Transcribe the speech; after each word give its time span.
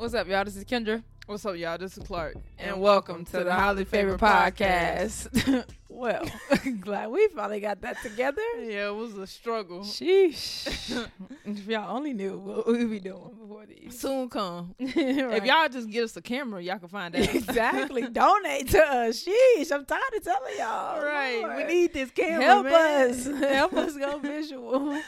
What's 0.00 0.14
up, 0.14 0.28
y'all? 0.28 0.46
This 0.46 0.56
is 0.56 0.64
Kendra. 0.64 1.02
What's 1.26 1.44
up, 1.44 1.56
y'all? 1.56 1.76
This 1.76 1.98
is 1.98 2.04
Clark, 2.04 2.34
And, 2.58 2.80
welcome 2.80 3.26
to 3.26 3.44
the 3.44 3.52
Highly 3.52 3.84
Favored 3.84 4.18
Podcast. 4.18 5.66
well, 5.90 6.24
glad 6.80 7.10
we 7.10 7.28
finally 7.28 7.60
got 7.60 7.82
that 7.82 8.00
together. 8.00 8.40
Yeah, 8.60 8.88
it 8.88 8.94
was 8.94 9.18
a 9.18 9.26
struggle. 9.26 9.80
Sheesh. 9.80 11.06
if 11.44 11.66
y'all 11.66 11.94
only 11.94 12.14
knew 12.14 12.38
what 12.38 12.66
we 12.66 12.86
be 12.86 12.98
doing 12.98 13.36
these. 13.70 13.98
Soon 13.98 14.28
come. 14.28 14.74
Right. 14.80 14.94
If 14.96 15.44
y'all 15.44 15.68
just 15.68 15.88
get 15.90 16.04
us 16.04 16.16
a 16.16 16.20
camera, 16.22 16.62
y'all 16.62 16.78
can 16.78 16.88
find 16.88 17.16
out. 17.16 17.34
exactly 17.34 18.02
donate 18.12 18.68
to 18.70 18.82
us. 18.82 19.24
Sheesh, 19.24 19.72
I'm 19.72 19.84
tired 19.86 20.02
of 20.16 20.22
telling 20.24 20.54
y'all. 20.58 21.02
right. 21.02 21.40
Lord. 21.42 21.56
We 21.56 21.64
need 21.64 21.92
this 21.94 22.10
camera. 22.10 22.44
help 22.44 22.64
man. 22.66 23.10
us. 23.10 23.24
help 23.26 23.72
us 23.74 23.96
go 23.96 24.18
visual. 24.18 25.00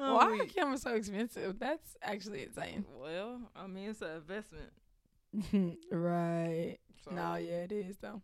Oh, 0.00 0.14
Why 0.16 0.30
we- 0.32 0.40
are 0.40 0.44
cameras 0.46 0.82
so 0.82 0.94
expensive? 0.94 1.58
That's 1.58 1.96
actually 2.02 2.42
insane. 2.44 2.84
Well, 3.00 3.40
I 3.56 3.66
mean, 3.66 3.90
it's 3.90 4.02
an 4.02 4.16
investment. 4.16 4.70
right. 5.90 6.76
So. 7.04 7.10
No, 7.12 7.36
yeah, 7.36 7.62
it 7.64 7.72
is 7.72 7.96
though. 7.98 8.20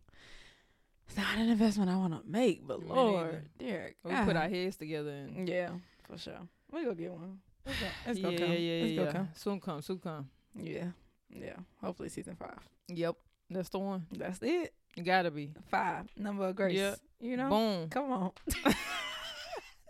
It's 1.07 1.17
not 1.17 1.37
an 1.37 1.49
investment 1.49 1.89
I 1.89 1.95
want 1.97 2.13
to 2.13 2.21
make, 2.29 2.65
but 2.67 2.83
Lord. 2.85 3.47
Derek, 3.59 3.95
We 4.03 4.11
put 4.23 4.35
our 4.35 4.49
heads 4.49 4.75
together 4.77 5.11
and. 5.11 5.47
yeah, 5.47 5.69
for 6.09 6.17
sure. 6.17 6.39
We 6.71 6.83
go 6.83 6.93
get 6.93 7.11
one. 7.11 7.39
Let's 7.65 8.19
go. 8.19 8.29
Yeah, 8.29 8.37
come. 8.37 8.51
yeah, 8.51 8.57
yeah, 8.57 8.83
Let's 8.83 8.93
yeah. 8.93 9.05
go 9.05 9.11
come. 9.11 9.29
Soon 9.33 9.59
come, 9.59 9.81
soon 9.81 9.99
come. 9.99 10.29
Yeah, 10.55 10.87
yeah. 11.29 11.55
Hopefully 11.81 12.09
season 12.09 12.35
five. 12.35 12.59
Yep, 12.87 13.15
that's 13.49 13.69
the 13.69 13.79
one. 13.79 14.05
That's 14.11 14.41
it. 14.41 14.73
It 14.95 15.03
gotta 15.03 15.31
be. 15.31 15.53
Five 15.69 16.07
number 16.15 16.47
of 16.47 16.55
grace. 16.55 16.77
Yeah. 16.77 16.95
You 17.19 17.37
know. 17.37 17.49
Boom. 17.49 17.89
Come 17.89 18.11
on. 18.11 18.31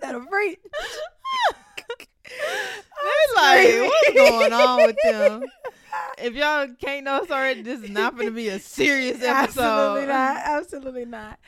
That'll 0.02 0.26
free. 0.26 0.58
It's 2.28 3.36
like, 3.36 3.90
what's 3.90 4.14
going 4.14 4.54
on 4.54 4.78
with 4.86 4.96
them? 5.04 5.44
If 6.18 6.34
y'all 6.34 6.68
can't 6.80 7.06
know 7.06 7.26
sorry, 7.26 7.62
this 7.62 7.82
is 7.82 7.90
not 7.90 8.16
going 8.16 8.28
to 8.28 8.34
be 8.34 8.48
a 8.48 8.60
serious 8.60 9.22
episode. 9.22 9.62
Absolutely 9.62 10.08
not. 10.08 10.38
Absolutely 10.46 11.06
not. 11.06 11.40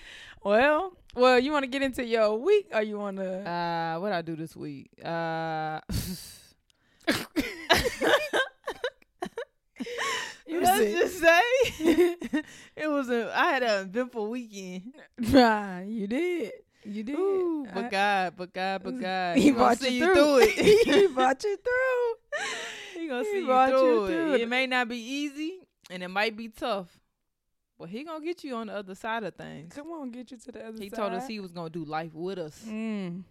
Well, 0.44 0.94
well, 1.16 1.40
you 1.40 1.52
want 1.52 1.64
to 1.64 1.70
get 1.70 1.82
into 1.82 2.06
your 2.06 2.36
week, 2.38 2.68
or 2.74 2.82
you 2.82 2.98
want 2.98 3.18
to? 3.18 3.50
Uh, 3.50 4.00
what 4.00 4.12
I 4.12 4.22
do 4.22 4.36
this 4.36 4.56
week? 4.56 4.90
Uh, 5.04 5.80
You 10.50 10.62
let's 10.62 10.80
just 10.80 11.20
say 11.20 11.42
it 12.78 12.88
was 12.88 13.10
a. 13.10 13.32
I 13.38 13.48
had 13.52 13.64
an 13.64 13.82
eventful 13.90 14.30
weekend. 14.30 14.94
Nah, 15.20 15.80
you 15.82 16.08
did. 16.08 16.54
You 16.86 17.04
did. 17.04 17.16
Ooh, 17.20 17.68
I- 17.70 17.74
but 17.74 17.92
God, 17.92 18.34
but 18.38 18.54
God, 18.54 18.82
but 18.84 19.00
God, 19.00 19.38
he 19.38 19.52
brought 19.52 19.78
see 19.78 19.98
you 20.00 20.06
you 20.06 20.14
through. 20.14 20.16
through 20.16 20.40
it. 20.64 20.86
he 21.02 21.08
brought 21.08 21.44
you 21.44 21.58
through. 21.58 22.42
He 23.02 23.08
gonna 23.10 23.24
He 23.26 23.32
see 23.32 23.40
you 23.42 23.46
brought 23.46 23.70
you 23.72 23.78
through, 23.78 24.08
through 24.08 24.34
it. 24.34 24.36
it. 24.36 24.42
It 24.44 24.48
may 24.50 24.68
not 24.68 24.88
be 24.88 24.98
easy, 24.98 25.60
and 25.90 26.02
it 26.02 26.08
might 26.08 26.38
be 26.38 26.48
tough, 26.48 26.98
but 27.80 27.90
he 27.90 28.04
gonna 28.04 28.24
get 28.24 28.44
you 28.44 28.56
on 28.56 28.68
the 28.68 28.74
other 28.76 28.96
side 28.96 29.24
of 29.24 29.36
things. 29.36 29.74
Come 29.74 29.88
on, 29.92 30.12
get 30.12 30.32
you 30.32 30.38
to 30.38 30.52
the 30.52 30.60
other 30.68 30.78
side. 30.78 30.84
He 30.84 30.90
side. 30.90 30.96
told 30.98 31.14
us 31.14 31.28
he 31.28 31.40
was 31.40 31.52
gonna 31.52 31.70
do 31.70 31.86
life 31.86 32.14
with 32.14 32.40
us. 32.40 32.64
Mm. 32.68 33.24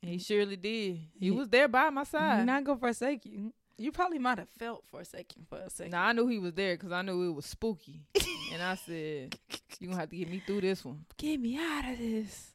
He 0.00 0.18
surely 0.18 0.56
did. 0.56 0.96
He 1.18 1.26
He- 1.26 1.30
was 1.30 1.48
there 1.48 1.68
by 1.68 1.90
my 1.90 2.04
side. 2.04 2.46
not 2.46 2.64
gonna 2.64 2.78
forsake 2.78 3.24
you. 3.26 3.52
You 3.80 3.92
probably 3.92 4.18
might 4.18 4.38
have 4.38 4.48
felt 4.48 4.84
forsaken 4.90 5.46
for 5.48 5.58
a 5.58 5.70
second. 5.70 5.92
Now 5.92 6.04
I 6.04 6.12
knew 6.12 6.26
he 6.26 6.38
was 6.38 6.52
there 6.54 6.74
because 6.76 6.90
I 6.90 7.02
knew 7.02 7.30
it 7.30 7.32
was 7.32 7.46
spooky, 7.46 8.00
and 8.52 8.60
I 8.62 8.74
said, 8.74 9.36
"You 9.78 9.86
gonna 9.88 10.00
have 10.00 10.10
to 10.10 10.16
get 10.16 10.28
me 10.28 10.42
through 10.44 10.62
this 10.62 10.84
one." 10.84 11.04
Get 11.16 11.38
me 11.38 11.56
out 11.58 11.84
of 11.92 11.98
this. 11.98 12.52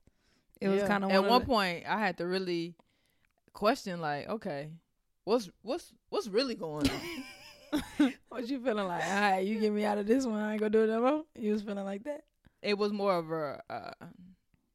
It 0.59 0.67
was 0.69 0.83
kind 0.83 1.03
of 1.05 1.11
at 1.11 1.23
one 1.23 1.45
point 1.45 1.85
I 1.87 1.97
had 1.99 2.17
to 2.17 2.25
really 2.27 2.75
question, 3.53 4.01
like, 4.01 4.27
okay, 4.29 4.69
what's 5.25 5.49
what's 5.61 5.93
what's 6.09 6.27
really 6.27 6.55
going 6.55 6.89
on? 6.89 6.99
What 8.29 8.47
you 8.47 8.59
feeling 8.59 8.87
like? 8.87 9.03
All 9.05 9.21
right, 9.21 9.45
you 9.45 9.59
get 9.59 9.71
me 9.71 9.85
out 9.85 9.97
of 9.97 10.07
this 10.07 10.25
one. 10.25 10.39
I 10.39 10.51
ain't 10.53 10.59
gonna 10.59 10.69
do 10.71 10.83
it 10.83 10.87
no 10.87 11.01
more. 11.01 11.23
You 11.37 11.53
was 11.53 11.61
feeling 11.61 11.85
like 11.85 12.03
that. 12.05 12.23
it 12.61 12.77
was 12.77 12.91
more 12.91 13.15
of 13.15 13.31
a 13.31 13.61
uh, 13.69 14.05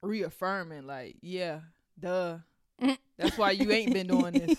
reaffirming, 0.03 0.87
like, 0.87 1.17
yeah, 1.21 1.61
duh, 1.99 2.39
that's 3.17 3.37
why 3.37 3.50
you 3.50 3.71
ain't 3.73 3.93
been 3.93 4.06
doing 4.06 4.33
this 4.34 4.59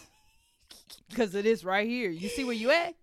because 1.09 1.33
of 1.35 1.43
this 1.43 1.63
right 1.63 1.87
here. 1.87 2.09
You 2.09 2.27
see 2.29 2.43
where 2.43 2.55
you 2.55 2.71
at? 2.71 2.93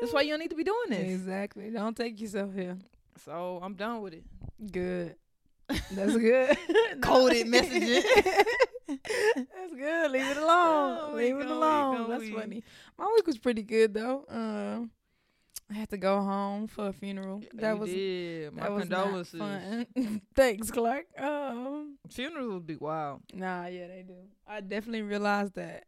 That's 0.00 0.12
why 0.12 0.20
you 0.22 0.30
don't 0.30 0.40
need 0.40 0.50
to 0.50 0.56
be 0.56 0.64
doing 0.64 0.90
this. 0.90 1.10
Exactly. 1.10 1.70
Don't 1.70 1.96
take 1.96 2.20
yourself 2.20 2.52
here. 2.54 2.76
So 3.24 3.58
I'm 3.62 3.74
done 3.74 4.02
with 4.02 4.12
it. 4.12 4.24
Good. 4.72 5.16
That's 5.68 6.16
good. 6.16 6.56
Coded 7.00 7.48
messages. 7.48 8.04
That's 8.88 9.74
good. 9.74 10.10
Leave 10.10 10.26
it 10.26 10.36
alone. 10.36 10.98
Oh, 11.02 11.12
Leave 11.14 11.36
it 11.38 11.46
alone. 11.46 12.08
That's 12.10 12.28
funny. 12.28 12.62
My 12.98 13.06
week 13.14 13.26
was 13.26 13.38
pretty 13.38 13.62
good 13.62 13.94
though. 13.94 14.24
Um, 14.28 14.90
I 15.70 15.74
had 15.74 15.90
to 15.90 15.96
go 15.96 16.20
home 16.20 16.68
for 16.68 16.88
a 16.88 16.92
funeral. 16.92 17.42
That 17.54 17.72
You 17.72 17.76
was 17.80 17.90
did. 17.90 18.52
My 18.54 18.62
that 18.62 18.72
was 18.72 18.80
condolences. 18.82 19.40
fun. 19.40 19.86
Thanks, 20.36 20.70
Clark. 20.70 21.06
Um, 21.18 21.98
Funerals 22.10 22.52
would 22.52 22.66
be 22.66 22.76
wild. 22.76 23.22
nah, 23.34 23.66
yeah, 23.66 23.88
they 23.88 24.04
do. 24.06 24.14
I 24.46 24.60
definitely 24.60 25.02
realized 25.02 25.54
that 25.56 25.86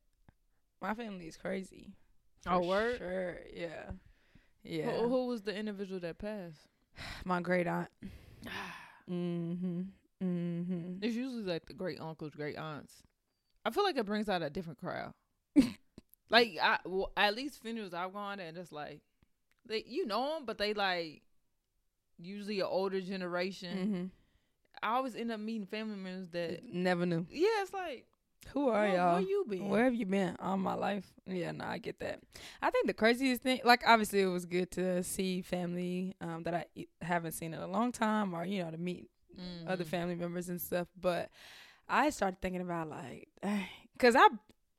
my 0.82 0.94
family 0.94 1.26
is 1.28 1.36
crazy. 1.36 1.92
Oh, 2.46 2.66
word? 2.66 2.98
Sure. 2.98 3.36
Yeah. 3.54 3.90
Yeah. 4.64 4.90
Who, 4.90 5.08
who 5.08 5.26
was 5.26 5.42
the 5.42 5.54
individual 5.56 6.00
that 6.00 6.18
passed? 6.18 6.58
My 7.24 7.40
great 7.40 7.66
aunt. 7.68 7.88
Mm-hmm. 9.10 9.80
Mm-hmm. 10.22 11.02
It's 11.02 11.14
usually 11.14 11.42
like 11.44 11.66
the 11.66 11.74
great 11.74 12.00
uncles, 12.00 12.34
great 12.34 12.56
aunts. 12.56 13.02
I 13.64 13.70
feel 13.70 13.84
like 13.84 13.96
it 13.96 14.06
brings 14.06 14.28
out 14.28 14.42
a 14.42 14.50
different 14.50 14.78
crowd. 14.78 15.12
like 16.30 16.56
I, 16.62 16.78
well, 16.84 17.12
at 17.16 17.34
least 17.36 17.62
funerals 17.62 17.94
I've 17.94 18.12
gone 18.12 18.38
to, 18.38 18.44
and 18.44 18.56
it's 18.58 18.72
like 18.72 19.00
they, 19.66 19.84
you 19.86 20.06
know 20.06 20.34
them, 20.34 20.44
but 20.46 20.58
they 20.58 20.74
like 20.74 21.22
usually 22.18 22.60
an 22.60 22.66
older 22.68 23.00
generation. 23.00 23.78
Mm-hmm. 23.78 24.04
I 24.82 24.96
always 24.96 25.16
end 25.16 25.32
up 25.32 25.40
meeting 25.40 25.66
family 25.66 25.96
members 25.96 26.28
that, 26.30 26.62
Never 26.64 27.04
knew. 27.06 27.26
yeah, 27.30 27.62
it's 27.62 27.72
like 27.72 28.06
Who 28.54 28.68
are 28.68 28.72
where, 28.80 28.88
y'all? 28.96 29.12
where 29.14 29.20
you 29.22 29.44
been? 29.48 29.68
Where 29.68 29.84
have 29.84 29.94
you 29.94 30.06
been 30.06 30.36
all 30.40 30.56
my 30.56 30.74
life? 30.74 31.04
Yeah, 31.26 31.52
no, 31.52 31.64
I 31.66 31.78
get 31.78 32.00
that. 32.00 32.20
I 32.62 32.70
think 32.70 32.86
the 32.86 32.94
craziest 32.94 33.42
thing, 33.42 33.60
like 33.64 33.82
obviously, 33.86 34.20
it 34.22 34.26
was 34.26 34.46
good 34.46 34.70
to 34.72 35.02
see 35.02 35.42
family 35.42 36.14
um, 36.20 36.42
that 36.44 36.54
I 36.54 36.64
haven't 37.02 37.32
seen 37.32 37.52
in 37.54 37.60
a 37.60 37.66
long 37.66 37.92
time, 37.92 38.34
or 38.34 38.44
you 38.44 38.64
know, 38.64 38.70
to 38.70 38.78
meet 38.78 39.10
other 39.66 39.84
Mhm. 39.84 39.88
family 39.88 40.14
members 40.14 40.48
and 40.48 40.60
stuff. 40.60 40.88
But 40.98 41.30
I 41.88 42.10
started 42.10 42.40
thinking 42.40 42.62
about 42.62 42.88
like, 42.88 43.28
because 43.92 44.16
I 44.16 44.28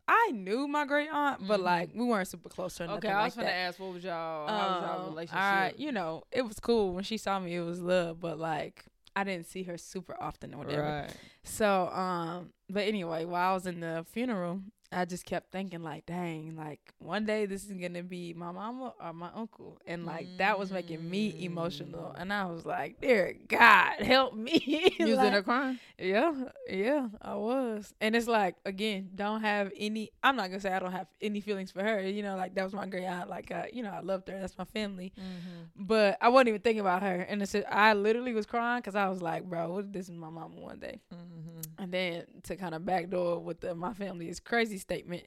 I 0.07 0.31
knew 0.31 0.67
my 0.67 0.85
great 0.85 1.09
aunt, 1.11 1.47
but 1.47 1.59
Mhm. 1.59 1.63
like 1.63 1.89
we 1.93 2.05
weren't 2.05 2.27
super 2.27 2.49
close 2.49 2.81
or 2.81 2.87
nothing 2.87 2.97
Okay, 2.97 3.13
I 3.13 3.23
was 3.25 3.35
like 3.35 3.35
gonna 3.35 3.47
that. 3.49 3.55
ask 3.67 3.79
what 3.79 3.93
was 3.93 4.03
y'all 4.03 4.47
how 4.47 4.69
was 4.69 4.79
y'all 4.81 4.97
Um, 4.97 5.09
relationship? 5.11 5.43
I, 5.45 5.73
you 5.77 5.91
know, 5.91 6.23
it 6.31 6.41
was 6.41 6.59
cool 6.59 6.93
when 6.93 7.03
she 7.03 7.17
saw 7.17 7.39
me. 7.39 7.55
It 7.55 7.61
was 7.61 7.79
love, 7.79 8.19
but 8.19 8.39
like 8.39 8.85
I 9.15 9.23
didn't 9.23 9.45
see 9.45 9.63
her 9.63 9.77
super 9.77 10.15
often 10.19 10.53
or 10.55 10.57
whatever. 10.59 11.03
right. 11.03 11.13
So, 11.43 11.87
um, 11.89 12.53
but 12.69 12.87
anyway, 12.87 13.25
while 13.25 13.51
I 13.51 13.53
was 13.53 13.65
in 13.65 13.79
the 13.79 14.05
funeral, 14.11 14.61
I 14.91 15.05
just 15.05 15.23
kept 15.23 15.51
thinking 15.51 15.83
like, 15.83 16.07
dang, 16.07 16.55
like 16.57 16.79
one 16.97 17.23
day 17.25 17.45
this 17.45 17.63
is 17.63 17.71
gonna 17.73 18.01
be 18.01 18.33
my 18.33 18.51
mama 18.51 18.93
or 18.99 19.13
my 19.13 19.29
uncle, 19.35 19.77
and 19.85 20.03
like 20.03 20.25
that 20.39 20.57
was 20.57 20.71
making 20.71 21.07
me 21.07 21.35
emotional, 21.45 22.11
Mm. 22.15 22.21
and 22.21 22.33
I 22.33 22.45
was 22.45 22.65
like, 22.65 22.99
dear 22.99 23.35
God, 23.47 23.99
help 24.01 24.33
me. 24.33 24.95
You 24.97 25.05
was 25.05 25.09
in 25.11 25.15
Like, 25.17 25.31
there 25.33 25.43
crying? 25.43 25.79
yeah, 25.99 26.33
yeah, 26.67 27.07
I 27.21 27.35
was. 27.35 27.93
And 28.01 28.15
it's 28.15 28.27
like, 28.27 28.55
again, 28.65 29.11
don't 29.13 29.41
have 29.41 29.71
any, 29.77 30.09
I'm 30.23 30.35
not 30.35 30.47
gonna 30.49 30.59
say 30.59 30.73
I 30.73 30.79
don't 30.79 30.91
have 30.91 31.07
any 31.21 31.39
feelings 31.41 31.69
for 31.69 31.83
her. 31.83 32.01
You 32.01 32.23
know, 32.23 32.35
like 32.35 32.55
that 32.55 32.63
was 32.63 32.73
my 32.73 32.87
great 32.87 33.05
aunt. 33.05 33.29
Like, 33.29 33.51
uh, 33.51 33.65
you 33.71 33.83
know, 33.83 33.91
I 33.91 33.99
loved 33.99 34.27
her. 34.29 34.39
That's 34.39 34.57
my 34.57 34.65
family. 34.65 35.13
Mm-hmm. 35.19 35.85
But 35.85 36.17
I 36.19 36.29
wasn't 36.29 36.49
even 36.49 36.61
thinking 36.61 36.81
about 36.81 37.03
her. 37.03 37.15
And 37.29 37.43
it's 37.43 37.51
just, 37.51 37.67
I 37.69 37.93
literally 37.93 38.33
was 38.33 38.47
crying 38.47 38.79
because 38.79 38.95
I 38.95 39.07
was 39.07 39.21
like, 39.21 39.43
bro, 39.43 39.83
this 39.83 40.09
is 40.09 40.15
my 40.15 40.29
mama 40.31 40.55
one 40.59 40.79
day? 40.79 40.99
Mm-hmm. 41.13 41.83
And 41.83 41.91
then 41.93 42.23
to 42.43 42.55
kind 42.55 42.73
of 42.73 42.85
backdoor 42.85 43.39
with 43.39 43.59
the 43.61 43.75
my 43.75 43.93
family 43.93 44.29
is 44.29 44.39
crazy 44.39 44.78
statement. 44.79 45.23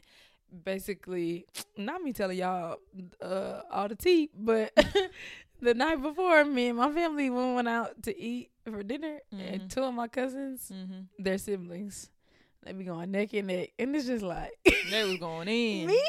Basically, 0.65 1.47
not 1.79 2.03
me 2.03 2.13
telling 2.13 2.37
y'all 2.39 2.77
uh, 3.23 3.61
all 3.71 3.89
the 3.89 3.95
tea, 3.95 4.29
but 4.37 4.71
the 5.63 5.73
night 5.75 6.03
before, 6.03 6.45
me 6.45 6.69
and 6.69 6.77
my 6.79 6.93
family 6.93 7.31
we 7.31 7.55
went 7.55 7.69
out 7.69 8.03
to 8.03 8.19
eat 8.21 8.51
for 8.71 8.83
dinner, 8.83 9.21
Mhm. 9.35 9.53
and 9.55 9.71
two 9.71 9.83
of 9.83 9.95
my 9.95 10.09
cousins, 10.09 10.71
Mm-hmm. 10.73 11.01
their 11.23 11.39
siblings, 11.39 12.11
they 12.63 12.73
be 12.73 12.85
going 12.85 13.11
neck 13.11 13.33
and 13.33 13.47
neck, 13.47 13.71
and 13.79 13.97
it's 13.97 14.07
just 14.07 14.23
like 14.23 14.53
They 14.91 15.05
was 15.05 15.17
going 15.21 15.49
in. 15.49 15.87
me, 15.87 16.01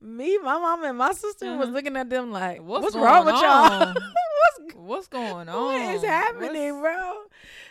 me, 0.00 0.38
my 0.38 0.58
mom 0.58 0.82
and 0.84 0.98
my 0.98 1.12
sister 1.12 1.56
was 1.56 1.68
Uh-huh. 1.68 1.72
looking 1.76 1.96
at 1.96 2.10
them 2.10 2.32
like, 2.32 2.60
What's 2.62 2.82
"What's, 2.82 2.96
wrong 2.96 3.24
with 3.26 3.36
y'all? 3.36 3.94
What's 3.94 4.74
What's 4.74 5.06
going 5.08 5.48
on? 5.48 5.64
what 5.80 5.94
is 5.94 6.02
happening, 6.02 6.80
What's- 6.80 6.96
bro? 6.96 7.22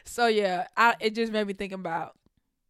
So 0.06 0.28
yeah, 0.28 0.68
I 0.78 0.96
it 1.02 1.14
just 1.14 1.32
made 1.34 1.46
me 1.46 1.54
think 1.54 1.74
about 1.74 2.16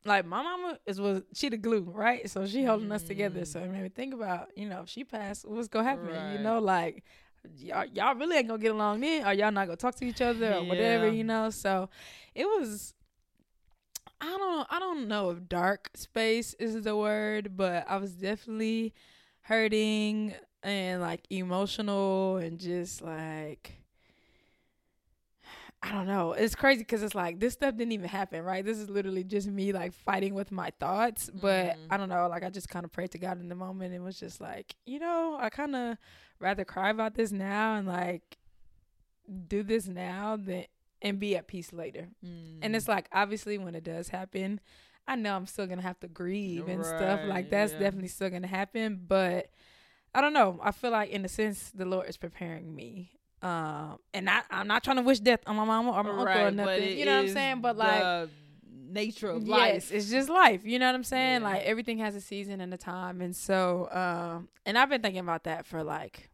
like 0.06 0.26
my 0.26 0.42
mama 0.42 0.80
is 0.86 1.00
was 1.00 1.24
she 1.34 1.50
the 1.50 1.58
glue, 1.58 1.92
right? 1.94 2.30
So 2.30 2.46
she 2.46 2.64
holding 2.64 2.92
us 2.92 3.04
together. 3.04 3.42
Mm. 3.42 3.48
So 3.48 3.60
it 3.60 3.70
made 3.70 3.84
me 3.84 3.90
think 3.90 4.14
about 4.14 4.50
you 4.56 4.68
know 4.68 4.82
if 4.82 4.90
she 4.90 5.04
passed, 5.04 5.48
what's 5.48 5.68
gonna 5.68 5.88
happen? 5.88 6.34
You 6.34 6.40
know, 6.40 6.60
like 6.60 7.04
y'all 7.58 7.86
y'all 7.86 8.16
really 8.16 8.38
ain't 8.38 8.48
gonna 8.48 8.62
get 8.62 8.72
along 8.72 9.02
then, 9.02 9.26
or 9.26 9.34
y'all 9.34 9.52
not 9.52 9.66
gonna 9.66 9.78
talk 9.78 9.96
to 9.96 10.06
each 10.06 10.22
other 10.22 10.54
or 10.56 10.64
whatever. 10.64 11.10
You 11.10 11.24
know, 11.24 11.50
so 11.50 11.90
it 12.36 12.46
was. 12.46 12.94
I 14.22 14.38
don't 14.38 14.68
I 14.70 14.80
don't 14.80 15.08
know 15.08 15.30
if 15.30 15.48
dark 15.48 15.92
space 15.96 16.54
is 16.56 16.82
the 16.84 16.96
word, 16.96 17.56
but 17.56 17.86
I 17.88 17.98
was 17.98 18.12
definitely 18.12 18.94
hurting 19.42 20.34
and 20.62 21.02
like 21.02 21.26
emotional 21.30 22.36
and 22.36 22.60
just 22.60 23.02
like 23.02 23.79
I 25.82 25.94
don't 25.94 26.08
know. 26.08 26.34
It's 26.34 26.56
crazy 26.56 26.80
because 26.80 27.04
it's 27.04 27.16
like 27.16 27.40
this 27.40 27.54
stuff 27.54 27.76
didn't 27.78 27.94
even 27.94 28.10
happen, 28.10 28.44
right? 28.44 28.66
This 28.66 28.78
is 28.78 28.90
literally 28.90 29.24
just 29.24 29.48
me 29.48 29.72
like 29.72 29.94
fighting 29.94 30.34
with 30.34 30.52
my 30.52 30.72
thoughts. 30.80 31.30
But 31.30 31.78
Mhm. 31.78 31.88
I 31.90 31.98
don't 31.98 32.10
know. 32.10 32.28
Like 32.28 32.44
I 32.44 32.50
just 32.50 32.68
kind 32.68 32.84
of 32.84 32.92
prayed 32.92 33.12
to 33.12 33.18
God 33.18 33.40
in 33.40 33.48
the 33.48 33.56
moment 33.56 33.94
and 33.94 34.04
was 34.04 34.20
just 34.20 34.42
like, 34.42 34.76
you 34.86 35.00
know, 35.00 35.38
I 35.40 35.50
kind 35.50 35.76
of 35.76 35.98
rather 36.40 36.66
cry 36.66 36.90
about 36.90 37.16
this 37.16 37.32
now 37.32 37.76
and 37.76 37.88
like 37.88 38.38
do 39.48 39.64
this 39.64 39.88
now 39.88 40.36
than 40.36 40.66
and 41.02 41.18
be 41.18 41.38
at 41.38 41.48
peace 41.48 41.72
later. 41.72 42.10
And 42.62 42.76
it's 42.76 42.90
like 42.90 43.08
obviously 43.14 43.58
when 43.58 43.74
it 43.74 43.86
does 43.86 44.10
happen, 44.10 44.60
I 45.08 45.16
know 45.16 45.36
I'm 45.36 45.46
still 45.46 45.66
gonna 45.66 45.82
have 45.82 46.00
to 46.02 46.10
grieve 46.10 46.68
and 46.68 46.86
stuff. 46.86 47.22
Like 47.26 47.50
that's 47.50 47.72
yeah. 47.72 47.80
definitely 47.80 48.10
still 48.10 48.30
gonna 48.30 48.48
happen. 48.48 49.06
But 49.08 49.50
I 50.14 50.20
don't 50.20 50.34
know. 50.34 50.60
I 50.62 50.72
feel 50.72 50.92
like 50.92 51.10
in 51.10 51.24
a 51.24 51.30
sense 51.30 51.72
the 51.72 51.86
Lord 51.86 52.10
is 52.10 52.18
preparing 52.18 52.76
me. 52.76 53.12
Um 53.42 54.00
and 54.14 54.30
I 54.30 54.42
I'm 54.52 54.68
not 54.68 54.84
trying 54.84 54.98
to 54.98 55.04
wish 55.04 55.20
death 55.20 55.40
on 55.48 55.56
my 55.56 55.66
mama 55.66 55.92
or 55.92 56.04
my 56.04 56.10
uncle 56.10 56.46
or 56.48 56.52
nothing. 56.52 56.98
You 56.98 57.06
know 57.06 57.16
what 57.16 57.28
I'm 57.30 57.34
saying? 57.34 57.62
But 57.62 57.78
like 57.78 58.30
nature 58.92 59.30
of 59.30 59.44
yes, 59.44 59.50
life. 59.50 59.92
it's 59.94 60.10
just 60.10 60.30
life. 60.30 60.66
You 60.66 60.80
know 60.80 60.88
what 60.88 60.96
I'm 60.96 61.04
saying? 61.04 61.42
Yeah. 61.42 61.48
Like 61.50 61.62
everything 61.64 62.00
has 62.00 62.16
a 62.16 62.22
season 62.22 62.60
and 62.60 62.74
a 62.74 62.78
time. 62.78 63.22
And 63.22 63.36
so 63.36 63.88
um 63.92 64.50
and 64.66 64.78
I've 64.78 64.90
been 64.90 65.02
thinking 65.02 65.22
about 65.22 65.44
that 65.46 65.66
for 65.66 65.84
like 65.84 66.30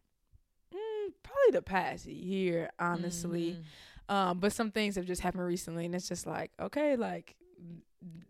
mm, 0.74 1.12
probably 1.22 1.52
the 1.52 1.62
past 1.62 2.06
year, 2.06 2.70
honestly. 2.78 3.58
Mhm. 3.58 3.62
Um, 4.08 4.38
but 4.38 4.52
some 4.52 4.70
things 4.70 4.94
have 4.94 5.04
just 5.04 5.20
happened 5.20 5.44
recently, 5.44 5.84
and 5.84 5.92
it's 5.92 6.08
just 6.08 6.28
like, 6.28 6.52
okay, 6.60 6.94
like 6.94 7.34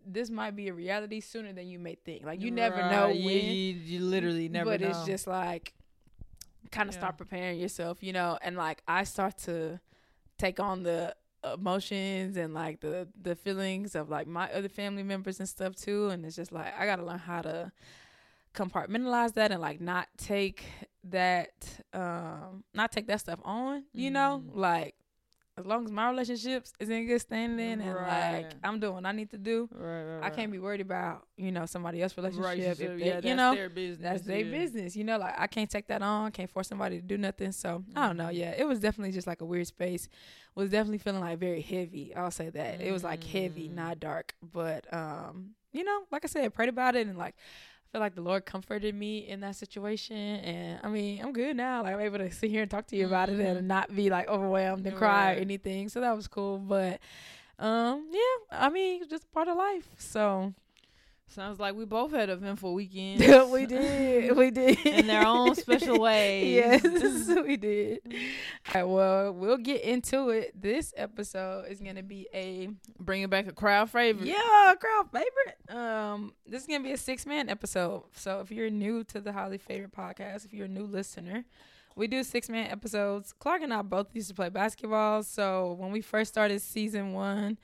this 0.07 0.29
might 0.31 0.55
be 0.55 0.69
a 0.69 0.73
reality 0.73 1.19
sooner 1.19 1.53
than 1.53 1.67
you 1.67 1.77
may 1.77 1.95
think. 1.95 2.25
Like 2.25 2.41
you 2.41 2.49
never 2.49 2.77
know 2.89 3.09
when, 3.09 3.19
You, 3.19 3.73
you, 3.73 3.99
literally 3.99 4.49
never 4.49 4.71
know. 4.71 4.77
but 4.77 4.81
know. 4.81 4.89
it's 4.89 5.05
just 5.05 5.27
like 5.27 5.73
kind 6.71 6.89
of 6.89 6.95
Yeah. 6.95 6.99
start 6.99 7.17
preparing 7.17 7.59
yourself, 7.59 8.01
you 8.01 8.13
know. 8.13 8.37
And 8.41 8.55
like 8.57 8.81
I 8.87 9.03
start 9.03 9.37
to 9.39 9.79
take 10.37 10.59
on 10.59 10.83
the 10.83 11.15
emotions 11.53 12.35
and 12.37 12.53
like 12.53 12.81
the 12.81 13.07
the 13.21 13.35
feelings 13.35 13.95
of 13.95 14.09
like 14.09 14.27
my 14.27 14.51
other 14.51 14.69
family 14.69 15.03
members 15.03 15.39
and 15.39 15.47
stuff 15.49 15.75
too, 15.75 16.09
and 16.09 16.25
it's 16.25 16.35
just 16.35 16.51
like 16.51 16.73
I 16.77 16.85
gotta 16.85 17.05
learn 17.05 17.19
how 17.19 17.41
to 17.41 17.71
compartmentalize 18.53 19.33
that 19.35 19.51
and 19.51 19.61
like 19.61 19.79
not 19.79 20.07
take 20.17 20.63
that 21.03 21.81
um 21.93 22.63
not 22.73 22.91
take 22.91 23.07
that 23.07 23.19
stuff 23.19 23.39
on 23.43 23.83
you 23.93 24.09
know 24.09 24.43
Mhm. 24.45 24.55
like 24.57 24.95
as 25.57 25.65
long 25.65 25.85
as 25.85 25.91
my 25.91 26.09
relationships 26.09 26.71
is 26.79 26.89
in 26.89 27.07
good 27.07 27.19
standing 27.19 27.81
and 27.81 27.95
Right. 27.95 28.43
like 28.43 28.51
I'm 28.63 28.79
doing 28.79 28.93
what 28.93 29.05
I 29.05 29.11
need 29.11 29.31
to 29.31 29.37
do, 29.37 29.67
right, 29.73 30.03
right, 30.03 30.23
I 30.23 30.29
can't 30.29 30.51
be 30.51 30.59
worried 30.59 30.81
about 30.81 31.25
you 31.35 31.51
know 31.51 31.65
somebody 31.65 32.01
else's 32.01 32.17
relationship. 32.17 32.77
They, 32.77 32.85
yeah, 33.05 33.15
you 33.15 33.21
that's 33.21 33.25
know, 33.35 33.55
their 33.55 33.69
business. 33.69 33.99
that's 34.03 34.21
their 34.23 34.41
yeah. 34.41 34.57
business. 34.57 34.95
You 34.95 35.03
know, 35.03 35.17
like 35.17 35.33
I 35.37 35.47
can't 35.47 35.69
take 35.69 35.87
that 35.87 36.01
on. 36.01 36.31
Can't 36.31 36.49
force 36.49 36.67
somebody 36.67 36.97
to 37.01 37.05
do 37.05 37.17
nothing. 37.17 37.51
So 37.51 37.83
I 37.95 38.07
don't 38.07 38.17
know. 38.17 38.25
Mhm. 38.27 38.35
Yeah, 38.35 38.53
it 38.57 38.67
was 38.67 38.79
definitely 38.79 39.13
just 39.13 39.25
like 39.27 39.41
a 39.41 39.45
weird 39.45 39.67
space. 39.67 40.07
Was 40.55 40.69
definitely 40.69 40.99
feeling 40.99 41.21
like 41.21 41.39
very 41.39 41.61
heavy. 41.61 42.13
I'll 42.15 42.31
say 42.31 42.49
that 42.49 42.81
it 42.81 42.91
was 42.91 43.03
like 43.03 43.23
heavy, 43.23 43.67
Mm. 43.69 43.75
not 43.75 43.99
dark. 43.99 44.35
But 44.41 44.91
um, 44.93 45.55
you 45.73 45.83
know, 45.83 46.03
like 46.11 46.23
I 46.23 46.27
said, 46.27 46.43
I 46.45 46.49
prayed 46.49 46.69
about 46.69 46.95
it 46.95 47.07
and 47.07 47.17
like. 47.17 47.35
I 47.87 47.91
feel 47.91 48.01
like 48.01 48.15
the 48.15 48.21
Lord 48.21 48.45
comforted 48.45 48.93
me 48.93 49.19
in 49.27 49.39
that 49.41 49.55
situation, 49.55 50.17
and 50.17 50.79
I 50.83 50.89
mean, 50.89 51.21
I'm 51.23 51.31
good 51.31 51.55
now. 51.55 51.83
Like 51.83 51.93
I'm 51.93 52.01
able 52.01 52.17
to 52.17 52.29
sit 52.31 52.49
here 52.49 52.61
and 52.61 52.69
talk 52.69 52.87
to 52.87 52.97
you 52.97 53.05
about 53.07 53.29
it 53.29 53.39
and 53.39 53.67
not 53.67 53.95
be 53.95 54.09
like 54.09 54.27
overwhelmed 54.27 54.85
and 54.85 54.95
cry 54.95 55.35
or 55.35 55.37
anything. 55.37 55.87
So 55.87 56.01
that 56.01 56.13
was 56.15 56.27
cool. 56.27 56.57
But 56.57 56.99
um, 57.59 58.09
yeah, 58.11 58.59
I 58.59 58.69
mean, 58.69 59.07
just 59.09 59.31
part 59.31 59.47
of 59.47 59.55
life. 59.57 59.87
So 59.97 60.53
Sounds 61.29 61.59
like 61.59 61.75
we 61.75 61.85
both 61.85 62.11
had 62.11 62.29
eventful 62.29 62.73
weekends. 62.73 63.21
we 63.51 63.65
did, 63.65 64.35
we 64.35 64.49
did 64.49 64.79
in 64.85 65.07
their 65.07 65.25
own 65.27 65.53
special 65.55 65.99
ways. 66.01 66.55
yes, 66.55 67.27
we 67.45 67.57
did. 67.57 67.99
All 68.07 68.73
right, 68.73 68.83
well, 68.83 69.33
we'll 69.33 69.57
get 69.57 69.81
into 69.81 70.29
it. 70.29 70.59
This 70.59 70.93
episode 70.97 71.65
is 71.69 71.79
gonna 71.79 72.01
be 72.01 72.27
a 72.33 72.69
Bringing 72.99 73.27
back 73.27 73.47
a 73.47 73.51
crowd 73.51 73.89
favorite. 73.89 74.25
yeah 74.27 74.73
crowd 74.79 75.09
favorite. 75.11 75.77
Um, 75.77 76.33
this 76.45 76.61
is 76.61 76.67
gonna 76.67 76.83
be 76.83 76.93
a 76.93 76.97
six 76.97 77.25
man 77.25 77.49
episode. 77.49 78.03
So 78.13 78.39
if 78.39 78.49
you're 78.49 78.69
new 78.69 79.03
to 79.05 79.19
the 79.19 79.33
highly 79.33 79.57
favored 79.57 79.91
podcast, 79.93 80.45
if 80.45 80.53
you're 80.53 80.65
a 80.65 80.69
new 80.69 80.85
listener. 80.85 81.43
We 81.95 82.07
do 82.07 82.23
six 82.23 82.47
man 82.47 82.69
episodes. 82.69 83.33
Clark 83.33 83.63
and 83.63 83.73
I 83.73 83.81
both 83.81 84.07
used 84.13 84.29
to 84.29 84.35
play 84.35 84.49
basketball. 84.49 85.23
So 85.23 85.75
when 85.79 85.91
we 85.91 86.01
first 86.01 86.31
started 86.31 86.61
season 86.61 87.11
one 87.13 87.57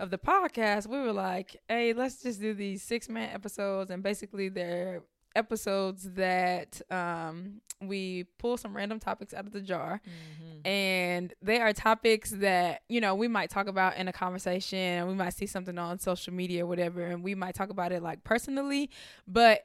of 0.00 0.10
the 0.10 0.18
podcast, 0.18 0.86
we 0.88 0.98
were 0.98 1.12
like, 1.12 1.56
hey, 1.68 1.92
let's 1.92 2.22
just 2.22 2.40
do 2.40 2.54
these 2.54 2.82
six 2.82 3.08
man 3.08 3.30
episodes. 3.32 3.90
And 3.90 4.02
basically, 4.02 4.48
they're 4.48 5.02
episodes 5.36 6.10
that 6.14 6.80
um, 6.90 7.60
we 7.80 8.24
pull 8.38 8.56
some 8.56 8.76
random 8.76 8.98
topics 8.98 9.32
out 9.32 9.46
of 9.46 9.52
the 9.52 9.60
jar. 9.60 10.00
Mhm. 10.04 10.66
And 10.66 11.34
they 11.40 11.60
are 11.60 11.72
topics 11.72 12.30
that, 12.32 12.82
you 12.88 13.00
know, 13.00 13.14
we 13.14 13.28
might 13.28 13.48
talk 13.50 13.68
about 13.68 13.96
in 13.96 14.08
a 14.08 14.12
conversation. 14.12 14.78
And 14.78 15.08
we 15.08 15.14
might 15.14 15.34
see 15.34 15.46
something 15.46 15.78
on 15.78 15.98
social 16.00 16.34
media 16.34 16.64
or 16.64 16.68
whatever. 16.68 17.02
And 17.02 17.22
we 17.22 17.34
might 17.36 17.54
talk 17.54 17.70
about 17.70 17.92
it 17.92 18.02
like 18.02 18.24
personally. 18.24 18.90
But 19.28 19.62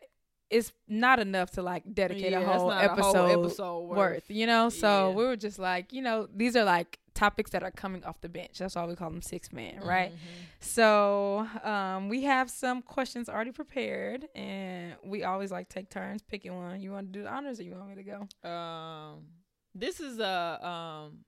it's 0.52 0.72
not 0.88 1.20
enough 1.20 1.50
to 1.52 1.64
like 1.64 1.84
dedicate 1.92 2.32
Yeah, 2.32 2.42
a 2.42 2.46
whole 2.46 2.70
a 2.72 2.84
episode 2.84 3.28
whole 3.32 3.46
episode 3.46 3.80
worth. 3.88 3.98
worth, 3.98 4.24
you 4.28 4.46
know? 4.46 4.70
So 4.70 5.10
Yeah. 5.10 5.16
we 5.16 5.24
were 5.26 5.36
just 5.36 5.58
like, 5.58 5.92
you 5.92 6.04
know, 6.04 6.28
these 6.34 6.56
are 6.56 6.64
like 6.64 7.00
topics 7.16 7.50
that 7.52 7.64
are 7.64 7.72
coming 7.72 8.04
off 8.06 8.22
the 8.22 8.30
bench. 8.30 8.60
That's 8.60 8.76
why 8.76 8.86
we 8.86 8.96
call 8.96 9.10
them 9.10 9.22
six 9.24 9.52
man, 9.52 9.82
right? 9.84 10.12
Mhm. 10.12 10.18
So 10.60 11.48
um, 11.64 12.10
we 12.10 12.24
have 12.24 12.52
some 12.52 12.82
questions 12.84 13.28
already 13.30 13.52
prepared, 13.52 14.28
and 14.36 14.96
we 15.04 15.24
always 15.24 15.52
like 15.52 15.70
take 15.70 15.90
turns 15.90 16.22
picking 16.22 16.56
one. 16.56 16.82
You 16.82 16.92
want 16.92 17.08
to 17.12 17.20
do 17.20 17.24
the 17.24 17.30
honors, 17.34 17.60
or 17.60 17.64
you 17.64 17.72
want 17.74 17.90
me 17.90 17.96
to 17.96 18.04
go? 18.04 18.50
Um, 18.50 19.26
this 19.74 20.00
is 20.00 20.20
a 20.20 20.66
um, 20.68 21.20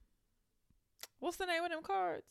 what's 1.19 1.37
the 1.37 1.45
name 1.45 1.63
of 1.63 1.71
them 1.71 1.81
cards? 1.81 2.25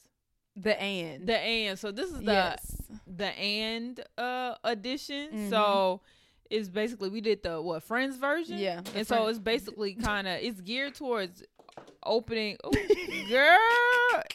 The 0.54 0.80
and 0.80 1.26
The 1.26 1.38
and. 1.38 1.78
So 1.78 1.90
this 1.90 2.10
is 2.10 2.20
the 2.20 2.32
yes, 2.32 2.82
the 3.06 3.26
and 3.38 4.00
uh 4.16 4.54
edition. 4.64 5.28
Mhm. 5.32 5.50
So 5.50 6.00
it's 6.48 6.68
basically 6.68 7.08
we 7.10 7.20
did 7.20 7.42
the 7.42 7.60
what 7.60 7.82
friends 7.82 8.16
version. 8.16 8.58
yeah, 8.58 8.80
and 8.94 9.06
so 9.06 9.26
it's 9.26 9.38
basically 9.38 9.94
kind 10.10 10.26
of 10.28 10.38
it's 10.40 10.60
geared 10.60 10.94
towards 10.94 11.42
opening. 12.06 12.56
Ooh, 12.64 12.70
girl, 13.28 13.58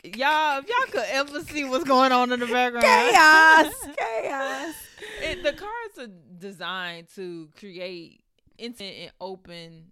y'all, 0.04 0.60
if 0.60 0.68
y'all 0.68 0.92
could 0.92 1.06
ever 1.10 1.42
see 1.42 1.64
what's 1.64 1.84
going 1.86 2.12
on 2.12 2.32
in 2.32 2.40
the 2.40 2.48
background, 2.48 2.86
chaos, 2.86 3.74
chaos. 3.98 4.76
it, 5.22 5.44
the 5.44 5.54
cards 5.54 5.98
are 6.00 6.14
designed 6.40 7.08
to 7.16 7.50
create 7.58 8.22
instant 8.58 8.94
and 9.00 9.12
open 9.20 9.92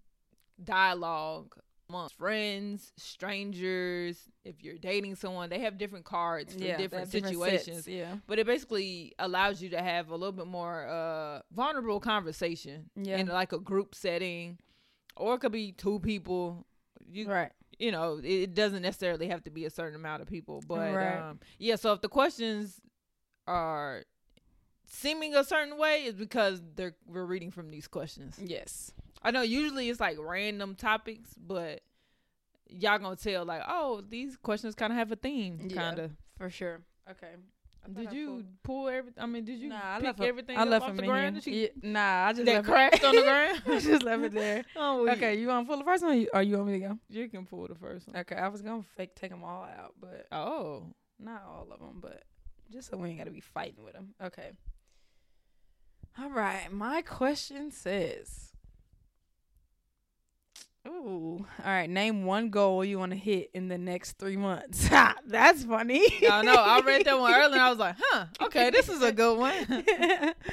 dialogue 0.63 1.56
amongst 1.89 2.15
friends, 2.18 2.92
strangers. 2.98 4.30
If 4.46 4.63
you're 4.63 4.77
dating 4.77 5.15
someone, 5.15 5.50
they 5.50 5.60
have 5.60 5.77
different 5.77 6.06
cards 6.06 6.54
for 6.54 6.63
Yeah, 6.63 6.77
different 6.77 7.10
situations. 7.12 7.77
sets, 7.86 7.88
yeah, 7.88 8.15
but 8.27 8.38
it 8.39 8.46
basically 8.46 9.13
allows 9.18 9.62
you 9.62 9.70
to 9.70 9.82
have 9.82 10.10
a 10.10 10.15
little 10.15 10.32
bit 10.32 10.48
more 10.48 10.88
uh 10.88 11.42
vulnerable 11.51 12.00
conversation 12.00 12.89
Yeah. 12.96 13.18
in 13.18 13.27
like 13.27 13.54
a 13.54 13.60
group 13.60 13.96
setting 13.96 14.60
or 15.15 15.36
it 15.36 15.39
could 15.39 15.51
be 15.51 15.72
two 15.72 16.00
people 16.00 16.65
you 17.12 17.27
right. 17.27 17.51
You 17.80 17.92
know 17.92 18.20
it, 18.24 18.54
doesn't 18.54 18.82
necessarily 18.84 19.28
have 19.30 19.44
to 19.44 19.50
be 19.50 19.66
a 19.66 19.70
certain 19.70 19.96
amount 19.96 20.22
of 20.22 20.28
people 20.28 20.62
but 20.68 20.94
Right. 20.94 21.20
um 21.30 21.40
yeah 21.58 21.76
so 21.76 21.94
if 21.94 22.02
the 22.02 22.10
questions 22.10 22.80
are 23.48 24.04
seeming 24.86 25.34
a 25.36 25.44
certain 25.44 25.78
way 25.78 26.04
it's 26.06 26.18
because 26.18 26.62
they're 26.76 26.96
we're 27.08 27.26
reading 27.26 27.52
from 27.52 27.70
these 27.72 27.88
questions 27.88 28.36
Yes, 28.44 28.92
i 29.24 29.32
know 29.32 29.42
usually 29.42 29.90
it's 29.90 30.00
like 30.00 30.18
random 30.20 30.76
topics 30.76 31.30
but 31.38 31.82
y'all 32.68 33.00
gonna 33.00 33.16
tell 33.16 33.46
like 33.46 33.64
oh 33.68 34.02
these 34.08 34.36
questions 34.38 34.76
kind 34.76 34.92
of 34.94 34.98
have 34.98 35.12
a 35.12 35.16
theme 35.16 35.60
Yeah. 35.70 35.76
kind 35.76 36.00
of 36.00 36.12
for 36.38 36.50
sure. 36.50 36.82
Okay. 37.10 37.34
Did 37.92 38.14
you 38.14 38.44
pull 38.64 38.88
everything? 38.90 39.24
I 39.24 39.26
mean, 39.26 39.46
did 39.46 39.60
you 39.60 39.70
Nah, 39.70 39.80
I 39.96 39.96
pick 39.98 40.06
left 40.06 40.22
everything 40.22 40.58
I 40.58 40.64
left 40.64 40.86
off 40.86 40.96
the 40.96 41.02
ground? 41.04 41.36
Did 41.36 41.48
you- 41.48 41.54
Yeah, 41.62 41.68
nah, 41.82 42.28
I 42.28 42.34
just 42.34 42.46
that 42.46 42.54
left 42.54 42.68
it- 42.68 42.72
crashed 42.72 43.04
on 43.04 43.16
the 43.16 43.22
ground. 43.22 43.62
I 43.68 43.80
just 43.80 44.04
left 44.04 44.24
it 44.26 44.34
there. 44.34 44.66
Oh, 44.76 45.04
we- 45.04 45.10
Okay, 45.12 45.40
you 45.40 45.48
want 45.48 45.66
to 45.66 45.70
pull 45.70 45.80
the 45.80 45.86
first 45.86 46.04
one, 46.04 46.28
or 46.34 46.42
you 46.44 46.58
want 46.58 46.68
me 46.70 46.80
to 46.80 46.88
go? 46.88 47.00
you 47.10 47.30
can 47.30 47.46
pull 47.46 47.68
the 47.68 47.76
first 47.76 48.08
one. 48.08 48.18
Okay, 48.18 48.36
I 48.36 48.48
was 48.50 48.62
gonna 48.62 48.84
fake 48.96 49.16
take 49.16 49.32
them 49.32 49.44
all 49.44 49.64
out, 49.64 49.94
but 50.00 50.28
Oh, 50.32 50.94
not 51.20 51.42
all 51.48 51.68
of 51.72 51.80
them, 51.80 52.00
but 52.02 52.24
just 52.72 52.90
so 52.92 52.98
we 52.98 53.10
ain't 53.10 53.18
gotta 53.18 53.32
be 53.32 53.40
fighting 53.40 53.84
with 53.84 53.94
them. 53.94 54.14
Okay. 54.24 54.52
All 56.20 56.30
right, 56.30 56.72
my 56.72 57.02
question 57.02 57.72
says. 57.72 58.49
Ooh, 60.88 61.46
all 61.64 61.66
right. 61.66 61.90
Name 61.90 62.24
one 62.24 62.50
goal 62.50 62.84
you 62.86 62.98
want 63.00 63.12
to 63.12 63.18
hit 63.18 63.52
in 63.54 63.68
the 63.68 63.78
next 63.78 64.14
three 64.18 64.38
months. 64.38 64.88
Ha, 64.90 65.16
That's 65.26 65.64
funny. 65.66 66.02
I 66.30 66.42
know. 66.42 66.54
I 66.56 66.80
read 66.82 67.06
that 67.06 67.20
one 67.20 67.34
earlier. 67.34 67.54
and 67.54 67.62
I 67.62 67.70
was 67.70 67.78
like, 67.80 67.96
huh. 68.00 68.26
Okay, 68.42 68.70
this 68.70 68.90
is 68.90 69.02
a 69.02 69.12
good 69.12 69.38
one. 69.38 69.84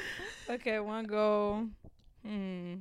okay, 0.49 0.79
one 0.79 1.05
goal. 1.05 1.67
Hmm. 2.25 2.75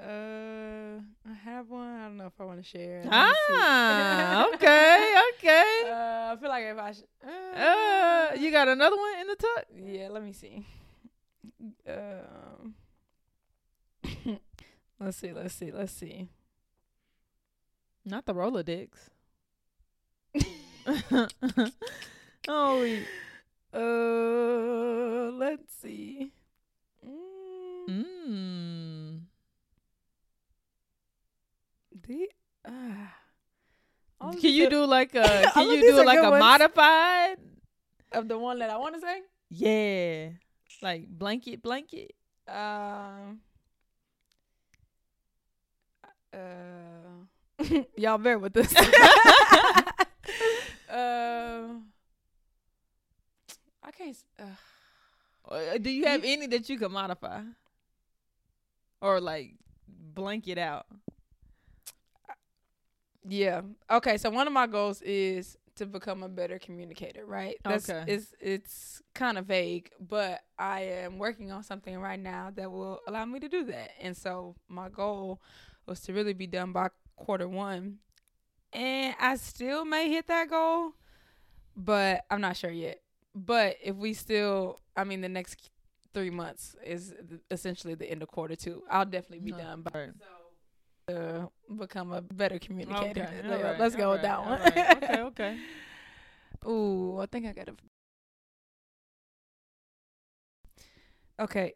Uh, 0.00 0.98
I 1.30 1.34
have 1.44 1.70
one. 1.70 1.86
I 1.88 2.04
don't 2.04 2.16
know 2.16 2.26
if 2.26 2.32
I 2.40 2.44
want 2.44 2.58
to 2.62 2.68
share. 2.68 3.04
Ah, 3.10 4.46
okay, 4.54 5.14
okay. 5.34 5.82
Uh, 5.86 6.32
I 6.32 6.36
feel 6.40 6.48
like 6.48 6.64
if 6.64 6.78
I 6.78 6.92
should. 6.92 7.04
Uh, 7.24 8.36
you 8.42 8.50
got 8.50 8.68
another 8.68 8.96
one 8.96 9.18
in 9.20 9.26
the 9.28 9.36
tuck? 9.36 9.64
Yeah, 9.86 10.08
let 10.10 10.22
me 10.24 10.32
see. 10.32 10.66
Um, 11.88 12.74
Let's 15.04 15.18
see. 15.18 15.32
Let's 15.34 15.54
see. 15.54 15.70
Let's 15.70 15.92
see. 15.92 16.28
Not 18.06 18.24
the 18.24 18.32
Rolodex. 18.32 18.88
oh, 22.48 22.80
we, 22.80 23.04
Uh, 23.72 25.30
let's 25.36 25.74
see. 25.82 26.32
Mm, 27.06 27.90
mm. 27.90 29.20
the, 32.06 32.28
uh, 32.64 34.30
Can 34.40 34.52
you 34.54 34.70
do 34.70 34.86
like 34.86 35.14
a? 35.14 35.50
Can 35.52 35.68
you 35.68 35.82
do 35.82 36.02
like 36.02 36.18
a 36.18 36.30
ones. 36.30 36.40
modified? 36.40 37.36
of 38.12 38.28
the 38.28 38.38
one 38.38 38.58
that 38.60 38.70
I 38.70 38.78
want 38.78 38.94
to 38.94 39.00
say? 39.02 39.20
Yeah, 39.50 40.30
like 40.80 41.06
blanket, 41.08 41.62
blanket. 41.62 42.12
Um. 42.48 42.56
Uh, 42.56 43.53
y'all 47.96 48.18
bear 48.18 48.38
with 48.38 48.52
this. 48.54 48.74
uh, 48.76 48.82
I 53.82 53.90
can't. 53.96 54.16
Uh, 54.38 54.44
Uh, 55.50 55.78
Do 55.78 55.90
you 55.90 56.04
have 56.06 56.24
any 56.24 56.46
that 56.48 56.68
you 56.70 56.78
can 56.78 56.90
modify, 56.92 57.42
or 59.00 59.20
like 59.20 59.54
blanket 59.88 60.56
out? 60.58 60.86
yeah. 63.28 63.62
Okay. 63.90 64.16
So 64.18 64.30
one 64.30 64.46
of 64.46 64.52
my 64.52 64.66
goals 64.66 65.02
is 65.02 65.56
to 65.76 65.86
become 65.86 66.22
a 66.22 66.28
better 66.28 66.58
communicator. 66.58 67.26
Right. 67.26 67.56
That's, 67.64 67.88
Okay. 67.90 68.04
It's 68.12 68.34
it's 68.40 69.02
kind 69.14 69.38
of 69.38 69.46
vague, 69.46 69.90
but 70.00 70.40
I 70.58 70.80
am 71.04 71.18
working 71.18 71.50
on 71.52 71.62
something 71.62 71.98
right 71.98 72.18
now 72.20 72.50
that 72.54 72.70
will 72.70 73.00
allow 73.06 73.24
me 73.24 73.40
to 73.40 73.48
do 73.48 73.64
that. 73.64 73.90
And 74.00 74.16
so 74.16 74.56
my 74.68 74.88
goal 74.88 75.40
was 75.86 76.00
to 76.02 76.12
really 76.12 76.32
be 76.34 76.46
done 76.46 76.72
by 76.72 76.88
quarter 77.16 77.48
one, 77.48 77.98
and 78.72 79.14
I 79.20 79.36
still 79.36 79.84
may 79.84 80.08
hit 80.10 80.26
that 80.28 80.48
goal, 80.50 80.92
but 81.76 82.24
I'm 82.30 82.40
not 82.40 82.56
sure 82.56 82.70
yet. 82.70 83.00
But 83.34 83.76
if 83.82 83.96
we 83.96 84.14
still, 84.14 84.80
I 84.96 85.04
mean, 85.04 85.20
the 85.20 85.28
next 85.28 85.70
three 86.12 86.30
months 86.30 86.76
is 86.84 87.14
essentially 87.50 87.94
the 87.94 88.10
end 88.10 88.22
of 88.22 88.28
quarter 88.28 88.56
two. 88.56 88.82
I'll 88.90 89.04
definitely 89.04 89.40
be 89.40 89.52
No. 89.52 89.58
done 89.58 89.82
by 89.82 89.90
Right. 89.94 90.10
uh, 91.16 91.46
become 91.78 92.12
a 92.12 92.22
better 92.22 92.58
communicator. 92.58 93.22
Okay, 93.22 93.48
right, 93.62 93.78
Let's 93.78 93.96
go 93.96 94.12
with 94.12 94.22
that 94.22 94.40
one. 94.44 94.58
right. 94.60 94.96
Okay, 95.02 95.20
okay. 95.22 95.56
Ooh, 96.66 97.18
I 97.20 97.26
think 97.26 97.46
I 97.46 97.52
got 97.52 97.66
to. 97.66 97.74
Okay, 101.40 101.74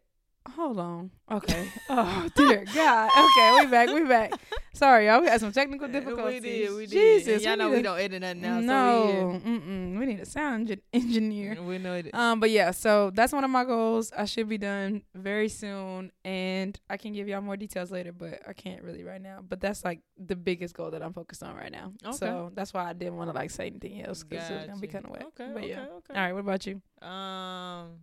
hold 0.55 0.79
on. 0.79 1.11
Okay. 1.31 1.67
Oh 1.91 2.29
dear 2.35 2.65
God. 2.73 3.09
Okay, 3.17 3.65
we 3.65 3.71
back. 3.71 3.89
We 3.89 4.03
back. 4.03 4.33
Sorry, 4.73 5.07
y'all. 5.07 5.21
We 5.21 5.27
had 5.27 5.39
some 5.39 5.51
technical 5.51 5.87
difficulties. 5.87 6.41
We 6.43 6.49
did, 6.49 6.75
we 6.75 6.85
did. 6.85 6.91
Jesus, 7.25 7.43
Y'all 7.43 7.53
we 7.53 7.57
know 7.57 7.69
we 7.69 7.77
a- 7.77 7.83
don't 7.83 7.99
edit 7.99 8.21
nothing 8.21 8.41
now. 8.41 8.59
no, 8.59 9.41
mm-mm. 9.43 9.99
we 9.99 10.05
need 10.05 10.19
a 10.19 10.25
sound 10.25 10.67
engi- 10.67 10.81
engineer. 10.93 11.61
we, 11.61 11.77
know 11.79 11.95
it. 11.95 12.13
Um, 12.13 12.39
but 12.39 12.51
yeah, 12.51 12.71
so 12.71 13.09
that's 13.09 13.33
one 13.33 13.43
of 13.43 13.49
my 13.49 13.65
goals. 13.65 14.11
I 14.15 14.25
should 14.25 14.47
be 14.47 14.57
done 14.59 15.01
very 15.15 15.49
soon, 15.49 16.11
and 16.23 16.79
I 16.89 16.97
can 16.97 17.13
give 17.13 17.27
y'all 17.27 17.41
more 17.41 17.57
details 17.57 17.91
later, 17.91 18.11
but 18.11 18.39
I 18.47 18.53
can't 18.53 18.83
really 18.83 19.03
right 19.03 19.21
now. 19.21 19.39
But 19.47 19.59
that's 19.59 19.83
like 19.83 19.99
the 20.17 20.35
biggest 20.35 20.75
goal 20.75 20.91
that 20.91 21.01
I'm 21.01 21.13
focused 21.13 21.41
on 21.43 21.55
right 21.55 21.71
now. 21.71 21.91
Okay. 22.05 22.15
So 22.17 22.51
that's 22.53 22.73
why 22.73 22.87
I 22.87 22.93
didn't 22.93 23.17
want 23.17 23.31
to 23.31 23.35
like 23.35 23.49
say 23.49 23.67
anything 23.67 24.03
else 24.03 24.23
because 24.23 24.49
it's 24.49 24.67
gonna 24.67 24.79
be 24.79 24.87
kind 24.87 25.05
of 25.05 25.11
wet. 25.11 25.23
Okay, 25.29 25.49
but 25.53 25.63
okay, 25.63 25.69
yeah. 25.69 25.85
okay. 25.97 26.13
All 26.15 26.21
right, 26.21 26.33
what 26.33 26.41
about 26.41 26.65
you? 26.67 26.81
Um, 27.05 27.99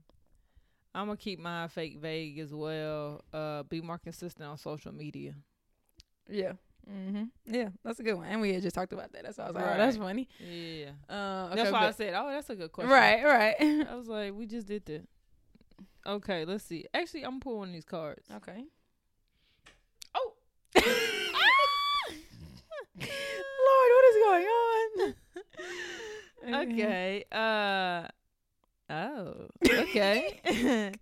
I'm 0.97 1.07
gonna 1.09 1.19
keep 1.19 1.39
my 1.39 1.69
fake 1.69 1.99
vague 1.99 2.39
as 2.39 2.55
well. 2.55 3.23
Uh, 3.31 3.65
be 3.65 3.83
more 3.83 3.99
consistent 3.99 4.49
on 4.49 4.57
social 4.57 4.93
media. 4.93 5.35
Yeah. 6.27 6.53
Mm-hmm. 6.91 7.25
Yeah, 7.45 7.69
that's 7.85 8.01
a 8.01 8.03
good 8.03 8.15
one. 8.15 8.29
And 8.29 8.41
we 8.41 8.55
had 8.55 8.63
just 8.63 8.75
talked 8.75 8.95
about 8.95 9.13
that. 9.13 9.25
That's 9.25 9.37
why 9.37 9.45
I 9.45 9.49
was 9.49 9.57
like, 9.57 9.65
oh, 9.67 9.77
that's 9.77 9.97
funny. 9.99 10.27
Yeah, 10.41 10.93
Uh, 11.11 11.49
okay, 11.49 11.57
that's 11.57 11.71
why 11.73 11.89
I 11.89 11.91
said, 11.91 12.15
oh, 12.17 12.31
that's 12.31 12.49
a 12.49 12.55
good 12.55 12.73
question. 12.73 12.91
Right, 12.93 13.23
right. 13.25 13.55
I 13.91 13.95
was 13.95 14.09
like, 14.09 14.33
we 14.35 14.47
just 14.47 14.67
did 14.69 14.87
that. 14.87 15.07
Okay, 16.07 16.45
let's 16.45 16.63
see. 16.65 16.85
Actually, 16.95 17.25
I'm 17.25 17.41
of 17.45 17.73
these 17.73 17.85
cards. 17.85 18.29
okay. 18.37 18.65
Oh, 20.15 20.33
Lord, 20.77 20.85
what 23.93 24.05
is 24.09 24.17
going 24.23 24.47
on? 24.47 25.15
okay. 26.73 27.25
Uh, 27.33 28.07
oh, 28.91 29.35
okay. 29.65 30.41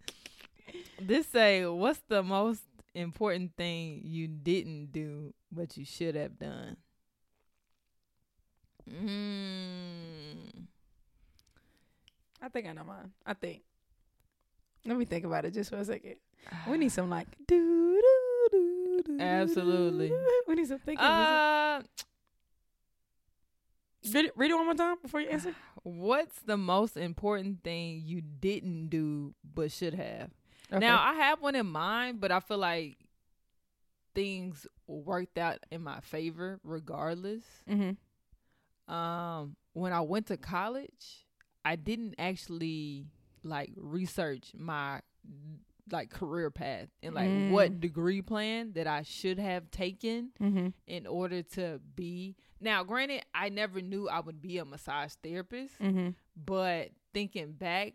this 1.00 1.26
say, 1.28 1.66
what's 1.66 2.00
the 2.08 2.22
most 2.22 2.62
important 2.94 3.56
thing 3.56 4.00
you 4.04 4.28
didn't 4.28 4.92
do 4.92 5.34
but 5.50 5.76
you 5.76 5.84
should 5.84 6.14
have 6.14 6.38
done? 6.38 6.76
Mm. 8.90 10.66
I 12.42 12.48
think 12.48 12.66
I 12.66 12.72
know 12.72 12.84
mine. 12.84 13.12
I 13.24 13.32
think. 13.34 13.62
Let 14.84 14.98
me 14.98 15.06
think 15.06 15.24
about 15.24 15.46
it 15.46 15.54
just 15.54 15.70
for 15.70 15.76
a 15.76 15.84
second. 15.84 16.16
We 16.68 16.76
need 16.76 16.88
some 16.92 17.08
like 17.08 17.28
do 17.46 18.00
do 18.02 18.48
do 18.50 19.02
do. 19.06 19.18
Absolutely. 19.20 20.12
We 20.46 20.54
need 20.56 20.68
some 20.68 20.78
thinking. 20.78 21.04
music. 21.04 21.90
Read, 24.12 24.26
it, 24.26 24.32
read 24.36 24.50
it 24.50 24.54
one 24.54 24.66
more 24.66 24.74
time 24.74 24.96
before 25.00 25.20
you 25.20 25.28
answer. 25.30 25.54
what's 25.82 26.38
the 26.40 26.56
most 26.56 26.96
important 26.96 27.62
thing 27.62 28.02
you 28.04 28.20
didn't 28.20 28.88
do 28.88 29.34
but 29.54 29.70
should 29.72 29.94
have? 29.94 30.30
Okay. 30.70 30.78
Now 30.80 31.00
I 31.02 31.14
have 31.14 31.40
one 31.40 31.54
in 31.54 31.66
mind, 31.66 32.20
but 32.20 32.32
I 32.32 32.40
feel 32.40 32.58
like 32.58 32.96
things 34.14 34.66
worked 34.86 35.38
out 35.38 35.58
in 35.70 35.82
my 35.82 36.00
favor 36.00 36.60
regardless. 36.62 37.42
mm-hmm. 37.68 37.92
Um, 38.92 39.56
when 39.72 39.92
I 39.92 40.00
went 40.02 40.26
to 40.26 40.36
college, 40.36 41.24
I 41.64 41.76
didn't 41.76 42.14
actually 42.18 43.06
like 43.42 43.70
research 43.76 44.52
my 44.56 45.00
like 45.90 46.10
career 46.10 46.50
path 46.50 46.88
and 47.02 47.14
like 47.14 47.28
Mm. 47.28 47.50
what 47.50 47.80
degree 47.80 48.22
plan 48.22 48.72
that 48.74 48.86
I 48.86 49.02
should 49.02 49.38
have 49.38 49.70
taken 49.70 50.30
Mm-hmm. 50.40 50.68
in 50.86 51.06
order 51.06 51.42
to 51.42 51.80
be. 51.96 52.36
Now, 52.64 52.82
granted, 52.82 53.22
I 53.34 53.50
never 53.50 53.80
knew 53.82 54.08
I 54.08 54.20
would 54.20 54.40
be 54.40 54.58
a 54.58 54.64
massage 54.64 55.12
therapist, 55.22 55.78
Mm-hmm. 55.80 56.10
but 56.34 56.90
thinking 57.12 57.52
back, 57.52 57.92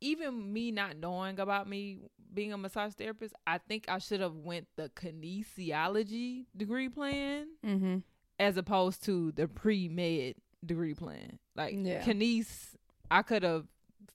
even 0.00 0.52
me 0.52 0.70
not 0.72 0.96
knowing 0.96 1.38
about 1.38 1.68
me 1.68 1.98
being 2.34 2.52
a 2.52 2.58
massage 2.58 2.92
therapist, 2.94 3.32
I 3.46 3.58
think 3.58 3.84
I 3.88 3.98
should 3.98 4.20
have 4.20 4.34
went 4.34 4.66
the 4.76 4.88
kinesiology 4.90 6.46
degree 6.56 6.88
plan 6.88 7.46
Mm-hmm. 7.64 7.98
as 8.38 8.56
opposed 8.56 9.04
to 9.04 9.32
the 9.32 9.46
pre 9.48 9.88
med 9.88 10.34
degree 10.64 10.94
plan. 10.94 11.38
Like 11.54 11.74
Yeah. 11.76 12.02
kines, 12.04 12.74
I 13.10 13.22
could 13.22 13.42
have 13.44 13.66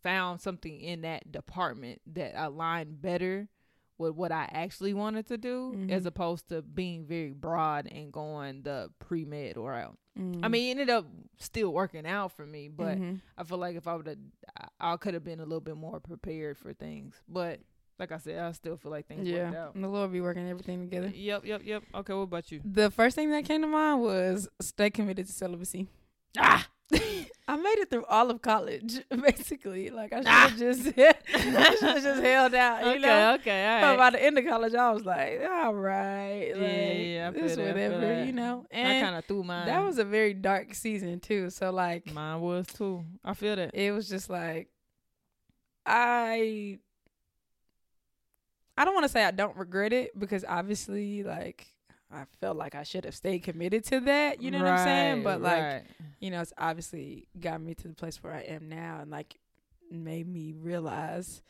found 0.04 0.42
something 0.42 0.80
in 0.80 1.02
that 1.02 1.32
department 1.32 2.02
that 2.14 2.34
aligned 2.36 3.02
better 3.02 3.48
with 4.00 4.16
what 4.16 4.32
I 4.32 4.50
actually 4.52 4.94
wanted 4.96 5.28
to 5.28 5.38
do, 5.38 5.74
Mhm. 5.76 5.92
as 5.92 6.06
opposed 6.08 6.48
to 6.50 6.62
being 6.64 7.06
very 7.06 7.34
broad 7.34 7.86
and 7.92 8.12
going 8.12 8.64
the 8.64 8.90
pre 9.00 9.26
med 9.26 9.58
route. 9.58 9.98
Mm-hmm. 10.18 10.44
I 10.44 10.48
mean, 10.48 10.68
it 10.68 10.72
ended 10.72 10.90
up 10.90 11.06
still 11.38 11.72
working 11.72 12.06
out 12.08 12.32
for 12.32 12.46
me, 12.46 12.68
but 12.70 12.98
Mm-hmm. 12.98 13.16
I 13.38 13.44
feel 13.44 13.58
like 13.60 13.76
if 13.76 13.88
I 13.88 13.96
would 13.96 14.08
have, 14.08 14.18
I 14.80 14.98
could 14.98 15.14
have 15.14 15.24
been 15.24 15.40
a 15.40 15.44
little 15.44 15.62
bit 15.62 15.78
more 15.78 16.00
prepared 16.00 16.58
for 16.58 16.74
things. 16.74 17.22
But 17.28 17.60
like 18.00 18.12
I 18.14 18.18
said, 18.18 18.40
I 18.40 18.52
still 18.54 18.78
feel 18.78 18.92
like 18.92 19.08
things 19.08 19.30
worked 19.30 19.54
yeah, 19.54 19.64
out. 19.66 19.74
the 19.80 19.88
Lord 19.88 20.12
be 20.14 20.22
working 20.22 20.48
everything 20.50 20.80
together. 20.82 21.10
Yep, 21.14 21.46
yep, 21.46 21.62
yep. 21.66 21.84
Okay, 21.94 22.14
what 22.14 22.22
about 22.22 22.52
you? 22.52 22.62
The 22.64 22.90
first 22.92 23.16
thing 23.16 23.30
that 23.32 23.44
came 23.46 23.62
to 23.62 23.68
mind 23.68 24.02
was 24.02 24.48
stay 24.62 24.90
committed 24.90 25.28
to 25.28 25.32
celibacy. 25.34 25.88
Ah, 26.38 26.68
I 27.52 27.56
made 27.56 27.80
it 27.80 27.90
through 27.90 28.06
all 28.06 28.30
of 28.30 28.44
college, 28.44 29.00
basically. 29.10 29.90
Like 29.90 30.14
I 30.14 30.18
should 30.18 30.28
Ah. 30.28 30.54
just, 30.56 30.88
I 30.98 31.76
should 31.76 31.82
have 31.90 32.04
just 32.04 32.22
held 32.22 32.54
out. 32.54 32.84
You 32.86 32.92
okay, 32.92 33.00
know? 33.00 33.34
okay, 33.40 33.66
all 33.68 33.82
But 33.82 33.98
by 33.98 34.10
the 34.12 34.24
end 34.24 34.38
of 34.38 34.46
college, 34.46 34.76
I 34.76 34.92
was 34.92 35.04
like, 35.04 35.42
all 35.50 35.74
right, 35.74 36.52
Yeah, 36.56 36.62
like, 36.62 36.62
yeah, 37.08 37.32
feel 37.32 37.46
it's 37.46 37.56
that, 37.56 37.66
whatever, 37.68 38.24
you 38.24 38.34
know. 38.34 38.66
And 38.70 38.88
I 38.88 39.02
kind 39.02 39.16
of 39.16 39.26
threw 39.26 39.44
mine. 39.44 39.66
that 39.66 39.84
was 39.84 39.98
a 39.98 40.04
very 40.06 40.36
dark 40.36 40.76
season 40.76 41.20
too. 41.20 41.50
So 41.50 41.72
like, 41.72 42.14
mine 42.14 42.40
was 42.40 42.68
too. 42.68 43.04
I 43.26 43.34
feel 43.34 43.56
that. 43.56 43.72
it 43.74 43.92
was 43.94 44.08
just 44.08 44.30
like, 44.30 44.70
I, 45.88 46.78
I 48.78 48.86
don't 48.86 48.94
want 48.94 49.06
to 49.06 49.10
say 49.10 49.24
I 49.26 49.32
don't 49.32 49.58
regret 49.58 49.92
it 49.92 50.18
because 50.18 50.46
obviously, 50.48 51.24
like, 51.24 51.66
I 52.12 52.24
felt 52.40 52.58
like 52.58 52.76
I 52.76 52.84
should 52.84 53.06
have 53.06 53.16
stayed 53.16 53.44
committed 53.44 53.84
to 53.86 54.00
that. 54.02 54.42
You 54.42 54.52
know 54.52 54.60
what 54.60 54.68
I'm 54.68 54.78
saying? 54.78 55.22
But 55.22 55.42
like, 55.42 55.76
right. 55.76 55.84
you 56.20 56.32
know, 56.32 56.42
it's 56.42 56.54
obviously 56.58 57.28
got 57.40 57.62
me 57.62 57.74
to 57.76 57.88
the 57.88 57.94
place 57.96 58.22
where 58.24 58.34
I 58.34 58.42
am 58.42 58.70
now 58.70 59.00
and 59.02 59.12
like 59.12 59.38
made 59.92 60.28
me 60.28 60.54
realize 60.54 61.42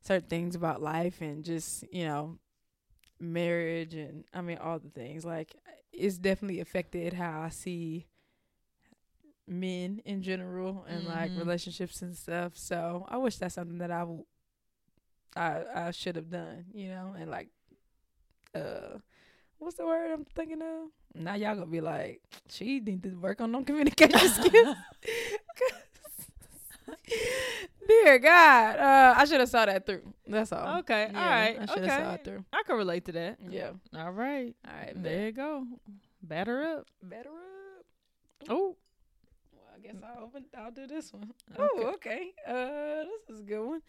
certain 0.00 0.28
things 0.28 0.54
about 0.54 0.82
life 0.82 1.20
and 1.20 1.44
just, 1.44 1.84
you 1.92 2.04
know, 2.04 2.38
marriage 3.20 3.94
and 3.94 4.24
I 4.34 4.40
mean 4.42 4.58
all 4.58 4.78
the 4.78 4.90
things. 4.90 5.24
Like 5.24 5.54
it's 5.92 6.18
definitely 6.18 6.60
affected 6.60 7.12
how 7.14 7.40
I 7.42 7.48
see 7.50 8.06
men 9.46 10.00
in 10.04 10.22
general 10.22 10.84
and 10.88 11.06
like 11.06 11.32
Mhm. 11.32 11.36
relationships 11.36 12.02
and 12.02 12.16
stuff. 12.16 12.56
So 12.56 13.06
I 13.08 13.16
wish 13.18 13.36
that's 13.36 13.54
something 13.54 13.78
that 13.78 13.90
I 13.90 14.00
w- 14.00 14.24
I 15.36 15.64
I 15.74 15.90
should 15.90 16.16
have 16.16 16.30
done, 16.30 16.66
you 16.72 16.88
know, 16.88 17.14
and 17.18 17.30
like 17.30 17.48
uh 18.54 18.98
what's 19.62 19.76
the 19.76 19.86
word 19.86 20.10
I'm 20.10 20.24
thinking 20.34 20.60
of? 20.62 20.88
Now 21.14 21.34
y'all 21.34 21.54
gonna 21.54 21.66
be 21.66 21.80
like, 21.80 22.20
she 22.48 22.80
need 22.80 23.02
to 23.04 23.10
work 23.10 23.40
on 23.40 23.52
them 23.52 23.64
communication 23.68 24.18
skills. 24.28 24.76
Dear 27.88 28.18
God, 28.18 28.76
uh, 28.78 29.14
I 29.18 29.24
should 29.24 29.40
have 29.40 29.48
saw 29.48 29.66
that 29.66 29.84
through. 29.86 30.02
That's 30.26 30.52
all. 30.52 30.78
Okay, 30.78 31.10
Yeah, 31.12 31.18
all 31.22 31.28
right, 31.30 31.58
I 31.60 31.66
should 31.66 31.84
have 31.84 32.02
saw 32.02 32.06
okay. 32.12 32.14
it 32.14 32.24
through. 32.24 32.44
I 32.52 32.62
can 32.66 32.76
relate 32.76 33.04
to 33.06 33.12
that. 33.12 33.38
Yeah. 33.48 33.70
All 33.96 34.12
right, 34.12 34.54
All 34.66 34.74
right. 34.74 34.92
there 35.02 35.16
Bet. 35.18 35.26
you 35.26 35.32
go. 35.32 35.66
Batter 36.22 36.62
up. 36.62 36.86
Batter 37.02 37.28
up. 37.30 37.84
Oh, 38.48 38.76
Well, 39.52 39.64
I 39.76 39.80
guess 39.80 39.96
I'll 40.02 40.24
open. 40.24 40.44
I'll 40.56 40.70
do 40.70 40.86
this 40.86 41.12
one. 41.12 41.32
Oh, 41.58 41.92
okay. 41.94 42.30
Uh, 42.46 43.04
this 43.28 43.36
is 43.36 43.40
a 43.40 43.44
good 43.44 43.64
one. 43.66 43.82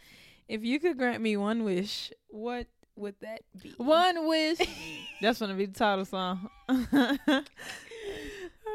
If 0.48 0.64
you 0.64 0.80
could 0.80 0.98
grant 0.98 1.22
me 1.22 1.38
one 1.38 1.64
wish, 1.64 2.12
what 2.30 2.68
would 2.96 3.16
that 3.22 3.42
be? 3.62 3.74
one 3.78 4.28
wish. 4.28 4.58
That's 5.22 5.40
gonna 5.40 5.54
be 5.56 5.66
the 5.68 5.74
title 5.74 6.06
song. 6.06 6.50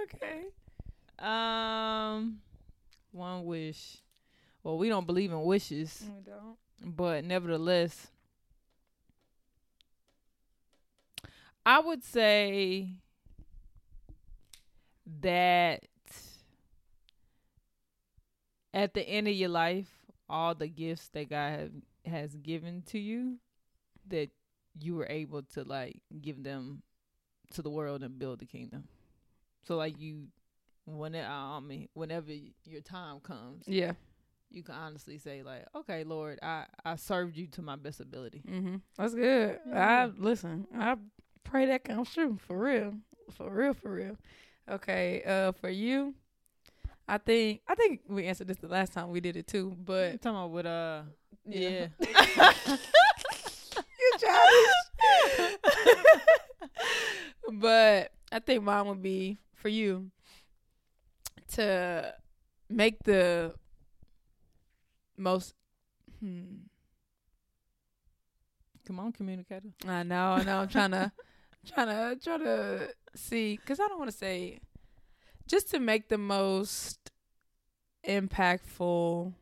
Okay. 0.04 0.44
um, 1.18 2.38
one 3.12 3.44
wish. 3.44 3.98
Well, 4.62 4.78
we 4.78 4.88
don't 4.88 5.06
believe 5.06 5.30
in 5.32 5.42
wishes, 5.42 6.02
We 6.06 6.22
don't. 6.30 6.56
but 6.96 7.25
nevertheless, 7.25 8.06
I 11.66 11.80
would 11.80 12.02
say 12.04 12.90
that 15.20 15.84
at 18.72 18.94
the 18.94 19.02
end 19.02 19.28
of 19.28 19.34
your 19.34 19.48
life, 19.48 19.88
all 20.28 20.54
the 20.54 20.68
gifts 20.68 21.08
that 21.08 21.28
God 21.30 21.50
have, 21.58 21.70
has 22.06 22.34
given 22.37 22.82
to 22.88 22.98
you, 22.98 23.37
that 24.10 24.30
you 24.80 24.94
were 24.94 25.06
able 25.08 25.42
to 25.42 25.64
like 25.64 26.00
give 26.20 26.42
them 26.42 26.82
to 27.54 27.62
the 27.62 27.70
world 27.70 28.02
and 28.02 28.18
build 28.18 28.38
the 28.40 28.46
kingdom. 28.46 28.84
So 29.66 29.76
like 29.76 29.98
you, 30.00 30.28
when 30.84 31.14
it, 31.14 31.26
mean, 31.62 31.88
whenever 31.94 32.30
your 32.64 32.80
time 32.82 33.20
comes, 33.20 33.64
Yeah. 33.66 33.92
you 34.50 34.62
can 34.62 34.74
honestly 34.74 35.18
say 35.18 35.42
like, 35.42 35.64
okay, 35.74 36.04
Lord, 36.04 36.38
I 36.42 36.64
I 36.84 36.96
served 36.96 37.36
you 37.36 37.46
to 37.48 37.62
my 37.62 37.76
best 37.76 38.00
ability. 38.00 38.42
Mm-hmm. 38.48 38.76
That's 38.96 39.14
good. 39.14 39.58
Yeah. 39.68 40.04
I 40.04 40.04
listen. 40.06 40.66
I 40.74 40.96
pray 41.44 41.66
that 41.66 41.84
comes 41.84 42.12
true 42.12 42.38
for 42.46 42.58
real, 42.58 42.94
for 43.32 43.50
real, 43.50 43.74
for 43.74 43.92
real. 43.92 44.16
Okay. 44.70 45.22
Uh, 45.26 45.52
for 45.52 45.70
you, 45.70 46.14
I 47.08 47.18
think 47.18 47.62
I 47.66 47.74
think 47.74 48.00
we 48.08 48.26
answered 48.26 48.48
this 48.48 48.58
the 48.58 48.68
last 48.68 48.92
time 48.92 49.08
we 49.08 49.20
did 49.20 49.36
it 49.36 49.46
too, 49.46 49.72
I'm 49.76 49.84
but 49.84 50.22
talking 50.22 50.36
about 50.38 50.50
with 50.50 50.66
uh, 50.66 51.02
yeah. 51.46 51.88
you 52.00 52.76
but 57.52 58.12
I 58.30 58.38
think 58.38 58.62
mine 58.62 58.86
would 58.86 59.02
be 59.02 59.38
for 59.54 59.68
you 59.68 60.10
to 61.54 62.14
make 62.68 63.02
the 63.04 63.54
most. 65.16 65.54
Hmm. 66.20 66.66
Come 68.86 69.00
on, 69.00 69.12
communicator. 69.12 69.68
I 69.86 70.02
know, 70.02 70.32
I 70.32 70.44
know. 70.44 70.60
I'm 70.60 70.68
trying 70.68 70.92
to, 70.92 71.12
trying 71.66 71.88
to, 71.88 72.18
try 72.22 72.38
to 72.38 72.88
see, 73.14 73.56
because 73.56 73.80
I 73.80 73.88
don't 73.88 73.98
want 73.98 74.10
to 74.10 74.16
say, 74.16 74.60
just 75.46 75.70
to 75.72 75.78
make 75.78 76.08
the 76.08 76.16
most 76.16 77.10
impactful, 78.06 79.34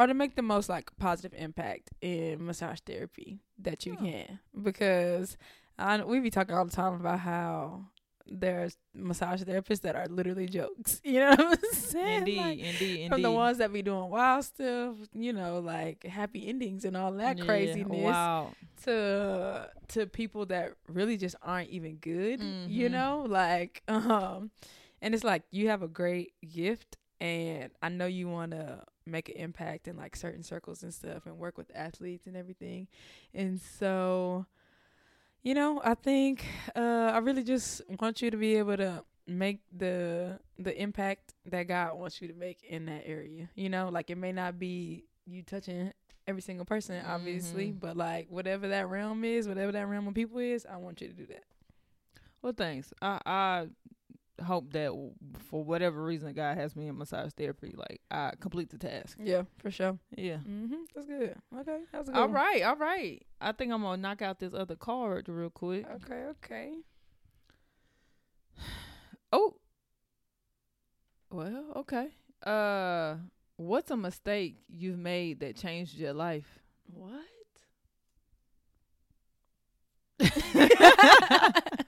or 0.00 0.06
to 0.06 0.14
make 0.14 0.34
the 0.34 0.42
most 0.42 0.68
like 0.70 0.90
positive 0.98 1.34
impact 1.36 1.90
in 2.00 2.44
massage 2.46 2.80
therapy 2.80 3.40
that 3.58 3.84
you 3.86 3.96
Oh. 4.00 4.04
can, 4.04 4.38
because 4.62 5.36
I 5.78 6.02
we 6.02 6.20
be 6.20 6.30
talking 6.30 6.54
all 6.56 6.64
the 6.64 6.70
time 6.72 6.94
about 6.94 7.20
how 7.20 7.84
there's 8.26 8.76
massage 8.94 9.42
therapists 9.42 9.80
that 9.82 9.96
are 9.96 10.06
literally 10.06 10.46
jokes. 10.46 11.00
You 11.04 11.20
know 11.20 11.30
what 11.36 11.58
I'm 11.58 11.72
saying? 11.72 12.18
Indeed, 12.18 12.36
Like, 12.38 12.58
indeed, 12.58 12.94
indeed. 13.00 13.08
from 13.08 13.22
the 13.22 13.30
ones 13.30 13.58
that 13.58 13.72
be 13.72 13.82
doing 13.82 14.08
wild 14.08 14.44
stuff, 14.44 14.96
you 15.12 15.32
know, 15.32 15.58
like 15.58 16.04
happy 16.04 16.48
endings 16.48 16.84
and 16.84 16.96
all 16.96 17.12
that 17.12 17.38
Yeah, 17.38 17.44
craziness, 17.44 18.16
Wow. 18.16 18.54
to 18.84 19.68
to 19.88 20.06
people 20.06 20.46
that 20.46 20.72
really 20.88 21.16
just 21.16 21.36
aren't 21.42 21.70
even 21.70 21.96
good, 21.96 22.40
you 22.66 22.88
Mhm. 22.88 22.92
know, 22.92 23.24
like 23.28 23.82
um, 23.88 24.50
and 25.02 25.14
it's 25.14 25.24
like 25.24 25.42
you 25.50 25.68
have 25.68 25.82
a 25.82 25.88
great 25.88 26.32
gift, 26.48 26.96
and 27.20 27.70
I 27.82 27.88
know 27.90 28.06
you 28.06 28.28
want 28.28 28.52
to 28.52 28.82
make 29.06 29.28
an 29.28 29.36
impact 29.36 29.88
in 29.88 29.96
like 29.96 30.16
certain 30.16 30.42
circles 30.42 30.82
and 30.82 30.92
stuff, 30.94 31.26
and 31.26 31.38
work 31.38 31.58
with 31.58 31.70
athletes 31.74 32.26
and 32.26 32.36
everything, 32.36 32.88
and 33.34 33.60
so. 33.60 34.46
You 35.42 35.54
know, 35.54 35.80
I 35.82 35.94
think 35.94 36.44
uh, 36.76 37.12
I 37.14 37.18
really 37.18 37.42
just 37.42 37.80
want 37.98 38.20
you 38.20 38.30
to 38.30 38.36
be 38.36 38.56
able 38.56 38.76
to 38.76 39.02
make 39.26 39.60
the 39.74 40.38
the 40.58 40.78
impact 40.78 41.32
that 41.46 41.62
God 41.62 41.98
wants 41.98 42.20
you 42.20 42.28
to 42.28 42.34
make 42.34 42.62
in 42.62 42.84
that 42.86 43.04
area. 43.06 43.48
You 43.54 43.70
know, 43.70 43.88
like 43.88 44.10
it 44.10 44.18
may 44.18 44.32
not 44.32 44.58
be 44.58 45.06
you 45.24 45.42
touching 45.42 45.94
every 46.26 46.42
single 46.42 46.66
person, 46.66 47.02
obviously, 47.06 47.68
Mhm. 47.68 47.80
but 47.80 47.96
like 47.96 48.28
whatever 48.28 48.68
that 48.68 48.90
realm 48.90 49.24
is, 49.24 49.48
whatever 49.48 49.72
that 49.72 49.88
realm 49.88 50.08
of 50.08 50.12
people 50.14 50.40
is, 50.40 50.66
I 50.66 50.76
want 50.76 51.00
you 51.00 51.08
to 51.08 51.14
do 51.14 51.24
that. 51.28 51.44
Well, 52.42 52.52
thanks. 52.52 52.92
I 53.00 53.18
I 53.24 53.68
hope 54.42 54.72
that 54.72 54.92
for 55.48 55.62
whatever 55.62 56.02
reason 56.02 56.32
God 56.32 56.56
has 56.56 56.74
me 56.76 56.88
in 56.88 56.96
massage 56.98 57.32
therapy, 57.32 57.74
like 57.76 58.00
I 58.10 58.32
complete 58.40 58.70
the 58.70 58.78
task. 58.78 59.18
Yeah, 59.22 59.42
for 59.58 59.70
sure. 59.70 59.98
Yeah. 60.16 60.38
Mhm. 60.38 60.84
That's 60.94 61.06
good. 61.06 61.36
Okay, 61.58 61.80
that's 61.92 62.08
good. 62.08 62.16
All 62.16 62.22
one. 62.22 62.32
right, 62.32 62.62
all 62.62 62.76
right. 62.76 63.22
I 63.40 63.52
think 63.52 63.72
I'm 63.72 63.82
gonna 63.82 64.00
knock 64.00 64.22
out 64.22 64.38
this 64.38 64.54
other 64.54 64.76
card 64.76 65.28
real 65.28 65.50
quick. 65.50 65.86
Okay, 65.96 66.24
okay. 66.30 66.74
Oh. 69.32 69.54
Well, 71.30 71.66
okay. 71.76 72.08
Uh, 72.44 73.14
what's 73.56 73.92
a 73.92 73.96
mistake 73.96 74.56
you've 74.68 74.98
made 74.98 75.38
that 75.38 75.54
changed 75.56 75.96
your 75.96 76.12
life? 76.12 76.58
What? 76.92 77.22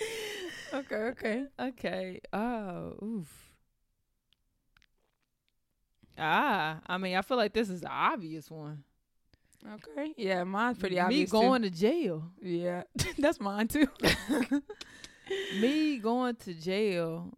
okay, 0.74 0.96
okay. 0.96 1.44
Okay. 1.58 2.20
Oh, 2.32 2.94
oof. 3.02 3.54
Ah, 6.18 6.80
I 6.86 6.98
mean, 6.98 7.16
I 7.16 7.22
feel 7.22 7.36
like 7.36 7.52
this 7.54 7.70
is 7.70 7.80
the 7.80 7.88
obvious 7.90 8.50
one. 8.50 8.84
Okay. 9.74 10.14
Yeah, 10.16 10.44
mine's 10.44 10.78
pretty 10.78 10.96
Me 10.96 11.00
obvious. 11.02 11.30
too. 11.30 11.38
going 11.38 11.62
to 11.62 11.70
jail. 11.70 12.30
Yeah, 12.42 12.82
that's 13.18 13.40
mine 13.40 13.68
too. 13.68 13.86
Me 15.52 15.98
going 15.98 16.36
to 16.36 16.54
jail, 16.54 17.32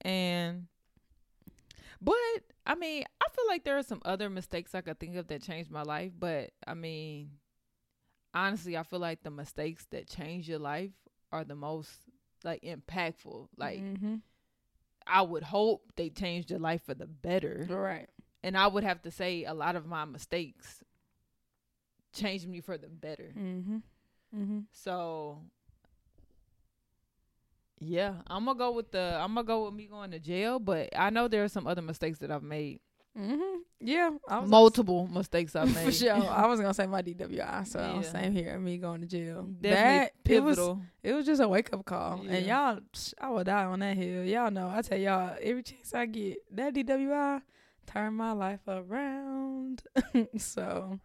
and 0.00 0.66
but 2.00 2.14
I 2.66 2.74
mean, 2.74 3.04
I 3.20 3.26
feel 3.34 3.46
like 3.48 3.64
there 3.64 3.76
are 3.78 3.82
some 3.82 4.00
other 4.04 4.30
mistakes 4.30 4.74
I 4.74 4.80
could 4.80 4.98
think 4.98 5.16
of 5.16 5.26
that 5.28 5.42
changed 5.42 5.70
my 5.70 5.82
life. 5.82 6.12
But 6.18 6.50
I 6.66 6.74
mean, 6.74 7.30
honestly, 8.32 8.76
I 8.76 8.82
feel 8.82 9.00
like 9.00 9.22
the 9.22 9.30
mistakes 9.30 9.86
that 9.90 10.08
change 10.08 10.48
your 10.48 10.58
life 10.58 10.92
are 11.32 11.44
the 11.44 11.54
most 11.56 11.90
like 12.44 12.62
impactful. 12.62 13.48
Like 13.56 13.80
mm-hmm. 13.80 14.16
I 15.06 15.22
would 15.22 15.42
hope 15.42 15.92
they 15.96 16.10
changed 16.10 16.50
your 16.50 16.60
life 16.60 16.82
for 16.84 16.94
the 16.94 17.06
better. 17.06 17.66
right. 17.68 18.08
And 18.42 18.56
I 18.56 18.66
would 18.66 18.84
have 18.84 19.02
to 19.02 19.10
say 19.10 19.44
a 19.44 19.54
lot 19.54 19.74
of 19.74 19.86
my 19.86 20.04
mistakes 20.04 20.84
changed 22.12 22.46
me 22.46 22.60
for 22.60 22.76
the 22.76 22.88
better. 22.88 23.32
Mm-hmm. 23.36 23.76
Mm-hmm. 24.36 24.58
So 24.72 25.40
yeah, 27.80 28.14
I'm 28.26 28.44
gonna 28.44 28.58
go 28.58 28.72
with 28.72 28.92
the 28.92 29.18
I'm 29.20 29.34
gonna 29.34 29.46
go 29.46 29.64
with 29.64 29.74
me 29.74 29.86
going 29.86 30.10
to 30.12 30.18
jail, 30.18 30.58
but 30.58 30.90
I 30.96 31.10
know 31.10 31.28
there 31.28 31.44
are 31.44 31.48
some 31.48 31.66
other 31.66 31.82
mistakes 31.82 32.18
that 32.20 32.30
I've 32.30 32.42
made. 32.42 32.80
Mm-hmm. 33.18 33.58
Yeah. 33.80 34.10
I 34.28 34.40
Multiple 34.40 35.06
mistakes 35.06 35.54
I've 35.54 35.68
made. 35.74 35.84
For 35.84 35.92
sure. 35.92 36.12
I 36.14 36.46
was 36.46 36.60
gonna 36.60 36.74
say 36.74 36.86
my 36.86 37.00
DWI, 37.06 37.66
so 37.66 37.78
Yeah. 37.78 38.02
same 38.02 38.32
here. 38.32 38.58
Me 38.58 38.76
going 38.78 39.00
to 39.02 39.06
jail. 39.06 39.42
Definitely 39.42 39.70
that 39.70 40.12
it 40.32 40.40
was 40.42 40.56
pivotal. 40.56 40.82
it 41.02 41.12
was 41.12 41.26
just 41.26 41.40
a 41.40 41.46
wake 41.48 41.72
up 41.72 41.84
call, 41.84 42.20
and 42.28 42.44
y'all, 42.46 42.78
I 43.20 43.30
will 43.30 43.44
die 43.44 43.64
on 43.64 43.78
that 43.80 43.96
hill. 43.96 44.24
Y'all 44.24 44.50
know. 44.50 44.68
I 44.68 44.82
tell 44.82 44.98
y'all 44.98 45.36
every 45.40 45.62
chance 45.62 45.94
I 45.94 46.06
get 46.06 46.38
that 46.56 46.74
DWI 46.74 47.42
turn 47.86 48.14
my 48.14 48.32
life 48.32 48.60
around. 48.66 49.82
so 50.38 50.98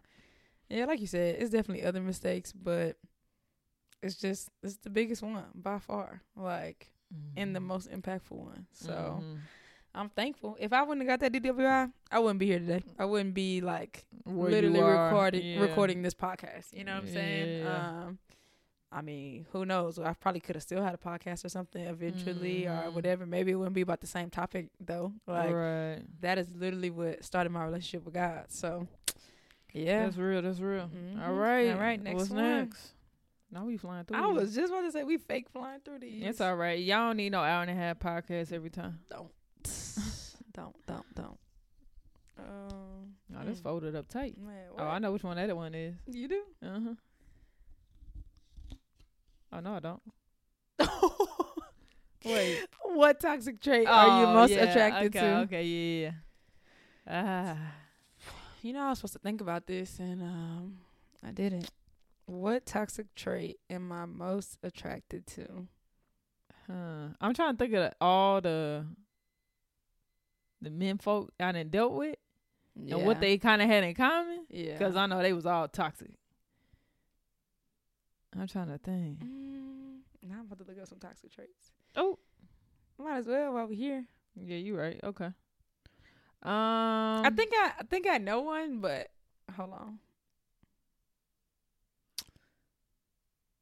yeah, 0.68 0.86
like 0.86 1.00
you 1.00 1.06
said, 1.06 1.36
it's 1.38 1.50
definitely 1.50 1.84
other 1.84 2.00
mistakes, 2.00 2.52
but 2.52 2.96
it's 4.02 4.16
just 4.16 4.48
it's 4.62 4.78
the 4.78 4.90
biggest 4.90 5.22
one 5.22 5.44
by 5.54 5.78
far. 5.78 6.22
Like 6.34 6.90
and 7.36 7.54
the 7.54 7.60
Mhm. 7.60 7.64
most 7.66 7.90
impactful 7.90 8.30
one. 8.36 8.66
So. 8.72 9.22
Mhm. 9.22 9.38
I'm 9.94 10.08
thankful. 10.10 10.56
If 10.60 10.72
I 10.72 10.82
wouldn't 10.82 11.08
have 11.08 11.20
got 11.20 11.32
that 11.32 11.42
DWI, 11.42 11.90
I 12.12 12.18
wouldn't 12.20 12.38
be 12.38 12.46
here 12.46 12.58
today. 12.60 12.82
I 12.98 13.04
wouldn't 13.04 13.34
be 13.34 13.60
like 13.60 14.04
Where 14.24 14.50
literally 14.50 14.80
recording 14.80 15.44
yeah. 15.44 15.60
recording 15.60 16.02
this 16.02 16.14
podcast. 16.14 16.72
You 16.72 16.84
know 16.84 16.94
what 16.94 17.04
I'm 17.04 17.12
saying? 17.12 17.64
Yeah. 17.64 17.88
Um 18.06 18.18
I 18.92 19.02
mean, 19.02 19.46
who 19.52 19.64
knows? 19.64 20.00
I 20.00 20.12
probably 20.14 20.40
could 20.40 20.56
have 20.56 20.64
still 20.64 20.82
had 20.82 20.94
a 20.94 20.96
podcast 20.96 21.44
or 21.44 21.48
something 21.48 21.80
eventually 21.84 22.66
or 22.66 22.70
Mhm. 22.70 22.92
whatever. 22.94 23.24
Maybe 23.24 23.52
it 23.52 23.54
wouldn't 23.54 23.74
be 23.74 23.82
about 23.82 24.00
the 24.00 24.06
same 24.08 24.30
topic 24.30 24.68
though. 24.80 25.12
Like 25.26 25.52
right. 25.52 26.00
that 26.20 26.38
is 26.38 26.48
literally 26.54 26.90
what 26.90 27.24
started 27.24 27.50
my 27.50 27.64
relationship 27.64 28.04
with 28.04 28.14
God. 28.14 28.46
So 28.48 28.86
yeah. 29.72 30.04
That's 30.04 30.16
real. 30.16 30.42
That's 30.42 30.58
real. 30.60 30.88
Mhm. 30.88 31.24
All 31.26 31.34
right. 31.34 31.70
All 31.70 31.78
right, 31.80 32.02
next 32.02 32.16
What's 32.16 32.30
one. 32.30 32.42
next? 32.58 32.92
Now 33.52 33.64
we 33.64 33.76
flying 33.76 34.04
through. 34.04 34.16
I 34.16 34.26
these. 34.28 34.40
was 34.40 34.54
just 34.54 34.72
about 34.72 34.82
to 34.82 34.92
say 34.92 35.02
we 35.04 35.18
fake 35.18 35.48
flying 35.50 35.80
through 35.80 35.98
these. 36.00 36.22
It's 36.24 36.40
all 36.40 36.54
right. 36.56 36.78
Y'all 36.78 37.08
don't 37.08 37.16
need 37.16 37.30
no 37.30 37.40
hour 37.42 37.62
and 37.62 37.70
a 37.70 37.74
half 37.74 37.98
podcast 37.98 38.52
every 38.52 38.70
time. 38.70 39.00
Don't, 39.10 39.28
don't, 40.52 40.86
don't, 40.86 41.14
don't. 41.14 41.38
Um, 42.38 43.14
No, 43.28 43.44
this 43.44 43.60
mm. 43.60 43.62
folded 43.62 43.94
up 43.94 44.08
tight. 44.08 44.36
Man, 44.38 44.68
Oh, 44.78 44.84
I 44.84 44.98
know 44.98 45.12
which 45.12 45.22
one 45.24 45.36
that 45.36 45.54
one 45.56 45.74
is. 45.74 45.94
You 46.06 46.28
do? 46.28 46.42
Uh 46.62 46.80
huh. 46.84 46.94
Oh 49.52 49.60
no, 49.60 49.74
I 49.74 49.80
don't. 49.80 50.02
Wait. 52.24 52.66
what 52.84 53.18
toxic 53.18 53.60
trait 53.60 53.86
are 53.88 54.20
you 54.20 54.26
Oh, 54.26 54.34
most 54.34 54.50
yeah, 54.50 54.64
attracted 54.64 55.16
okay, 55.16 55.26
to? 55.26 55.36
Okay, 55.40 55.64
yeah, 55.64 56.10
yeah. 57.06 57.54
Ah. 57.56 57.56
You 58.62 58.74
know, 58.74 58.82
I 58.82 58.88
was 58.90 58.98
supposed 58.98 59.14
to 59.14 59.20
think 59.20 59.40
about 59.40 59.66
this 59.66 59.98
and 59.98 60.20
um, 60.22 60.76
I 61.26 61.30
didn't. 61.30 61.70
What 62.26 62.66
toxic 62.66 63.14
trait 63.14 63.58
am 63.70 63.90
I 63.90 64.04
most 64.04 64.58
attracted 64.62 65.26
to? 65.28 65.66
Huh. 66.66 67.08
I'm 67.22 67.32
trying 67.32 67.56
to 67.56 67.58
think 67.58 67.72
of 67.72 67.92
all 68.02 68.42
the 68.42 68.84
the 70.60 70.70
men 70.70 70.98
folk 70.98 71.32
I 71.40 71.52
done 71.52 71.68
dealt 71.68 71.92
with 71.92 72.16
and 72.76 73.04
what 73.04 73.20
they 73.20 73.38
kind 73.38 73.60
of 73.62 73.68
had 73.68 73.84
in 73.84 73.94
common. 73.94 74.46
yeah. 74.48 74.72
Because 74.78 74.96
I 74.96 75.06
know 75.06 75.20
they 75.22 75.32
was 75.32 75.46
all 75.46 75.68
toxic. 75.68 76.10
I'm 78.38 78.46
trying 78.46 78.68
to 78.68 78.78
think. 78.78 79.18
Mm, 79.20 79.98
now 80.28 80.36
I'm 80.38 80.46
about 80.46 80.58
to 80.58 80.64
look 80.64 80.80
up 80.80 80.86
some 80.86 80.98
toxic 80.98 81.32
traits. 81.32 81.72
Oh, 81.96 82.18
Might 82.98 83.18
as 83.18 83.26
well 83.26 83.54
while 83.54 83.66
we're 83.66 83.74
here. 83.74 84.04
yeah, 84.36 84.56
you 84.56 84.76
right. 84.78 85.00
Okay. 85.02 85.26
Um, 86.42 87.24
I 87.26 87.30
think 87.34 87.52
I, 87.54 87.72
I 87.80 87.82
think 87.82 88.06
I 88.08 88.18
know 88.18 88.40
one, 88.42 88.78
but 88.80 89.08
hold 89.56 89.72
on. 89.72 89.98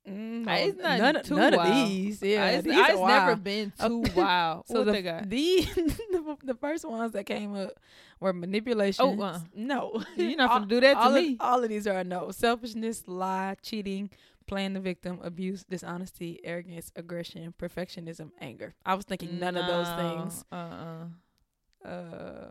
Mm, 0.08 0.48
it's 0.48 0.76
no, 0.76 0.82
nothing 0.82 1.02
none, 1.02 1.16
of- 1.16 1.22
too 1.24 1.34
none 1.36 1.54
of 1.54 1.66
these. 1.66 2.22
Yeah, 2.22 2.44
I, 2.44 2.48
it's, 2.50 2.64
these 2.64 2.74
I- 2.76 2.92
it's 2.92 3.00
never 3.00 3.36
been 3.36 3.72
Oh, 3.80 4.02
too 4.04 4.12
wild. 4.20 4.64
So 4.68 4.82
what 4.82 4.86
the, 4.94 5.24
the, 5.26 5.60
the 6.12 6.36
the 6.44 6.54
first 6.54 6.84
ones 6.84 7.12
that 7.12 7.24
came 7.24 7.54
up 7.54 7.72
were 8.20 8.32
manipulation. 8.32 9.20
uh. 9.20 9.40
no, 9.54 10.02
You're 10.16 10.36
not 10.36 10.50
all, 10.50 10.58
gonna 10.60 10.70
do 10.70 10.80
that 10.80 10.94
to 10.94 11.00
all 11.00 11.10
me. 11.12 11.32
Of, 11.34 11.40
all 11.40 11.62
of 11.62 11.68
these 11.68 11.86
are 11.86 11.98
a 11.98 12.04
no. 12.04 12.30
Selfishness, 12.30 13.04
lie, 13.06 13.56
cheating, 13.62 14.10
playing 14.46 14.74
the 14.74 14.80
victim, 14.80 15.20
abuse, 15.22 15.64
dishonesty, 15.64 16.40
arrogance, 16.42 16.90
aggression, 16.96 17.54
perfectionism, 17.58 18.30
anger. 18.40 18.74
I 18.84 18.94
was 18.94 19.04
thinking 19.04 19.38
none 19.38 19.56
of 19.56 19.66
those 19.66 19.88
things. 19.88 20.44
Uh 20.50 21.04
uh 21.84 22.48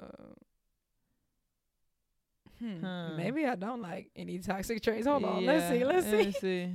hmm. 2.60 2.84
Huh. 2.84 3.10
Maybe 3.18 3.46
I 3.46 3.56
don't 3.56 3.82
like 3.82 4.12
any 4.16 4.40
toxic 4.40 4.82
traits. 4.82 5.06
Hold 5.08 5.26
on, 5.26 5.46
let's 5.46 5.68
see, 5.70 5.84
let's 5.84 6.08
see. 6.08 6.32
see. 6.32 6.74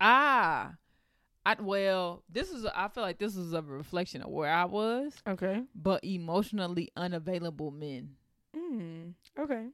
Ah, 0.00 0.74
I 1.44 1.56
well, 1.60 2.22
this 2.28 2.50
is 2.50 2.66
I 2.66 2.88
feel 2.88 3.02
like 3.02 3.18
this 3.18 3.36
is 3.36 3.52
a 3.52 3.62
reflection 3.62 4.22
of 4.22 4.30
where 4.30 4.50
I 4.52 4.64
was, 4.64 5.14
Okay. 5.26 5.62
but 5.74 6.04
emotionally 6.04 6.90
unavailable 6.96 7.70
men. 7.70 8.16
Mm, 8.56 9.14
okay. 9.38 9.68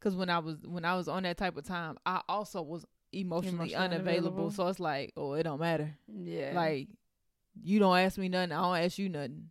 Cause 0.00 0.14
when 0.14 0.30
I 0.30 0.38
was 0.38 0.58
when 0.66 0.84
I 0.84 0.94
was 0.96 1.08
on 1.08 1.24
that 1.24 1.36
type 1.36 1.56
of 1.56 1.64
time, 1.64 1.96
I 2.06 2.20
also 2.28 2.62
was 2.62 2.84
emotionally, 3.12 3.72
Emotionally 3.72 3.74
unavailable. 3.74 4.26
unavailable. 4.28 4.50
So 4.52 4.68
it's 4.68 4.80
like, 4.80 5.12
oh, 5.16 5.32
it 5.34 5.42
don't 5.44 5.58
matter. 5.60 5.96
Yeah. 6.06 6.52
Like, 6.54 6.88
you 7.62 7.78
don't 7.78 7.96
ask 7.98 8.18
me 8.18 8.28
nothing, 8.28 8.52
I 8.52 8.60
don't 8.62 8.84
ask 8.84 8.98
you 8.98 9.08
nothing. 9.08 9.50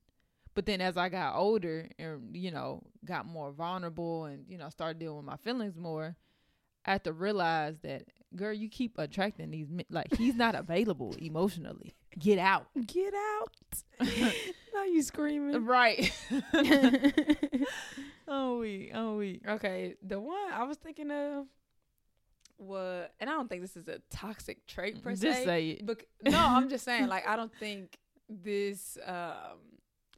But 0.54 0.66
then 0.66 0.80
as 0.80 0.96
I 0.96 1.10
got 1.10 1.36
older 1.36 1.90
and 2.00 2.34
you 2.36 2.52
know 2.52 2.84
got 3.04 3.26
more 3.26 3.52
vulnerable 3.52 4.26
and 4.26 4.46
you 4.48 4.58
know 4.58 4.70
started 4.70 5.00
dealing 5.00 5.18
with 5.18 5.26
my 5.26 5.36
feelings 5.38 5.76
more, 5.78 6.16
I 6.86 6.92
had 6.92 7.04
to 7.06 7.14
realize 7.14 7.78
that 7.84 8.04
girl, 8.36 8.54
you 8.54 8.70
keep 8.70 8.98
attracting 8.98 9.52
these 9.52 9.70
men. 9.70 9.86
Like 9.90 10.14
he's 10.16 10.36
not 10.36 10.56
available 10.56 11.16
emotionally. 11.20 11.96
Get 12.18 12.40
out. 12.40 12.68
get 12.86 13.14
out. 13.14 13.52
now 14.74 14.84
you 14.86 15.02
screaming. 15.02 15.66
right. 15.66 16.12
oh 18.28 18.60
we. 18.60 18.92
Oh 18.94 19.18
we. 19.18 19.42
okay. 19.48 19.96
The 20.06 20.20
one 20.20 20.52
I 20.52 20.64
was 20.64 20.78
thinking 20.78 21.12
of 21.12 21.46
was, 22.58 23.08
and 23.20 23.30
I 23.30 23.34
don't 23.34 23.50
think 23.50 23.62
this 23.62 23.76
is 23.76 23.88
a 23.88 24.00
toxic 24.10 24.66
trait 24.68 25.02
per 25.02 25.12
Just 25.12 25.24
se. 25.24 25.46
say 25.46 25.70
it. 25.70 26.08
No, 26.24 26.40
I'm 26.40 26.70
just 26.70 26.86
saying, 26.86 27.08
like, 27.08 27.28
I 27.28 27.36
don't 27.36 27.54
think 27.60 27.98
this 28.30 28.98
um 29.06 29.60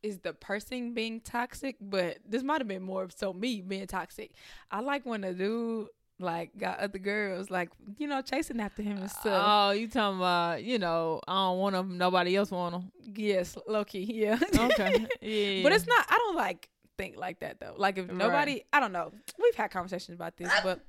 is 0.04 0.20
the 0.20 0.34
person 0.34 0.94
being 0.94 1.20
toxic, 1.20 1.76
but 1.82 2.18
this 2.28 2.44
might 2.44 2.62
have 2.62 2.68
been 2.68 2.84
more 2.84 3.04
of 3.04 3.12
so 3.12 3.34
me 3.34 3.62
being 3.62 3.88
toxic. 3.88 4.32
I 4.72 4.82
like 4.82 5.06
when 5.06 5.24
a 5.24 5.34
dude 5.34 5.88
like 6.20 6.58
got 6.58 6.80
other 6.80 6.98
girls 6.98 7.50
like 7.52 7.70
you 7.98 8.08
know 8.08 8.22
chasing 8.22 8.60
after 8.60 8.82
him 8.82 8.98
and 8.98 9.10
stuff. 9.12 9.44
Oh, 9.46 9.72
you 9.72 9.88
talking 9.88 10.18
about, 10.18 10.64
you 10.64 10.80
know, 10.80 11.22
I 11.28 11.34
don't 11.50 11.60
want 11.60 11.74
them, 11.76 11.98
nobody 11.98 12.36
else 12.36 12.50
want 12.52 12.74
them. 12.74 12.92
yes, 13.16 13.58
low 13.68 13.84
key, 13.86 14.02
yeah. 14.14 14.40
Okay. 14.56 15.06
yeah. 15.22 15.64
but 15.64 15.72
it's 15.74 15.86
not. 15.88 16.06
I 16.10 16.18
don't 16.18 16.36
like 16.36 16.70
think 16.98 17.18
like 17.18 17.40
that 17.42 17.60
though. 17.60 17.76
Like 17.78 17.98
if 18.00 18.08
Right. 18.08 18.18
nobody, 18.18 18.64
I 18.74 18.80
don't 18.80 18.92
know. 18.92 19.12
We've 19.40 19.54
had 19.56 19.70
conversations 19.70 20.16
about 20.16 20.36
this, 20.38 20.52
but 20.64 20.80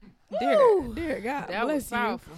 dear, 0.41 0.59
dear 0.95 1.21
God, 1.21 1.49
that 1.49 1.65
bless 1.65 1.91
was 1.91 2.21
you. 2.27 2.35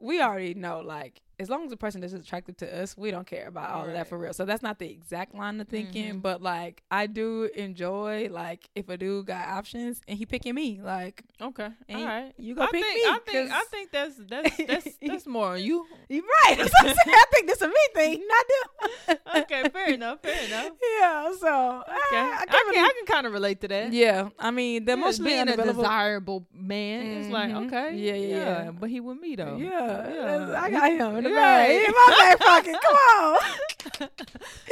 we 0.00 0.20
already 0.20 0.54
know 0.54 0.80
like 0.80 1.20
as 1.40 1.48
long 1.50 1.64
as 1.64 1.70
the 1.70 1.76
person 1.76 2.02
is 2.04 2.12
attractive 2.12 2.56
to 2.58 2.82
us, 2.82 2.96
we 2.96 3.10
don't 3.10 3.26
care 3.26 3.48
about 3.48 3.70
all 3.70 3.86
of 3.86 3.92
that 3.92 4.06
for 4.08 4.18
real. 4.18 4.32
So 4.32 4.44
that's 4.44 4.62
not 4.62 4.78
the 4.78 4.90
exact 4.90 5.34
line 5.34 5.60
of 5.60 5.68
thinking, 5.68 6.16
Mhm. 6.16 6.22
but 6.22 6.42
like 6.42 6.82
I 6.90 7.06
do 7.06 7.48
enjoy 7.54 8.28
like 8.30 8.68
if 8.74 8.88
a 8.88 8.96
dude 8.96 9.26
got 9.26 9.48
options 9.48 10.00
and 10.06 10.18
he 10.18 10.26
picking 10.26 10.54
me, 10.54 10.80
like 10.82 11.22
Okay. 11.40 11.68
All 11.94 12.04
right. 12.04 12.32
you 12.36 12.54
go 12.54 12.62
I 12.62 12.66
pick 12.70 12.84
think, 12.84 12.94
me. 12.94 13.10
I 13.10 13.18
think 13.26 13.50
I 13.50 13.62
think 13.70 13.90
that's 13.92 14.14
that's 14.28 14.56
that's 14.66 14.98
that's 15.06 15.26
more 15.26 15.52
on 15.54 15.62
you. 15.62 15.86
you 16.08 16.22
right. 16.46 16.58
That's 16.58 16.70
what 16.72 16.88
I'm 16.90 16.94
saying. 17.04 17.16
I 17.16 17.24
think 17.32 17.46
this 17.48 17.62
a 17.62 17.68
me 17.68 17.74
thing, 17.94 18.22
not 18.28 18.46
them. 18.48 19.42
Okay, 19.42 19.68
fair 19.70 19.90
enough, 19.94 20.20
fair 20.22 20.44
enough. 20.46 20.72
yeah. 21.00 21.32
So 21.40 21.48
Okay. 21.80 22.18
I, 22.18 22.38
I 22.42 22.46
can 22.46 22.66
really- 22.68 22.78
I 22.78 22.92
can 22.98 23.06
kind 23.06 23.26
of 23.26 23.32
relate 23.32 23.60
to 23.62 23.68
that. 23.68 23.92
yeah. 23.92 24.28
I 24.38 24.50
mean, 24.50 24.84
the 24.84 24.90
Yeah, 24.92 24.98
emotionally 24.98 25.30
being 25.32 25.48
a 25.48 25.56
desirable 25.56 26.46
man, 26.52 27.06
it's 27.06 27.30
like 27.30 27.50
okay, 27.50 27.96
Yeah, 27.96 28.14
yeah, 28.14 28.36
yeah. 28.64 28.70
but 28.72 28.90
he 28.90 29.00
with 29.00 29.18
me 29.18 29.36
though. 29.36 29.56
Yeah, 29.56 30.12
Yeah. 30.12 30.60
I 30.60 30.70
got 30.70 30.90
him 30.92 31.24
Right. 31.34 31.86
bag. 31.86 31.94
My 31.94 32.36
pocket. 32.38 32.76
Come 32.82 32.94
on. 33.18 34.08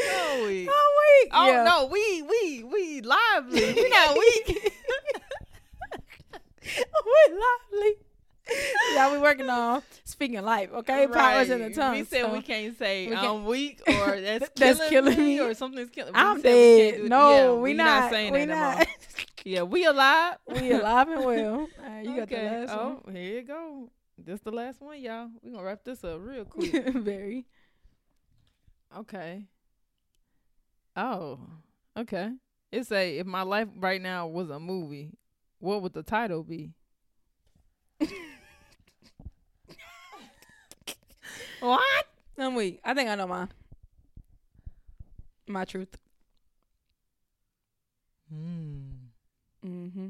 Oh, 0.00 0.44
we. 0.46 0.68
Oh, 0.70 1.20
weak. 1.22 1.30
Oh 1.34 1.46
yeah. 1.46 1.64
no, 1.64 1.86
we 1.86 2.22
we 2.22 2.64
we 2.64 3.00
lively. 3.02 3.74
We 3.74 3.88
not 3.88 4.16
weak. 4.18 4.72
we 6.62 7.34
lively. 7.34 7.96
Yeah, 8.94 9.12
we 9.12 9.18
working 9.18 9.50
on 9.50 9.82
speaking 10.04 10.42
life. 10.42 10.70
Okay, 10.72 11.06
powers 11.06 11.50
in 11.50 11.60
the 11.60 11.70
tongue. 11.70 11.96
We 11.96 12.04
said 12.04 12.24
so 12.24 12.32
we 12.32 12.40
can't 12.40 12.78
say 12.78 13.06
we 13.06 13.12
can't- 13.14 13.26
um, 13.26 13.36
I'm 13.40 13.44
weak 13.44 13.82
or 13.88 14.18
that's, 14.20 14.48
That's 14.56 14.78
killing, 14.88 15.12
killing 15.12 15.18
me, 15.18 15.34
me. 15.36 15.40
or 15.40 15.52
something's 15.54 15.90
killing. 15.90 16.14
we 16.14 16.18
I'm 16.18 16.36
we 16.36 16.42
dead. 16.42 16.94
it. 16.94 17.04
No, 17.04 17.30
Yeah, 17.30 17.52
we, 17.52 17.60
we 17.60 17.74
not. 17.74 18.10
saying 18.10 18.32
we 18.32 18.38
that 18.46 18.48
no 18.48 18.54
not. 18.54 18.86
Yeah, 19.44 19.62
we 19.64 19.84
alive. 19.84 20.36
we 20.46 20.72
alive 20.72 21.08
and 21.08 21.24
well. 21.24 21.54
All 21.60 21.68
right, 21.90 22.04
you 22.06 22.16
got 22.16 22.28
the 22.30 22.36
last 22.36 22.70
oh, 22.70 23.02
here 23.12 23.22
you 23.34 23.42
go. 23.42 23.90
This 24.28 24.40
the 24.40 24.52
last 24.52 24.82
one, 24.82 25.00
y'all. 25.00 25.30
We 25.42 25.50
gonna 25.52 25.64
wrap 25.64 25.84
this 25.84 26.04
up 26.04 26.20
real 26.20 26.44
quick. 26.50 26.70
Very. 26.92 27.46
okay. 28.94 29.46
Oh, 30.94 31.40
okay. 31.96 32.32
It 32.70 32.86
say 32.86 33.16
if 33.16 33.26
my 33.26 33.40
life 33.40 33.68
right 33.78 34.02
now 34.02 34.26
was 34.26 34.50
a 34.50 34.60
movie, 34.60 35.14
what 35.60 35.80
would 35.80 35.94
the 35.94 36.02
title 36.02 36.42
be? 36.42 36.74
what? 41.60 42.06
I'm 42.36 42.54
weak. 42.54 42.80
I 42.84 42.92
think 42.92 43.08
I 43.08 43.14
know 43.14 43.28
mine. 43.28 43.48
My 45.46 45.64
truth. 45.64 45.96
Hmm. 48.30 48.88
Mm-hmm. 49.66 50.08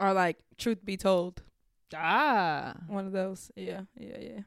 Or 0.00 0.14
like 0.14 0.38
truth 0.56 0.82
be 0.82 0.96
told. 0.96 1.42
Ah. 1.94 2.74
One 2.86 3.06
of 3.06 3.12
those. 3.12 3.50
Yeah, 3.56 3.82
yeah, 3.98 4.18
yeah. 4.20 4.40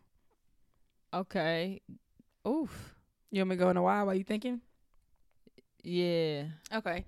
Okay. 1.13 1.81
Oof. 2.47 2.95
You 3.31 3.41
want 3.41 3.49
me 3.49 3.55
to 3.57 3.63
go 3.63 3.69
in 3.69 3.77
a 3.77 3.81
while 3.81 4.05
while 4.05 4.15
you 4.15 4.23
thinking? 4.23 4.61
Yeah. 5.83 6.45
Okay. 6.73 7.05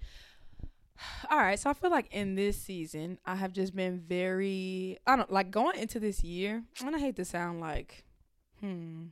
All 1.30 1.38
right. 1.38 1.60
So 1.60 1.70
I 1.70 1.74
feel 1.74 1.92
like 1.92 2.14
in 2.14 2.36
this 2.36 2.62
season, 2.62 3.20
I 3.26 3.36
have 3.36 3.54
just 3.54 3.76
been 3.76 4.00
very, 4.00 4.98
I 5.08 5.16
don't 5.16 5.32
like 5.32 5.52
going 5.52 5.78
into 5.80 6.00
this 6.00 6.24
year. 6.24 6.64
And 6.86 6.96
I 6.96 7.00
hate 7.00 7.16
to 7.18 7.26
sound 7.26 7.62
like, 7.62 8.04
hmm, 8.60 9.06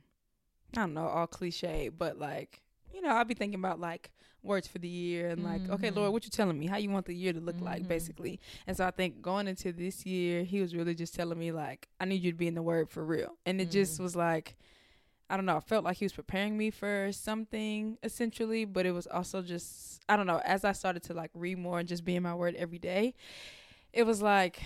I 0.76 0.80
don't 0.80 0.94
know, 0.94 1.06
all 1.06 1.26
cliche, 1.26 1.88
but 1.88 2.18
like, 2.18 2.62
know, 3.08 3.16
I'll 3.16 3.24
be 3.24 3.34
thinking 3.34 3.58
about 3.58 3.80
like 3.80 4.10
words 4.42 4.68
for 4.68 4.78
the 4.78 4.88
year 4.88 5.28
and 5.30 5.42
like, 5.42 5.68
okay, 5.70 5.90
Mhm. 5.90 5.96
Lord, 5.96 6.12
what 6.12 6.24
you 6.24 6.30
telling 6.30 6.58
me? 6.58 6.66
How 6.66 6.76
you 6.76 6.90
want 6.90 7.06
the 7.06 7.14
year 7.14 7.32
to 7.32 7.40
look 7.40 7.60
like, 7.60 7.82
Mhm. 7.82 7.88
basically. 7.88 8.40
And 8.66 8.76
so 8.76 8.86
I 8.86 8.90
think 8.90 9.20
going 9.20 9.48
into 9.48 9.72
this 9.72 10.06
year, 10.06 10.44
he 10.44 10.60
was 10.60 10.74
really 10.74 10.94
just 10.94 11.14
telling 11.14 11.38
me 11.38 11.50
like, 11.52 11.88
I 12.00 12.04
need 12.04 12.22
you 12.22 12.30
to 12.30 12.36
be 12.38 12.46
in 12.46 12.54
the 12.54 12.62
word 12.62 12.88
for 12.88 13.04
real. 13.04 13.36
And 13.46 13.60
it 13.60 13.70
just 13.70 13.98
Mhm. 13.98 14.02
was 14.04 14.16
like, 14.16 14.56
I 15.30 15.36
don't 15.36 15.44
know. 15.44 15.56
I 15.56 15.60
felt 15.60 15.84
like 15.84 15.98
he 15.98 16.04
was 16.06 16.12
preparing 16.12 16.56
me 16.56 16.70
for 16.70 17.10
something 17.12 17.98
essentially, 18.02 18.64
but 18.64 18.86
it 18.86 18.92
was 18.92 19.06
also 19.06 19.42
just 19.42 20.02
I 20.08 20.16
don't 20.16 20.26
know. 20.26 20.40
As 20.44 20.64
I 20.64 20.72
started 20.72 21.02
to 21.04 21.14
like 21.14 21.30
read 21.34 21.58
more 21.58 21.78
and 21.80 21.88
just 21.88 22.04
be 22.04 22.16
in 22.16 22.22
my 22.22 22.34
word 22.34 22.54
every 22.54 22.78
day, 22.78 23.14
it 23.92 24.04
was 24.04 24.22
like 24.22 24.62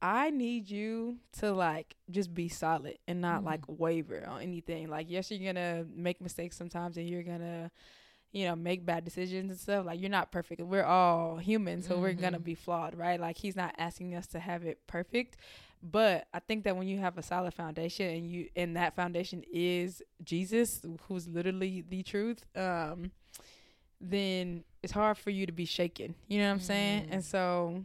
I 0.00 0.30
need 0.30 0.70
you 0.70 1.18
to 1.40 1.52
like 1.52 1.96
just 2.10 2.32
be 2.32 2.48
solid 2.48 2.98
and 3.08 3.20
not 3.20 3.42
Mhm. 3.42 3.46
like 3.46 3.60
waver 3.66 4.26
on 4.26 4.42
anything. 4.42 4.88
Like, 4.88 5.10
yes, 5.10 5.30
you're 5.30 5.52
gonna 5.52 5.86
make 5.94 6.20
mistakes 6.20 6.56
sometimes, 6.56 6.96
and 6.96 7.08
you're 7.08 7.22
gonna, 7.24 7.70
you 8.32 8.44
know, 8.46 8.54
make 8.54 8.84
bad 8.86 9.04
decisions 9.04 9.50
and 9.50 9.58
stuff. 9.58 9.86
Like, 9.86 10.00
you're 10.00 10.10
not 10.10 10.30
perfect. 10.30 10.60
We're 10.60 10.84
all 10.84 11.38
human, 11.38 11.82
so 11.82 11.98
we're 11.98 12.12
gonna 12.12 12.38
Mhm. 12.38 12.44
be 12.44 12.54
flawed, 12.54 12.94
right? 12.94 13.18
Like, 13.20 13.38
he's 13.38 13.56
not 13.56 13.74
asking 13.78 14.14
us 14.14 14.26
to 14.28 14.38
have 14.38 14.64
it 14.64 14.86
perfect. 14.86 15.36
But 15.82 16.26
I 16.34 16.40
think 16.40 16.64
that 16.64 16.76
when 16.76 16.88
you 16.88 16.98
have 16.98 17.18
a 17.18 17.22
solid 17.22 17.54
foundation 17.54 18.06
and 18.10 18.26
you 18.30 18.50
and 18.56 18.76
that 18.76 18.94
foundation 18.96 19.44
is 19.52 20.02
Jesus, 20.24 20.84
who's 21.02 21.26
literally 21.28 21.80
the 21.82 22.02
truth, 22.02 22.44
um, 22.56 23.12
then 24.00 24.64
it's 24.82 24.92
hard 24.92 25.18
for 25.18 25.30
you 25.30 25.46
to 25.46 25.52
be 25.52 25.64
shaken. 25.64 26.14
You 26.28 26.38
know 26.38 26.46
what 26.48 26.52
I'm 26.54 26.60
saying? 26.60 27.04
Mm. 27.04 27.12
And 27.12 27.24
so 27.24 27.84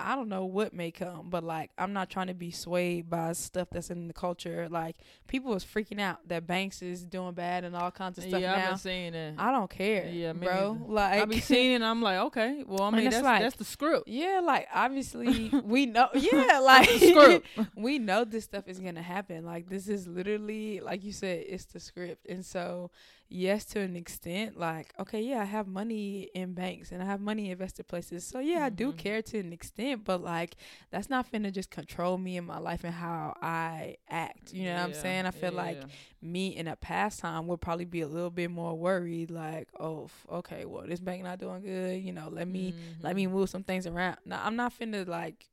I 0.00 0.14
don't 0.14 0.28
know 0.28 0.44
what 0.44 0.72
may 0.72 0.90
come, 0.92 1.28
but 1.28 1.42
like 1.42 1.70
I'm 1.76 1.92
not 1.92 2.08
trying 2.08 2.28
to 2.28 2.34
be 2.34 2.50
swayed 2.52 3.10
by 3.10 3.32
stuff 3.32 3.68
that's 3.72 3.90
in 3.90 4.06
the 4.06 4.14
culture. 4.14 4.68
Like 4.70 4.96
people 5.26 5.54
is 5.54 5.64
freaking 5.64 6.00
out 6.00 6.18
that 6.28 6.46
Banks 6.46 6.82
is 6.82 7.04
doing 7.04 7.34
bad 7.34 7.64
and 7.64 7.74
all 7.74 7.90
kinds 7.90 8.16
of 8.18 8.24
stuff 8.24 8.40
yeah, 8.40 8.54
I've 8.62 8.68
been 8.70 8.78
seeing 8.78 9.12
that. 9.12 9.34
I 9.38 9.50
don't 9.50 9.68
care, 9.68 10.06
Yeah, 10.06 10.34
bro. 10.34 10.74
neither. 10.74 10.92
Like 10.92 11.20
I 11.22 11.24
be 11.24 11.40
seeing 11.40 11.70
it 11.72 11.74
and 11.76 11.84
I'm 11.84 12.00
like, 12.00 12.18
okay, 12.26 12.62
well, 12.66 12.82
I 12.82 12.90
mean, 12.90 13.10
that's, 13.10 13.22
like- 13.24 13.42
that's 13.42 13.56
the 13.56 13.64
script. 13.64 14.06
yeah, 14.06 14.40
like 14.44 14.68
obviously 14.72 15.48
we 15.64 15.86
know. 15.86 16.08
Yeah, 16.14 16.60
like 16.62 16.88
script. 16.88 17.46
we 17.76 17.98
know 17.98 18.24
this 18.24 18.44
stuff 18.44 18.68
is 18.68 18.78
gonna 18.78 19.02
happen. 19.02 19.44
Like 19.44 19.68
this 19.68 19.88
is 19.88 20.06
literally, 20.06 20.78
like 20.80 21.02
you 21.02 21.12
said, 21.12 21.44
it's 21.48 21.64
the 21.64 21.80
script. 21.80 22.24
And 22.28 22.46
so, 22.46 22.90
yes, 23.28 23.64
to 23.66 23.80
an 23.80 23.96
extent, 23.96 24.56
like 24.58 24.92
okay, 24.98 25.20
yeah, 25.22 25.40
I 25.40 25.44
have 25.44 25.66
money 25.66 26.28
in 26.34 26.54
banks 26.54 26.92
and 26.92 27.02
I 27.02 27.06
have 27.06 27.20
money 27.20 27.50
invested 27.50 27.86
places. 27.88 28.24
So 28.26 28.38
yeah, 28.40 28.64
I 28.64 28.68
do 28.70 28.92
Mhm. 28.92 28.96
care 28.96 29.22
to 29.22 29.38
an 29.38 29.52
extent, 29.52 30.04
but 30.04 30.22
like 30.22 30.56
that's 30.90 31.08
not 31.10 31.30
finna 31.30 31.52
just 31.52 31.70
control 31.70 32.18
me 32.18 32.36
in 32.36 32.44
my 32.44 32.58
life 32.58 32.84
and 32.84 32.94
how 32.94 33.34
I 33.42 33.96
act. 34.08 34.52
You 34.52 34.64
know 34.66 34.74
what 34.76 34.80
I'm 34.84 34.92
saying? 34.94 35.26
I 35.26 35.30
feel 35.30 35.52
like 35.52 35.84
me 36.22 36.48
in 36.56 36.68
a 36.68 36.76
past 36.76 37.20
time 37.20 37.46
would 37.48 37.60
probably 37.60 37.84
be 37.84 38.00
a 38.00 38.08
little 38.08 38.30
bit 38.30 38.50
more 38.50 38.74
worried. 38.78 39.30
Like, 39.30 39.68
oh, 39.78 40.08
okay, 40.30 40.64
well, 40.64 40.84
this 40.86 41.00
bank 41.00 41.22
not 41.22 41.38
doing 41.38 41.62
good. 41.62 42.02
You 42.02 42.12
know, 42.12 42.28
let 42.30 42.48
me 42.48 42.74
let 43.02 43.14
me 43.16 43.26
Mhm. 43.26 43.32
move 43.32 43.50
some 43.50 43.64
things 43.64 43.86
around. 43.86 44.16
Now 44.24 44.40
I'm 44.44 44.56
not 44.56 44.72
finna 44.78 45.06
like 45.06 45.46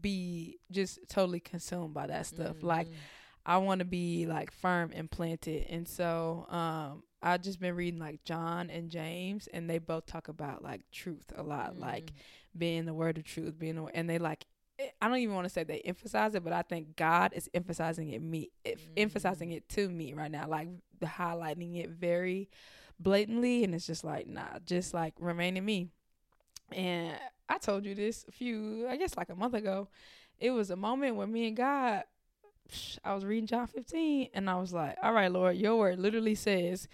be 0.00 0.58
just 0.70 0.98
totally 1.08 1.40
consumed 1.40 1.94
by 1.94 2.06
that 2.06 2.26
stuff. 2.26 2.62
Like 2.62 2.88
Mhm. 2.88 2.94
I 3.44 3.58
want 3.58 3.80
to 3.80 3.84
be 3.84 4.26
like 4.26 4.50
firm 4.52 4.92
and 4.94 5.10
planted. 5.10 5.66
And 5.68 5.86
so 5.88 6.46
um 6.50 7.02
I 7.22 7.38
just 7.38 7.60
been 7.60 7.76
reading 7.76 8.00
like 8.00 8.24
John 8.24 8.68
and 8.70 8.90
James 8.90 9.46
and 9.52 9.68
they 9.70 9.78
both 9.78 10.06
talk 10.06 10.28
about 10.28 10.62
like 10.62 10.82
truth 10.90 11.32
a 11.36 11.42
lot, 11.42 11.78
like 11.78 12.06
Mhm. 12.06 12.58
being 12.58 12.84
the 12.86 12.94
word 12.94 13.16
of 13.18 13.24
truth, 13.24 13.58
being 13.58 13.76
the, 13.76 13.84
and 13.94 14.08
they 14.10 14.18
like 14.18 14.44
eh, 14.78 14.88
I 15.00 15.08
don't 15.08 15.18
even 15.18 15.34
want 15.34 15.44
to 15.44 15.50
say 15.50 15.64
they 15.64 15.80
emphasize 15.80 16.34
it, 16.34 16.42
but 16.44 16.52
I 16.52 16.62
think 16.62 16.96
God 16.96 17.32
is 17.34 17.48
emphasizing 17.54 18.10
it 18.10 18.22
me, 18.22 18.50
if 18.64 18.86
Mhm. 18.86 18.92
emphasizing 18.96 19.52
it 19.52 19.68
to 19.70 19.88
me 19.88 20.14
right 20.14 20.30
now, 20.30 20.48
like 20.48 20.68
highlighting 21.00 21.76
it 21.76 21.90
very 21.90 22.48
blatantly, 22.98 23.64
and 23.64 23.74
it's 23.74 23.86
just 23.86 24.04
like 24.04 24.26
nah, 24.26 24.58
just 24.64 24.94
like 24.94 25.14
remain 25.18 25.56
in 25.56 25.64
me. 25.64 25.88
And 26.70 27.18
I 27.48 27.58
told 27.58 27.84
you 27.84 27.94
this 27.94 28.24
a 28.28 28.32
few, 28.32 28.86
I 28.88 28.96
guess 28.96 29.16
like 29.16 29.28
a 29.30 29.34
month 29.34 29.54
ago. 29.54 29.88
It 30.38 30.50
was 30.50 30.70
a 30.70 30.76
moment 30.76 31.16
where 31.16 31.26
me 31.26 31.46
and 31.48 31.56
God, 31.56 32.04
I 33.04 33.14
was 33.14 33.24
reading 33.24 33.46
John 33.46 33.66
15, 33.66 34.28
and 34.34 34.48
I 34.50 34.56
was 34.58 34.72
like, 34.72 34.96
all 35.02 35.12
right, 35.12 35.30
Lord, 35.30 35.56
your 35.56 35.76
word 35.76 35.98
literally 35.98 36.34
says, 36.34 36.88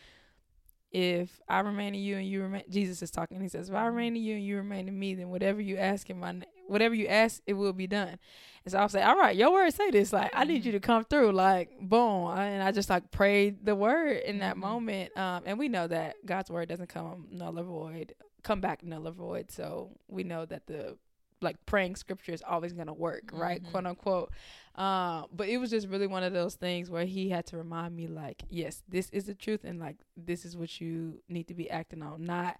if 0.90 1.40
I 1.48 1.60
remain 1.60 1.94
in 1.94 2.00
you 2.00 2.16
and 2.16 2.26
you 2.26 2.42
remain, 2.42 2.62
Jesus 2.70 3.02
is 3.02 3.10
talking. 3.10 3.40
He 3.40 3.48
says, 3.48 3.68
if 3.68 3.74
I 3.74 3.86
remain 3.86 4.16
in 4.16 4.22
you 4.22 4.36
and 4.36 4.44
you 4.44 4.56
remain 4.56 4.88
in 4.88 4.98
me, 4.98 5.14
then 5.14 5.28
whatever 5.28 5.60
you 5.60 5.76
ask 5.76 6.08
in 6.08 6.18
my, 6.18 6.40
whatever 6.66 6.94
you 6.94 7.06
ask, 7.06 7.42
it 7.46 7.52
will 7.52 7.74
be 7.74 7.86
done. 7.86 8.18
And 8.64 8.72
so 8.72 8.78
I'll 8.78 8.88
say, 8.88 9.02
all 9.02 9.16
right, 9.16 9.36
your 9.36 9.52
word 9.52 9.72
say 9.74 9.90
this. 9.90 10.14
Like, 10.14 10.30
I 10.34 10.44
need 10.44 10.64
you 10.64 10.72
to 10.72 10.80
come 10.80 11.04
through. 11.04 11.32
Like, 11.32 11.70
boom. 11.78 12.28
And 12.38 12.62
I 12.62 12.72
just 12.72 12.88
like 12.88 13.10
prayed 13.10 13.66
the 13.66 13.74
word 13.74 14.22
in 14.24 14.38
that 14.38 14.56
Mhm. 14.56 14.60
moment. 14.60 15.16
Um, 15.16 15.42
and 15.44 15.58
we 15.58 15.68
know 15.68 15.86
that 15.88 16.16
God's 16.24 16.50
word 16.50 16.68
doesn't 16.70 16.88
come 16.88 17.28
null 17.30 17.58
or 17.58 17.64
void, 17.64 18.14
come 18.42 18.62
back 18.62 18.82
null 18.82 19.06
or 19.08 19.12
void. 19.12 19.50
So 19.50 19.90
we 20.08 20.24
know 20.24 20.46
that 20.46 20.66
the 20.66 20.96
like 21.40 21.56
praying 21.66 21.96
scripture 21.96 22.32
is 22.32 22.42
always 22.46 22.72
gonna 22.72 22.92
work, 22.92 23.30
right? 23.32 23.62
Mhm. 23.62 23.70
Quote 23.70 23.86
unquote. 23.86 24.32
Um, 24.74 25.26
but 25.32 25.48
it 25.48 25.58
was 25.58 25.70
just 25.70 25.88
really 25.88 26.06
one 26.06 26.22
of 26.22 26.32
those 26.32 26.54
things 26.54 26.90
where 26.90 27.04
he 27.04 27.30
had 27.30 27.46
to 27.46 27.56
remind 27.56 27.96
me, 27.96 28.06
like, 28.06 28.42
yes, 28.48 28.82
this 28.88 29.08
is 29.10 29.24
the 29.24 29.34
truth, 29.34 29.64
and 29.64 29.78
like 29.80 29.96
this 30.16 30.44
is 30.44 30.56
what 30.56 30.80
you 30.80 31.20
need 31.28 31.48
to 31.48 31.54
be 31.54 31.68
acting 31.70 32.02
on, 32.02 32.24
not 32.24 32.58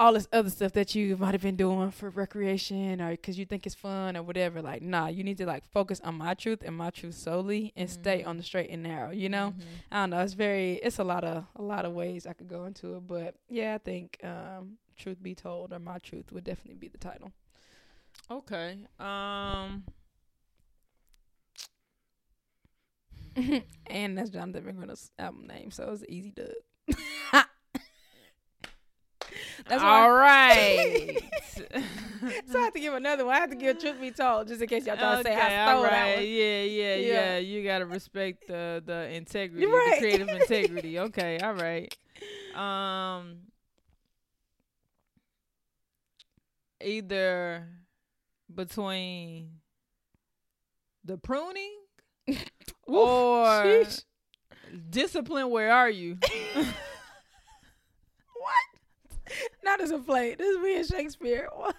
all 0.00 0.12
this 0.12 0.28
other 0.32 0.48
stuff 0.48 0.70
that 0.74 0.94
you 0.94 1.16
might 1.16 1.32
have 1.34 1.42
been 1.42 1.56
doing 1.56 1.90
for 1.90 2.08
recreation 2.10 3.00
or 3.00 3.10
because 3.10 3.36
you 3.36 3.44
think 3.44 3.66
it's 3.66 3.74
fun 3.74 4.16
or 4.16 4.22
whatever. 4.22 4.62
Like, 4.62 4.80
nah, 4.80 5.08
you 5.08 5.24
need 5.24 5.38
to 5.38 5.46
like 5.46 5.64
focus 5.64 6.00
on 6.04 6.14
my 6.16 6.34
truth 6.34 6.62
and 6.64 6.76
my 6.76 6.90
truth 6.90 7.16
solely, 7.16 7.72
and 7.74 7.90
stay 7.90 8.22
Mhm. 8.22 8.28
on 8.28 8.36
the 8.36 8.44
straight 8.44 8.70
and 8.70 8.84
narrow. 8.84 9.10
You 9.10 9.28
know. 9.28 9.54
Mhm. 9.58 9.62
I 9.90 9.96
don't 10.02 10.10
know. 10.10 10.20
It's 10.20 10.34
very. 10.34 10.74
It's 10.74 11.00
a 11.00 11.04
lot 11.04 11.24
of 11.24 11.46
a 11.56 11.62
lot 11.62 11.84
of 11.84 11.94
ways 11.94 12.26
I 12.28 12.32
could 12.32 12.48
go 12.48 12.64
into 12.66 12.94
it, 12.96 13.06
but 13.08 13.34
yeah, 13.48 13.74
I 13.74 13.78
think 13.78 14.18
um, 14.22 14.78
"Truth 14.96 15.20
Be 15.20 15.34
Told" 15.34 15.72
or 15.72 15.80
"My 15.80 15.98
Truth" 15.98 16.30
would 16.30 16.44
definitely 16.44 16.76
be 16.78 16.86
the 16.88 16.98
title. 16.98 17.32
Okay. 18.30 18.78
Um. 18.98 19.84
and 23.86 24.18
that's 24.18 24.30
Jonathan 24.30 24.64
McReynolds' 24.64 25.10
album 25.18 25.46
name, 25.46 25.70
so 25.70 25.90
it's 25.92 26.04
easy 26.08 26.32
dub. 26.32 26.48
That's 29.68 29.82
all 29.82 30.12
right. 30.12 31.18
so 31.54 32.58
I 32.58 32.62
have 32.62 32.72
to 32.72 32.80
give 32.80 32.94
another 32.94 33.24
one. 33.26 33.34
I 33.34 33.40
have 33.40 33.50
to 33.50 33.56
give 33.56 33.78
"Truth 33.78 34.00
Be 34.00 34.10
Told" 34.10 34.48
just 34.48 34.62
in 34.62 34.68
case 34.68 34.86
y'all 34.86 34.96
trying 34.96 35.22
to 35.22 35.28
say 35.28 35.34
I 35.36 35.66
stole 35.66 35.76
all 35.78 35.82
that 35.82 36.16
one. 36.16 36.24
Yeah, 36.24 36.62
yeah, 36.62 36.62
Yeah. 36.62 36.96
yeah, 36.96 37.38
You 37.38 37.62
gotta 37.64 37.84
respect 37.86 38.46
the 38.46 38.82
the 38.84 39.10
integrity, 39.14 39.66
right. 39.66 39.96
the 40.00 40.06
creative 40.06 40.28
integrity. 40.28 40.98
Okay, 41.00 41.38
all 41.40 41.54
right. 41.54 41.94
Um, 42.54 43.38
either 46.80 47.68
between 48.54 49.60
the 51.04 51.16
pruning 51.18 51.76
or 52.86 53.46
sheesh. 53.46 54.04
discipline. 54.90 55.50
Where 55.50 55.72
are 55.72 55.90
you? 55.90 56.18
What 58.40 59.34
not 59.64 59.80
as 59.80 59.90
a 59.90 59.98
play. 59.98 60.34
This 60.34 60.56
is 60.56 60.62
me 60.62 60.76
and 60.78 60.86
Shakespeare. 60.86 61.48
What? 61.56 61.76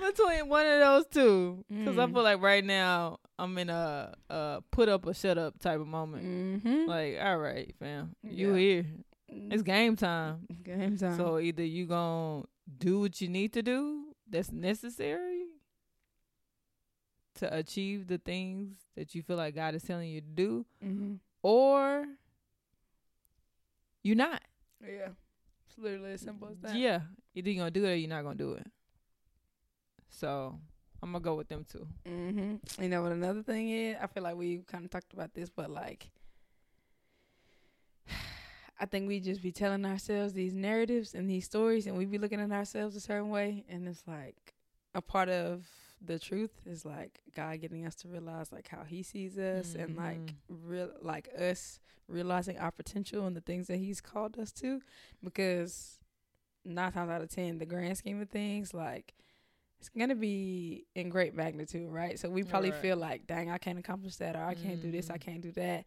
between 0.00 0.48
one 0.48 0.66
of 0.66 0.80
those 0.80 1.06
two, 1.06 1.64
because 1.68 1.96
I 1.98 2.06
Mm. 2.06 2.12
feel 2.12 2.22
like 2.22 2.40
right 2.40 2.64
now 2.64 3.18
I'm 3.38 3.56
in 3.58 3.70
a, 3.70 4.12
a 4.30 4.60
put 4.72 4.88
up 4.88 5.06
or 5.06 5.14
shut 5.14 5.38
up 5.38 5.58
type 5.60 5.80
of 5.80 5.86
moment. 5.86 6.24
Mm-hmm. 6.24 6.88
Like, 6.88 7.18
all 7.22 7.38
right, 7.38 7.72
fam, 7.78 8.14
you 8.22 8.54
Yeah. 8.54 8.58
here. 8.58 8.86
It's 9.28 9.62
game 9.62 9.94
time. 9.96 10.46
game 10.62 10.96
time. 10.96 11.16
So 11.16 11.38
either 11.38 11.64
you 11.64 11.86
gonna 11.86 12.44
do 12.78 13.00
what 13.00 13.20
you 13.20 13.28
need 13.28 13.52
to 13.54 13.62
do 13.62 14.11
that's 14.32 14.50
necessary 14.50 15.44
to 17.34 17.54
achieve 17.54 18.08
the 18.08 18.18
things 18.18 18.74
that 18.96 19.14
you 19.14 19.22
feel 19.22 19.36
like 19.36 19.54
God 19.54 19.74
is 19.74 19.82
telling 19.82 20.08
you 20.10 20.20
to 20.20 20.26
do, 20.26 20.66
mm-hmm. 20.84 21.14
or 21.42 22.06
you're 24.02 24.16
not. 24.16 24.42
yeah, 24.82 25.08
it's 25.66 25.78
literally 25.78 26.12
as 26.12 26.20
simple 26.20 26.48
as 26.50 26.58
that. 26.58 26.74
Yeah, 26.74 27.00
either 27.34 27.50
you're 27.50 27.60
gonna 27.60 27.70
do 27.70 27.84
it 27.84 27.92
or 27.92 27.94
you're 27.94 28.08
not 28.08 28.24
gonna 28.24 28.34
do 28.34 28.52
it. 28.52 28.66
So 30.10 30.58
I'm 31.02 31.12
gonna 31.12 31.22
go 31.22 31.34
with 31.34 31.48
them 31.48 31.64
too. 31.70 31.86
Mm-hmm. 32.06 32.82
You 32.82 32.88
know 32.88 33.02
what 33.02 33.12
another 33.12 33.42
thing 33.42 33.70
is? 33.70 33.96
I 34.00 34.06
feel 34.06 34.22
like 34.22 34.36
we 34.36 34.58
kind 34.66 34.84
of 34.84 34.90
talked 34.90 35.12
about 35.12 35.34
this, 35.34 35.50
but 35.50 35.70
like, 35.70 36.10
I 38.82 38.86
think 38.86 39.06
we 39.06 39.20
just 39.20 39.40
be 39.40 39.52
telling 39.52 39.84
ourselves 39.86 40.32
these 40.32 40.52
narratives 40.52 41.14
and 41.14 41.30
these 41.30 41.44
stories, 41.44 41.86
and 41.86 41.96
we 41.96 42.04
be 42.04 42.18
looking 42.18 42.40
at 42.40 42.50
ourselves 42.50 42.96
a 42.96 43.00
certain 43.00 43.30
way, 43.30 43.64
and 43.68 43.86
it's 43.86 44.02
like 44.08 44.54
a 44.92 45.00
part 45.00 45.28
of 45.28 45.64
the 46.04 46.18
truth 46.18 46.50
is 46.66 46.84
like 46.84 47.20
God 47.36 47.60
getting 47.60 47.86
us 47.86 47.94
to 47.94 48.08
realize 48.08 48.50
like 48.50 48.66
how 48.66 48.82
He 48.82 49.04
sees 49.04 49.38
us, 49.38 49.76
and 49.76 49.94
like 49.96 50.18
Mhm. 50.18 50.34
real 50.48 50.90
like 51.00 51.28
us 51.38 51.78
realizing 52.08 52.58
our 52.58 52.72
potential 52.72 53.24
and 53.26 53.36
the 53.36 53.40
things 53.40 53.68
that 53.68 53.76
He's 53.76 54.00
called 54.00 54.36
us 54.36 54.50
to, 54.54 54.82
because 55.22 56.00
nine 56.64 56.90
times 56.90 57.08
out 57.10 57.22
of 57.22 57.30
ten, 57.30 57.58
the 57.58 57.66
grand 57.66 57.96
scheme 57.96 58.20
of 58.20 58.30
things, 58.30 58.74
like 58.74 59.14
it's 59.78 59.90
gonna 59.90 60.16
be 60.16 60.86
in 60.96 61.08
great 61.08 61.36
magnitude, 61.36 61.88
right? 61.88 62.18
So 62.18 62.28
we 62.28 62.42
probably 62.42 62.72
Right. 62.72 62.80
feel 62.80 62.96
like, 62.96 63.28
dang, 63.28 63.48
I 63.48 63.58
can't 63.58 63.78
accomplish 63.78 64.16
that, 64.16 64.34
or 64.34 64.44
I 64.44 64.54
can't 64.54 64.80
do 64.80 64.90
this, 64.90 65.08
I 65.08 65.18
Mhm. 65.18 65.20
can't 65.20 65.40
do 65.40 65.52
that, 65.52 65.84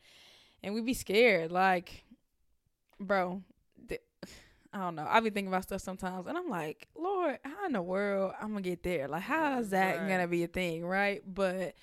and 0.63 0.73
we 0.73 0.79
be 0.81 0.93
scared. 0.93 1.51
Like, 1.51 2.04
bro, 2.99 3.41
th- 3.88 4.01
I 4.73 4.79
don't 4.79 4.95
know. 4.95 5.08
I 5.10 5.19
be 5.21 5.29
thinking 5.29 5.47
about 5.47 5.63
stuff 5.63 5.81
sometimes, 5.81 6.27
and 6.27 6.38
I'm 6.38 6.49
like, 6.49 6.88
Lord, 6.97 7.39
how 7.45 7.65
in 7.65 7.71
the 7.73 7.81
world 7.81 8.34
I'm 8.41 8.49
gonna 8.49 8.62
get 8.62 8.84
there? 8.84 9.08
Like, 9.08 9.21
how 9.23 9.60
is 9.60 9.69
that 9.69 9.99
Right. 9.99 10.10
gonna 10.10 10.27
be 10.27 10.43
a 10.43 10.47
thing, 10.47 10.86
right? 10.86 11.21
But 11.25 11.75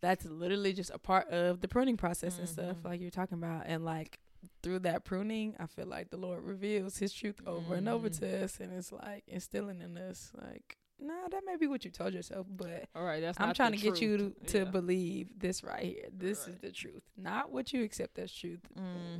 that's 0.00 0.24
literally 0.26 0.72
just 0.72 0.90
a 0.90 0.98
part 0.98 1.28
of 1.30 1.60
the 1.60 1.68
pruning 1.68 1.96
process 1.96 2.38
and 2.38 2.48
stuff, 2.48 2.76
Mhm. 2.78 2.84
like 2.84 3.00
you're 3.00 3.10
talking 3.10 3.38
about, 3.38 3.64
and 3.66 3.84
like 3.84 4.18
through 4.62 4.78
that 4.80 5.04
pruning, 5.04 5.56
I 5.58 5.66
feel 5.66 5.86
like 5.86 6.10
the 6.10 6.16
Lord 6.16 6.44
reveals 6.44 6.98
His 6.98 7.12
truth 7.12 7.40
over 7.46 7.74
and 7.74 7.88
over 7.88 8.08
Mhm. 8.08 8.18
to 8.20 8.44
us, 8.44 8.60
and 8.60 8.72
it's 8.72 8.92
like 8.92 9.24
instilling 9.26 9.80
in 9.80 9.96
us, 9.98 10.30
like 10.40 10.76
nah, 11.00 11.28
that 11.30 11.42
may 11.46 11.56
be 11.56 11.66
what 11.66 11.84
you 11.84 11.90
told 11.90 12.12
yourself, 12.14 12.46
but 12.48 12.84
All 12.94 13.04
right, 13.04 13.20
that's. 13.20 13.38
I'm 13.40 13.54
trying 13.54 13.72
to 13.72 13.78
get 13.78 14.00
you 14.00 14.16
to, 14.18 14.46
to 14.52 14.58
Yeah. 14.58 14.64
believe 14.64 15.28
this 15.38 15.62
right 15.62 15.82
here. 15.84 16.06
This 16.16 16.46
is 16.48 16.58
the 16.58 16.70
truth, 16.72 17.02
not 17.16 17.50
what 17.52 17.72
you 17.72 17.82
accept 17.84 18.18
as 18.18 18.32
truth. 18.32 18.60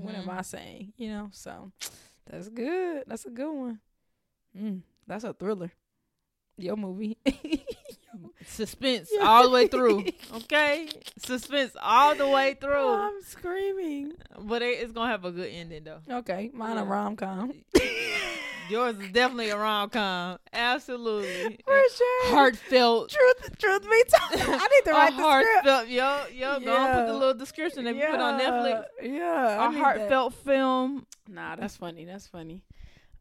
What 0.00 0.14
am. 0.14 0.28
I 0.30 0.42
saying? 0.42 0.92
You 0.96 1.08
know, 1.10 1.28
so 1.32 1.72
that's 2.30 2.48
good. 2.48 3.04
That's 3.06 3.24
a 3.26 3.30
good 3.30 3.52
one. 3.52 3.80
Mm, 4.56 4.82
that's 5.06 5.24
a 5.24 5.32
thriller. 5.32 5.72
Your 6.56 6.76
movie. 6.76 7.16
Suspense 8.46 9.10
all 9.20 9.44
the 9.44 9.50
way 9.50 9.68
through. 9.68 10.06
Okay, 10.34 10.88
suspense 11.18 11.72
all 11.80 12.14
the 12.16 12.26
way 12.28 12.54
through. 12.60 12.88
I'm 12.88 13.22
screaming. 13.22 14.12
But 14.40 14.62
it, 14.62 14.80
it's 14.80 14.92
gonna 14.92 15.10
have 15.10 15.24
a 15.24 15.30
good 15.30 15.50
ending 15.52 15.84
though. 15.84 16.00
Okay, 16.18 16.50
mine 16.52 16.78
a 16.78 16.84
rom 16.84 17.14
com. 17.16 17.52
Yours 18.70 18.96
is 18.98 19.10
definitely 19.12 19.50
a 19.50 19.56
rom 19.58 19.88
com. 19.90 20.38
Absolutely. 20.52 21.58
For 21.64 21.82
sure. 21.96 22.30
Heartfelt. 22.34 23.10
Truth, 23.10 23.58
truth 23.58 23.82
be 23.82 24.04
told, 24.08 24.42
I 24.60 24.68
need 24.68 24.84
to 24.84 24.90
A 24.90 24.94
write 24.94 25.16
the 25.16 25.22
script. 25.40 25.66
heartfelt, 25.66 25.88
yo, 25.88 26.22
yo, 26.34 26.60
go 26.60 26.76
and 26.76 26.94
put 26.98 27.06
the 27.06 27.12
little 27.18 27.34
description 27.34 27.84
that 27.84 27.94
you 27.96 28.04
put 28.06 28.20
on 28.20 28.40
Netflix. 28.40 28.84
Yeah, 29.02 29.66
A 29.66 29.70
need 29.70 29.76
that. 29.78 29.82
heartfelt 29.82 30.34
film. 30.34 31.06
Nah, 31.28 31.56
that's 31.56 31.76
funny. 31.76 32.04
That's 32.04 32.26
funny. 32.26 32.62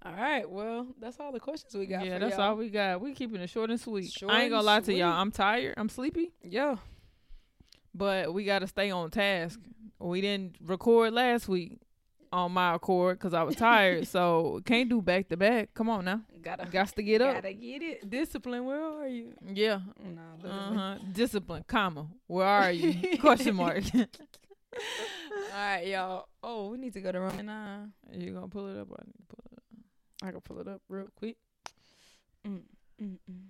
All 0.06 0.14
right, 0.14 0.50
well, 0.50 0.88
that's 1.02 1.20
all 1.20 1.32
the 1.32 1.40
questions 1.40 1.74
we 1.76 1.86
got. 1.86 2.06
yeah, 2.06 2.20
that's 2.20 2.38
y'all. 2.38 2.50
all 2.52 2.56
we 2.56 2.70
got. 2.70 3.02
We 3.02 3.14
keeping 3.14 3.42
it 3.42 3.50
short 3.50 3.70
and 3.70 3.80
sweet. 3.80 4.12
Short 4.12 4.32
I 4.32 4.44
ain't 4.44 4.52
gonna 4.52 4.64
lie 4.64 4.80
to 4.82 4.94
y'all. 4.94 5.12
I'm 5.14 5.32
tired. 5.32 5.74
I'm 5.78 5.90
sleepy, 5.90 6.32
Yeah, 6.44 6.78
but 7.94 8.34
we 8.34 8.44
got 8.46 8.60
to 8.60 8.68
stay 8.68 8.92
on 8.92 9.10
task. 9.12 9.60
We 10.00 10.22
didn't 10.22 10.56
record 10.64 11.14
last 11.14 11.48
week 11.48 11.80
on 12.38 12.52
my 12.52 12.76
accord 12.76 13.18
because 13.18 13.34
I 13.34 13.42
was 13.42 13.56
tired, 13.56 14.08
so 14.08 14.62
can't 14.64 14.88
do 14.88 15.02
back 15.02 15.28
to 15.30 15.38
back. 15.38 15.74
Come 15.74 15.90
on 15.90 16.06
now, 16.06 16.22
gotta 16.44 16.66
got 16.68 16.90
to 16.96 17.02
get 17.02 17.20
up. 17.20 17.34
gotta 17.36 17.54
get 17.54 17.82
it. 17.82 18.08
Discipline. 18.10 18.64
Where 18.66 18.80
are 18.82 19.08
you? 19.08 19.34
Yeah, 19.54 19.80
No, 20.04 20.50
Uh-huh. 20.50 20.98
Discipline, 21.12 21.66
comma. 21.68 22.08
Where 22.28 22.46
are 22.46 22.72
you? 22.72 23.18
Question 23.20 23.56
mark. 23.56 23.84
All 23.96 24.08
right, 25.56 25.88
y'all. 25.88 26.28
Oh, 26.44 26.70
we 26.70 26.78
need 26.78 26.94
to 26.94 27.02
go 27.02 27.12
to 27.12 27.20
Roman 27.20 27.48
nine. 27.48 27.94
you 28.14 28.32
gonna 28.34 28.48
pull 28.48 28.68
it 28.68 28.80
up? 28.80 28.88
I 28.92 29.02
need 29.06 29.14
to 29.18 29.36
pull 29.36 29.44
it 29.52 29.58
up. 29.58 29.64
I 30.28 30.32
can 30.32 30.42
pull 30.42 30.60
it 30.60 30.68
up 30.68 30.82
real 30.90 31.08
quick. 31.18 31.38
Mm, 32.48 32.62
mm, 33.02 33.18
mm. 33.30 33.42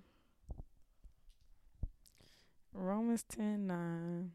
Romans 2.72 3.24
ten 3.28 3.66
nine. 3.66 4.30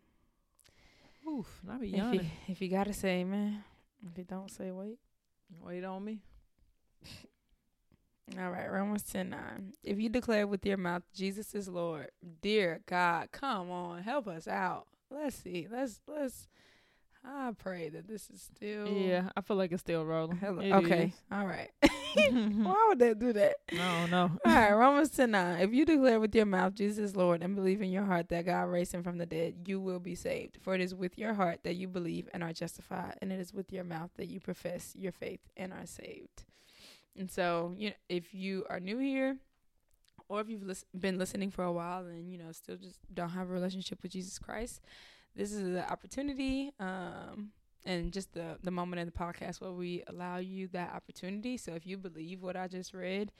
Oof, 1.27 1.61
I 1.67 1.77
be 1.77 1.95
If 1.95 2.13
you, 2.13 2.21
if 2.49 2.61
you 2.61 2.67
gotta 2.67 2.93
say, 2.93 3.23
man. 3.23 3.63
If 4.09 4.17
you 4.17 4.23
don't 4.23 4.51
say, 4.51 4.71
wait. 4.71 4.99
Wait 5.61 5.83
on 5.83 6.03
me. 6.03 6.21
All 8.39 8.51
right, 8.51 8.71
Romans 8.71 9.03
10 9.03 9.29
9. 9.29 9.73
If 9.83 9.99
you 9.99 10.09
declare 10.09 10.47
with 10.47 10.65
your 10.65 10.77
mouth 10.77 11.03
Jesus 11.13 11.53
is 11.53 11.67
Lord, 11.67 12.09
dear 12.41 12.79
God, 12.85 13.29
come 13.31 13.69
on, 13.69 14.01
help 14.01 14.27
us 14.27 14.47
out. 14.47 14.87
Let's 15.11 15.35
see. 15.35 15.67
Let's 15.69 15.99
let's 16.07 16.47
I 17.25 17.51
pray 17.57 17.89
that 17.89 18.07
this 18.07 18.29
is 18.29 18.41
still 18.41 18.87
Yeah, 18.87 19.29
I 19.35 19.41
feel 19.41 19.57
like 19.57 19.71
it's 19.71 19.81
still 19.81 20.05
rolling. 20.05 20.37
Hello. 20.37 20.61
It 20.61 20.71
okay. 20.71 21.13
All 21.31 21.45
right. 21.45 21.69
Why 22.32 22.86
would 22.88 22.99
that 22.99 23.19
do 23.19 23.34
that? 23.34 23.56
No, 23.71 24.08
don't. 24.10 24.39
All 24.45 24.54
right, 24.54 24.73
Romans 24.73 25.10
10 25.10 25.32
9. 25.32 25.62
If 25.62 25.73
you 25.73 25.86
declare 25.86 26.19
with 26.19 26.36
your 26.36 26.45
mouth 26.45 26.76
Jesus 26.76 26.97
is 26.99 27.15
Lord 27.15 27.41
and 27.41 27.56
believe 27.56 27.82
in 27.82 27.91
your 27.91 28.06
heart 28.06 28.30
that 28.30 28.45
God 28.45 28.63
raised 28.63 28.93
him 28.93 29.04
from 29.04 29.17
the 29.17 29.26
dead, 29.26 29.56
you 29.65 29.80
will 29.80 29.99
be 29.99 30.15
saved. 30.15 30.58
For 30.62 30.76
it 30.76 30.82
is 30.82 30.93
with 30.93 31.17
your 31.17 31.34
heart 31.34 31.60
that 31.63 31.76
you 31.76 31.88
believe 31.88 32.30
and 32.34 32.43
are 32.43 32.54
justified, 32.54 33.17
and 33.21 33.32
it 33.32 33.39
is 33.39 33.54
with 33.54 33.71
your 33.71 33.84
mouth 33.84 34.12
that 34.17 34.28
you 34.28 34.39
profess 34.39 34.93
your 34.97 35.12
faith 35.12 35.41
and 35.58 35.73
are 35.73 35.86
saved. 35.86 36.43
And 37.17 37.30
so, 37.30 37.73
you 37.78 37.89
know, 37.89 37.95
if 38.10 38.34
you 38.34 38.65
are 38.69 38.80
new 38.80 38.97
here, 38.97 39.38
or 40.30 40.41
if 40.41 40.49
you've 40.49 40.63
lis- 40.63 40.86
been 40.97 41.17
listening 41.17 41.52
for 41.52 41.63
a 41.63 41.71
while 41.71 42.06
and 42.06 42.32
you 42.32 42.38
know 42.38 42.52
still 42.52 42.78
just 42.78 42.99
don't 43.13 43.30
have 43.30 43.49
a 43.49 43.54
relationship 43.54 44.02
with 44.02 44.12
Jesus 44.12 44.39
Christ, 44.39 44.82
this 45.36 45.52
is 45.52 45.73
the 45.73 45.89
opportunity 45.91 46.71
um, 46.80 47.52
and 47.85 48.11
just 48.13 48.33
the 48.33 48.57
the 48.63 48.71
moment 48.71 48.99
in 48.99 49.05
the 49.05 49.11
podcast 49.11 49.61
where 49.61 49.71
we 49.71 50.03
allow 50.07 50.37
you 50.37 50.67
that 50.69 50.93
opportunity. 50.93 51.57
So 51.57 51.73
if 51.73 51.85
you 51.85 51.97
believe 51.97 52.41
what 52.41 52.55
I 52.55 52.67
just 52.67 52.93
read 52.93 53.31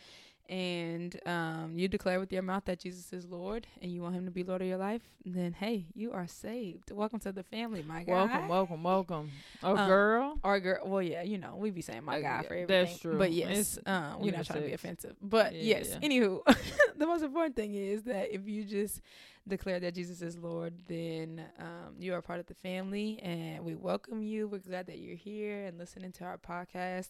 and 0.49 1.19
um, 1.25 1.73
you 1.75 1.88
declare 1.88 2.19
with 2.19 2.32
your 2.34 2.41
mouth 2.41 2.65
that 2.65 2.79
Jesus 2.79 3.12
is 3.13 3.25
Lord 3.25 3.65
and 3.82 3.91
you 3.91 4.01
want 4.01 4.15
Him 4.15 4.25
to 4.25 4.32
be 4.32 4.43
Lord 4.43 4.62
of 4.62 4.67
your 4.67 4.77
life, 4.77 5.01
then 5.25 5.53
hey, 5.53 5.86
you 5.93 6.12
are 6.12 6.27
saved. 6.27 6.91
Welcome 6.91 7.19
to 7.21 7.32
the 7.32 7.43
family, 7.43 7.84
my 7.88 8.03
guy. 8.03 8.12
Welcome, 8.13 8.47
welcome, 8.47 8.84
welcome. 8.84 9.32
A 9.63 9.67
Um, 9.75 9.88
girl. 9.88 10.39
Or 10.43 10.60
girl, 10.60 10.79
well, 10.86 11.01
yeah, 11.01 11.21
you 11.23 11.38
know, 11.38 11.56
we 11.56 11.71
be 11.71 11.82
saying 11.82 12.03
my 12.03 12.19
guy 12.21 12.41
for 12.43 12.53
everything. 12.53 12.67
that's 12.67 12.99
true. 12.99 13.17
But 13.17 13.32
yes, 13.32 13.79
um, 13.86 14.19
we're 14.19 14.32
not 14.36 14.45
trying 14.45 14.62
to 14.62 14.67
be 14.67 14.73
offensive. 14.73 15.15
But 15.21 15.53
Yeah, 15.56 15.77
yes, 15.77 15.97
yeah. 16.01 16.08
anywho, 16.10 16.41
the 16.97 17.08
most 17.08 17.23
important 17.23 17.56
thing 17.56 17.73
is 17.75 18.03
that 18.03 18.34
if 18.34 18.47
you 18.47 18.63
just 18.65 19.01
declare 19.47 19.77
that 19.79 19.93
Jesus 19.93 20.21
is 20.21 20.38
Lord, 20.38 20.73
then 20.88 21.43
um, 21.60 21.95
you 21.99 22.13
are 22.13 22.21
part 22.21 22.39
of 22.39 22.45
the 22.45 22.53
family, 22.53 23.19
and 23.21 23.63
we 23.65 23.75
welcome 23.75 24.21
you. 24.21 24.47
We're 24.47 24.60
glad 24.60 24.88
that 24.88 24.99
you're 24.99 25.17
here 25.17 25.65
and 25.65 25.77
listening 25.77 26.12
to 26.13 26.23
our 26.23 26.38
podcast. 26.38 27.10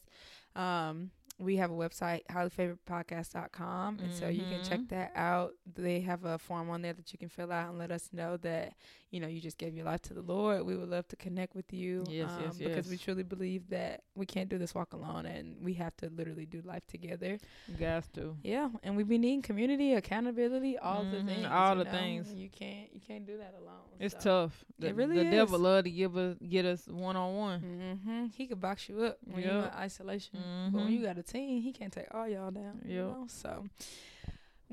Um, 0.56 1.12
we 1.40 1.58
have 1.58 1.72
a 1.72 1.74
website, 1.74 2.22
highlyfavoredpodcast.com, 2.30 4.00
and 4.00 4.14
so 4.14 4.28
you 4.28 4.44
can 4.46 4.64
check 4.64 4.80
Mhm. 4.82 4.90
that 4.90 5.12
out. 5.16 5.54
They 5.66 6.02
have 6.02 6.26
a 6.26 6.38
form 6.38 6.70
on 6.70 6.82
there 6.82 6.94
that 6.94 7.12
you 7.12 7.20
can 7.20 7.30
fill 7.30 7.52
out 7.52 7.70
and 7.70 7.78
let 7.78 7.92
us 7.92 8.12
know 8.14 8.38
that 8.38 8.76
you 9.14 9.20
know 9.20 9.28
you 9.28 9.40
just 9.40 9.60
gave 9.60 9.76
your 9.76 9.86
life 9.86 10.02
to 10.02 10.14
the 10.16 10.22
Lord. 10.24 10.64
We 10.66 10.76
would 10.76 10.90
love 10.90 11.08
to 11.10 11.16
connect 11.16 11.54
with 11.56 11.72
you, 11.72 12.04
Yes, 12.10 12.32
um, 12.36 12.42
yes, 12.46 12.58
because 12.58 12.88
we 12.90 12.98
truly 12.98 13.22
believe 13.24 13.70
that 13.70 14.02
we 14.16 14.26
can't 14.26 14.50
do 14.50 14.58
this 14.58 14.74
walk 14.74 14.94
alone, 14.94 15.28
and 15.28 15.56
we 15.62 15.74
have 15.76 15.96
to 15.98 16.10
literally 16.10 16.48
do 16.48 16.62
life 16.66 16.86
together. 16.88 17.38
Gas 17.78 18.08
to. 18.16 18.36
Yeah, 18.44 18.70
and 18.82 18.98
we 18.98 19.04
be 19.04 19.20
needing 19.20 19.44
community, 19.44 19.94
accountability, 19.94 20.78
all 20.80 21.04
the 21.04 21.18
Mhm, 21.18 21.26
things. 21.28 21.48
all 21.52 21.76
the 21.76 21.84
know? 21.84 21.92
things. 21.92 22.34
You 22.34 22.50
can't 22.50 22.92
you 22.94 23.00
can't 23.08 23.26
do 23.28 23.38
that 23.38 23.54
alone. 23.54 23.86
It's 24.00 24.16
so. 24.16 24.20
tough. 24.48 24.66
The, 24.80 24.88
It 24.88 24.96
really 24.96 25.18
the 25.24 25.30
devil 25.30 25.56
is. 25.56 25.62
love 25.62 25.84
to 25.84 25.92
give 25.92 26.18
us 26.18 26.36
get 26.50 26.66
us 26.66 26.88
one 26.88 27.16
on 27.16 27.36
one. 27.38 27.62
Mm-hmm. 27.62 28.26
He 28.36 28.48
could 28.48 28.60
box 28.60 28.90
you 28.90 29.04
up 29.04 29.18
when 29.26 29.44
you're 29.44 29.52
in 29.52 29.64
Yep. 29.66 29.76
isolation, 29.76 30.40
but 30.72 30.80
when 30.82 30.90
Mhm. 30.90 30.94
you 30.98 31.04
got 31.06 31.18
a 31.20 31.24
team, 31.24 31.62
he 31.62 31.72
can't 31.72 31.94
take 31.94 32.08
all 32.12 32.28
y'all 32.28 32.50
down. 32.52 32.82
You 32.84 32.96
know? 32.98 33.26
So 33.28 33.66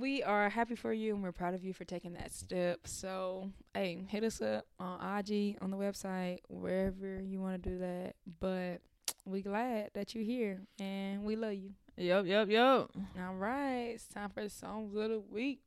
we 0.01 0.23
are 0.23 0.49
happy 0.49 0.75
for 0.75 0.93
you, 0.93 1.15
and 1.15 1.23
we're 1.23 1.33
proud 1.33 1.55
of 1.55 1.63
you 1.63 1.73
for 1.73 1.85
taking 1.85 2.15
that 2.15 2.33
step. 2.33 2.81
So 2.87 3.51
hey, 3.75 4.05
hit 4.09 4.25
us 4.25 4.41
up 4.41 4.67
on 4.79 5.19
IG, 5.19 5.59
on 5.61 5.71
the 5.71 5.77
website, 5.77 6.39
wherever 6.49 7.21
you 7.21 7.41
want 7.41 7.63
to 7.63 7.71
do 7.71 7.79
that. 7.79 8.15
But 8.41 8.81
we 9.25 9.43
glad 9.43 9.91
that 9.95 10.15
you're 10.15 10.25
here, 10.25 10.63
and 10.79 11.25
we 11.25 11.37
love 11.37 11.55
you. 11.55 11.73
Yep, 11.97 12.27
yep, 12.27 12.49
yep. 12.49 12.91
All 13.21 13.35
right, 13.35 13.93
it's 13.95 14.09
time 14.09 14.31
for 14.31 14.43
the 14.43 14.51
songs 14.51 14.97
of 14.97 15.11
the 15.11 15.21
week. 15.21 15.61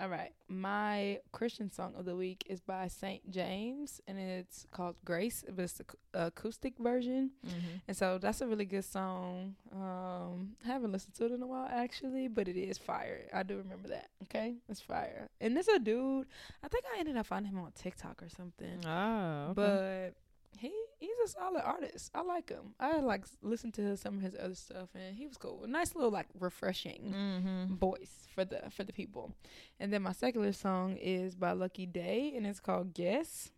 All 0.00 0.08
right, 0.08 0.32
my 0.48 1.20
Christian 1.32 1.70
song 1.70 1.94
of 1.96 2.06
the 2.06 2.16
week 2.16 2.44
is 2.48 2.60
by 2.60 2.88
Saint 2.88 3.30
James, 3.30 4.00
and 4.08 4.18
it's 4.18 4.66
called 4.72 4.96
Grace. 5.04 5.44
But 5.48 5.62
it's 5.64 5.74
the 5.74 5.84
acoustic 6.14 6.74
version, 6.78 7.30
Mm-hmm. 7.46 7.76
and 7.86 7.96
so 7.96 8.18
that's 8.18 8.40
a 8.40 8.46
really 8.48 8.64
good 8.64 8.84
song. 8.84 9.54
Um, 9.70 10.56
I 10.64 10.68
haven't 10.68 10.90
listened 10.92 11.14
to 11.16 11.26
it 11.26 11.32
in 11.32 11.42
a 11.42 11.46
while 11.46 11.68
actually, 11.70 12.26
but 12.28 12.48
it 12.48 12.56
is 12.56 12.78
fire. 12.78 13.28
I 13.32 13.42
do 13.44 13.58
remember 13.58 13.88
that. 13.88 14.08
Okay, 14.24 14.56
it's 14.68 14.80
fire. 14.80 15.28
And 15.40 15.56
this 15.56 15.68
a 15.68 15.78
dude. 15.78 16.26
I 16.64 16.68
think 16.68 16.84
I 16.96 16.98
ended 16.98 17.16
up 17.16 17.26
finding 17.26 17.52
him 17.52 17.58
on 17.60 17.70
TikTok 17.72 18.22
or 18.22 18.28
something. 18.28 18.80
Ah, 18.86 19.44
okay. 19.50 19.52
But 19.54 20.14
he 20.58 20.72
he's 20.98 21.16
a 21.24 21.28
solid 21.28 21.62
artist. 21.64 22.10
I 22.14 22.22
like 22.22 22.48
him. 22.48 22.74
I 22.78 22.98
like 23.00 23.22
s- 23.22 23.36
listen 23.42 23.72
to 23.72 23.96
some 23.96 24.16
of 24.16 24.22
his 24.22 24.36
other 24.38 24.54
stuff, 24.54 24.88
and 24.94 25.16
he 25.16 25.26
was 25.26 25.36
cool. 25.36 25.64
Nice 25.66 25.94
little 25.94 26.10
like 26.10 26.28
refreshing 26.38 27.14
mm-hmm. 27.14 27.74
voice 27.74 28.28
for 28.34 28.44
the 28.44 28.62
for 28.70 28.84
the 28.84 28.92
people. 28.92 29.34
And 29.80 29.92
then 29.92 30.02
my 30.02 30.12
secular 30.12 30.52
song 30.52 30.96
is 30.96 31.34
by 31.34 31.52
Lucky 31.52 31.86
Daye, 31.86 32.34
and 32.36 32.46
it's 32.46 32.60
called 32.60 32.94
Guess. 32.94 33.50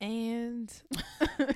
And 0.00 0.72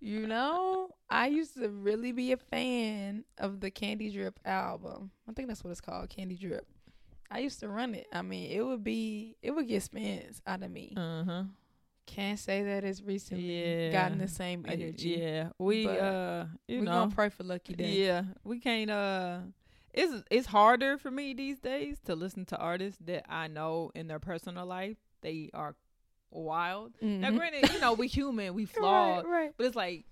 you 0.00 0.26
know, 0.26 0.90
I 1.10 1.26
used 1.26 1.54
to 1.54 1.68
really 1.68 2.12
be 2.12 2.32
a 2.32 2.36
fan 2.36 3.24
of 3.38 3.60
the 3.60 3.70
Candydrip 3.70 4.34
album. 4.44 5.10
I 5.28 5.32
think 5.32 5.48
that's 5.48 5.64
what 5.64 5.70
it's 5.70 5.80
called, 5.80 6.08
Candydrip. 6.08 6.62
I 7.30 7.38
used 7.38 7.60
to 7.60 7.68
run 7.68 7.94
it. 7.94 8.08
I 8.12 8.22
mean, 8.22 8.50
it 8.50 8.62
would 8.62 8.82
be 8.82 9.36
it 9.42 9.52
would 9.52 9.68
get 9.68 9.82
spins 9.82 10.42
out 10.46 10.62
of 10.62 10.70
me. 10.70 10.94
Uh-huh. 10.96 11.44
Can't 12.10 12.38
say 12.38 12.62
that 12.64 12.84
it's 12.84 13.00
recently 13.02 13.44
Yeah. 13.84 13.92
gotten 13.92 14.18
the 14.18 14.28
same 14.28 14.64
energy. 14.66 15.10
yeah. 15.20 15.50
We 15.58 15.86
But 15.86 15.98
uh 15.98 16.46
you 16.68 16.80
we 16.80 16.84
know 16.86 16.92
gonna 16.92 17.14
pray 17.14 17.28
for 17.28 17.44
Lucky 17.44 17.74
Daye. 17.74 18.04
Yeah. 18.06 18.22
We 18.44 18.58
can't 18.58 18.90
uh 18.90 19.38
it's 19.94 20.24
it's 20.30 20.46
harder 20.48 20.98
for 20.98 21.10
me 21.10 21.34
these 21.34 21.58
days 21.60 21.98
to 22.06 22.14
listen 22.14 22.44
to 22.46 22.56
artists 22.58 22.98
that 23.06 23.24
I 23.32 23.46
know 23.48 23.92
in 23.94 24.08
their 24.08 24.18
personal 24.18 24.66
life. 24.66 24.96
They 25.22 25.50
are 25.54 25.76
wild. 26.30 26.92
Now 27.00 27.30
Mhm. 27.30 27.36
granted, 27.36 27.70
you 27.72 27.80
know, 27.80 27.92
we 27.92 28.06
human, 28.18 28.54
we 28.54 28.64
Right, 28.64 28.74
flawed. 28.74 29.26
right. 29.26 29.52
But 29.56 29.66
it's 29.66 29.76
like 29.76 30.04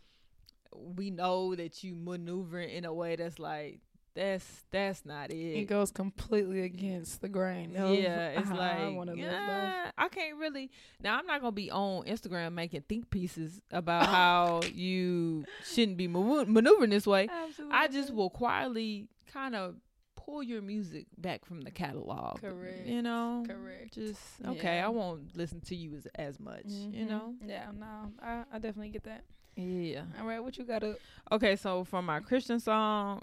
we 0.74 1.10
know 1.10 1.54
that 1.56 1.82
you 1.82 1.94
maneuver 1.96 2.60
in 2.60 2.84
a 2.84 2.92
way 2.92 3.16
that's 3.16 3.38
like 3.38 3.80
that's 4.18 4.64
that's 4.72 5.04
not 5.06 5.30
it. 5.30 5.34
It 5.60 5.64
goes 5.68 5.90
completely 5.92 6.62
against 6.62 7.20
the 7.20 7.28
grain. 7.28 7.70
Yeah, 7.72 8.30
it's 8.30 8.50
I 8.50 8.54
like 8.54 9.06
life. 9.06 9.16
yeah, 9.16 9.90
I 9.96 10.08
can't 10.08 10.36
really. 10.38 10.70
Now 11.00 11.18
I'm 11.18 11.26
not 11.26 11.40
gonna 11.40 11.52
be 11.52 11.70
on 11.70 12.02
Instagram 12.04 12.52
making 12.52 12.82
think 12.88 13.10
pieces 13.10 13.62
about 13.70 14.06
how 14.18 14.60
you 14.74 15.44
shouldn't 15.64 15.96
be 15.96 16.08
maneuvering 16.08 16.90
this 16.90 17.06
way. 17.06 17.28
Absolutely. 17.30 17.76
I 17.76 17.86
just 17.88 18.12
will 18.12 18.30
quietly 18.30 19.06
kind 19.32 19.54
of 19.54 19.76
pull 20.16 20.42
your 20.42 20.60
music 20.62 21.06
back 21.16 21.44
from 21.44 21.60
the 21.60 21.70
catalog. 21.70 22.40
Correct. 22.40 22.86
You 22.86 23.02
know. 23.02 23.44
Correct. 23.46 23.94
Just 23.94 24.20
okay. 24.44 24.76
Yeah. 24.78 24.86
I 24.86 24.88
won't 24.88 25.36
listen 25.36 25.60
to 25.62 25.76
you 25.76 25.94
as 25.94 26.06
as 26.16 26.40
much. 26.40 26.64
You 26.66 27.04
Mhm. 27.04 27.08
know. 27.08 27.34
Yeah, 27.46 27.70
no, 27.78 28.12
I, 28.20 28.44
I 28.52 28.58
definitely 28.58 28.90
get 28.90 29.04
that. 29.04 29.22
Yeah. 29.56 30.02
All 30.20 30.26
right, 30.26 30.40
what 30.40 30.56
you 30.58 30.64
got 30.64 30.82
up? 30.84 30.96
Okay, 31.32 31.56
so 31.56 31.82
for 31.84 32.00
my 32.02 32.20
Christian 32.20 32.60
song, 32.60 33.22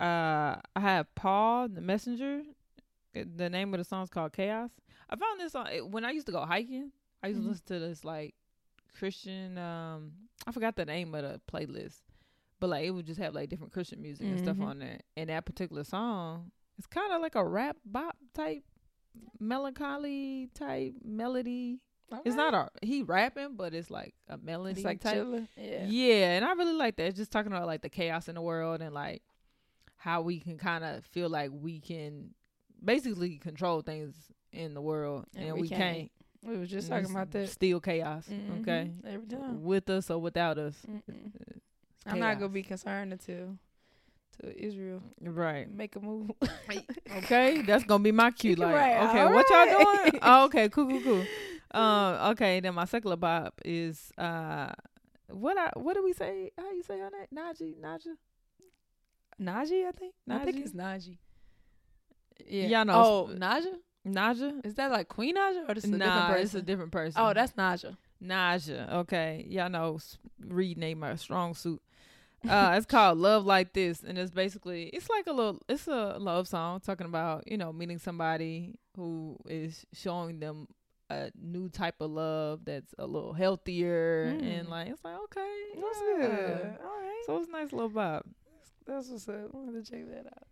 uh, 0.00 0.56
I 0.76 0.80
have 0.80 1.14
Paul 1.14 1.68
the 1.68 1.80
Messenger. 1.80 2.42
The 3.14 3.50
name 3.50 3.74
of 3.74 3.78
the 3.78 3.84
song 3.84 4.02
is 4.04 4.10
called 4.10 4.32
Chaos. 4.32 4.70
I 5.08 5.16
found 5.16 5.40
this 5.40 5.54
on 5.54 5.66
when 5.90 6.04
I 6.04 6.10
used 6.12 6.26
to 6.26 6.32
go 6.32 6.44
hiking. 6.44 6.92
I 7.22 7.28
used 7.28 7.40
Mhm. 7.40 7.44
to 7.44 7.48
listen 7.50 7.66
to 7.66 7.78
this 7.80 8.04
like 8.04 8.34
Christian. 8.96 9.58
Um, 9.58 10.12
I 10.46 10.52
forgot 10.52 10.76
the 10.76 10.84
name 10.86 11.14
of 11.14 11.22
the 11.22 11.40
playlist, 11.52 12.00
but 12.60 12.70
like 12.70 12.84
it 12.84 12.90
would 12.92 13.06
just 13.06 13.20
have 13.20 13.34
like 13.34 13.48
different 13.50 13.72
Christian 13.72 14.00
music 14.00 14.26
and 14.28 14.38
stuff 14.38 14.56
Mhm. 14.58 14.64
on 14.64 14.78
there. 14.78 15.00
And 15.16 15.28
that 15.28 15.44
particular 15.44 15.84
song, 15.84 16.52
it's 16.78 16.86
kind 16.86 17.12
of 17.12 17.20
like 17.20 17.34
a 17.34 17.44
rap 17.44 17.76
bop 17.84 18.16
type, 18.32 18.64
melancholy 19.38 20.48
type 20.54 20.94
melody. 21.04 21.80
It's 22.24 22.34
not 22.36 22.54
a 22.54 22.68
he 22.84 23.02
rapping, 23.02 23.54
but 23.56 23.72
it's 23.74 23.90
like 23.90 24.14
a 24.28 24.36
melody 24.38 24.80
It's 24.80 24.84
like 24.84 25.00
type. 25.00 25.14
chilling. 25.14 25.48
Yeah. 25.56 25.84
Yeah, 25.86 26.30
and 26.36 26.44
I 26.44 26.52
really 26.54 26.72
like 26.72 26.96
that. 26.96 27.04
It's 27.06 27.16
just 27.16 27.30
talking 27.30 27.52
about 27.52 27.66
like 27.66 27.82
the 27.82 27.88
chaos 27.88 28.28
in 28.28 28.34
the 28.34 28.42
world 28.42 28.80
and 28.80 28.92
like 28.94 29.22
how 30.00 30.22
we 30.22 30.40
can 30.40 30.56
kind 30.56 30.82
of 30.82 31.04
feel 31.04 31.28
like 31.28 31.50
we 31.52 31.78
can 31.78 32.30
basically 32.82 33.36
control 33.36 33.82
things 33.82 34.14
in 34.52 34.72
the 34.74 34.80
world 34.80 35.26
And 35.36 35.44
and, 35.44 35.54
we 35.56 35.60
we, 35.62 35.68
can't. 35.68 35.80
can't. 35.80 36.10
We 36.42 36.56
were 36.56 36.64
just 36.66 36.88
talking 36.88 37.10
about 37.10 37.30
that. 37.32 37.50
Still 37.50 37.80
chaos. 37.80 38.26
Mhm, 38.26 38.60
Okay. 38.62 38.90
Every 39.06 39.26
time. 39.28 39.62
With 39.62 39.90
us 39.90 40.10
or 40.10 40.18
without 40.18 40.56
us. 40.56 40.74
I'm 42.06 42.18
not 42.18 42.38
gonna 42.40 42.48
be 42.48 42.62
concerned 42.62 43.12
until 43.12 43.58
till 44.40 44.52
Israel 44.56 45.02
Right. 45.20 45.70
make 45.70 45.96
a 45.96 46.00
move. 46.00 46.30
Okay, 47.18 47.60
that's 47.62 47.84
gonna 47.84 48.02
be 48.02 48.12
my 48.12 48.30
cue. 48.40 48.54
Like, 48.54 48.74
Right, 48.74 48.96
okay, 49.10 49.26
what 49.26 49.46
y'all 49.50 49.66
doing? 49.66 50.18
Oh, 50.22 50.44
okay, 50.46 50.68
cool, 50.70 50.86
cool, 50.88 51.00
cool. 51.02 51.26
Um, 51.78 52.14
okay, 52.32 52.60
then 52.60 52.74
my 52.74 52.86
secular 52.86 53.16
bop 53.16 53.60
is 53.66 54.10
uh, 54.16 54.72
what 55.28 55.58
I 55.58 55.70
what 55.78 55.94
do 55.94 56.02
we 56.02 56.14
say? 56.14 56.50
How 56.56 56.70
you 56.72 56.82
say 56.82 56.98
her 56.98 57.10
name? 57.10 57.26
Naji, 57.34 57.76
Naja. 57.78 58.16
Najee, 59.40 59.86
I 59.86 59.92
think. 59.92 60.14
I 60.28 60.38
think 60.44 60.58
it's 60.58 60.72
Najee. 60.72 61.16
Yeah. 62.46 62.66
Y'all 62.66 62.84
know 62.84 62.94
Oh, 63.04 63.30
Naja? 63.32 63.72
Naja. 64.06 64.64
Is 64.64 64.74
that 64.74 64.90
like 64.90 65.08
Queen 65.08 65.36
Naija 65.36 65.68
or 65.68 65.74
this 65.74 65.84
is 65.84 65.90
a 65.92 65.96
Nah, 65.98 66.04
different 66.06 66.26
person? 66.28 66.42
it's 66.44 66.54
a 66.54 66.62
different 66.62 66.92
person. 66.92 67.22
oh, 67.22 67.32
that's 67.34 67.52
Naja. 67.52 67.96
Naja. 68.22 68.92
Okay, 69.00 69.46
y'all 69.48 69.68
know 69.70 69.98
reading 70.46 70.82
ain't 70.82 71.00
my 71.00 71.14
strong 71.16 71.54
suit. 71.54 71.80
Uh, 72.48 72.72
it's 72.74 72.86
called 72.86 73.18
Love 73.18 73.44
Like 73.44 73.74
This, 73.74 74.02
and 74.02 74.16
it's 74.16 74.30
basically 74.30 74.84
it's 74.84 75.10
like 75.10 75.26
a 75.26 75.32
little 75.32 75.60
it's 75.68 75.86
a 75.86 76.16
love 76.18 76.48
song 76.48 76.80
talking 76.80 77.06
about 77.06 77.46
you 77.46 77.58
know 77.58 77.70
meeting 77.72 77.98
somebody 77.98 78.78
who 78.96 79.36
is 79.46 79.84
showing 79.92 80.40
them 80.40 80.66
a 81.10 81.30
new 81.38 81.68
type 81.68 81.96
of 82.00 82.10
love 82.10 82.60
that's 82.64 82.94
a 82.98 83.06
little 83.06 83.34
healthier 83.34 84.32
Mm. 84.32 84.60
and 84.60 84.68
like 84.70 84.88
it's 84.88 85.04
like 85.04 85.16
okay, 85.24 85.56
That's 85.74 85.98
yeah. 86.08 86.26
good. 86.26 86.78
All 86.82 86.98
right. 87.00 87.22
So 87.26 87.36
it's 87.38 87.48
a 87.48 87.52
nice 87.52 87.72
little 87.72 87.90
vibe. 87.90 88.22
That's 88.90 89.08
what's 89.08 89.28
up. 89.28 89.36
I'm 89.54 89.66
gonna 89.66 89.82
check 89.84 90.04
that 90.08 90.26
out. 90.26 90.48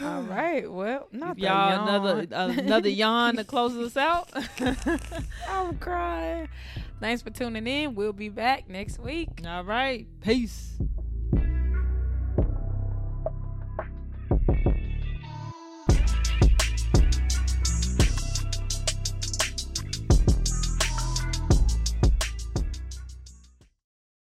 All 0.02 0.22
right. 0.22 0.70
Well, 0.70 1.06
not 1.12 1.38
Y'all 1.38 1.70
that 1.70 1.80
another 1.82 2.26
yawn. 2.28 2.32
Uh, 2.32 2.54
another 2.58 2.88
yawn 3.02 3.36
to 3.36 3.44
close 3.44 3.76
us 3.76 3.96
out. 3.96 4.28
I'm 5.48 5.78
crying. 5.78 6.48
Thanks 6.98 7.22
for 7.22 7.30
tuning 7.30 7.68
in. 7.68 7.94
We'll 7.94 8.12
be 8.12 8.30
back 8.30 8.68
next 8.68 8.98
week. 8.98 9.42
All 9.46 9.62
right, 9.62 10.06
peace. 10.20 10.76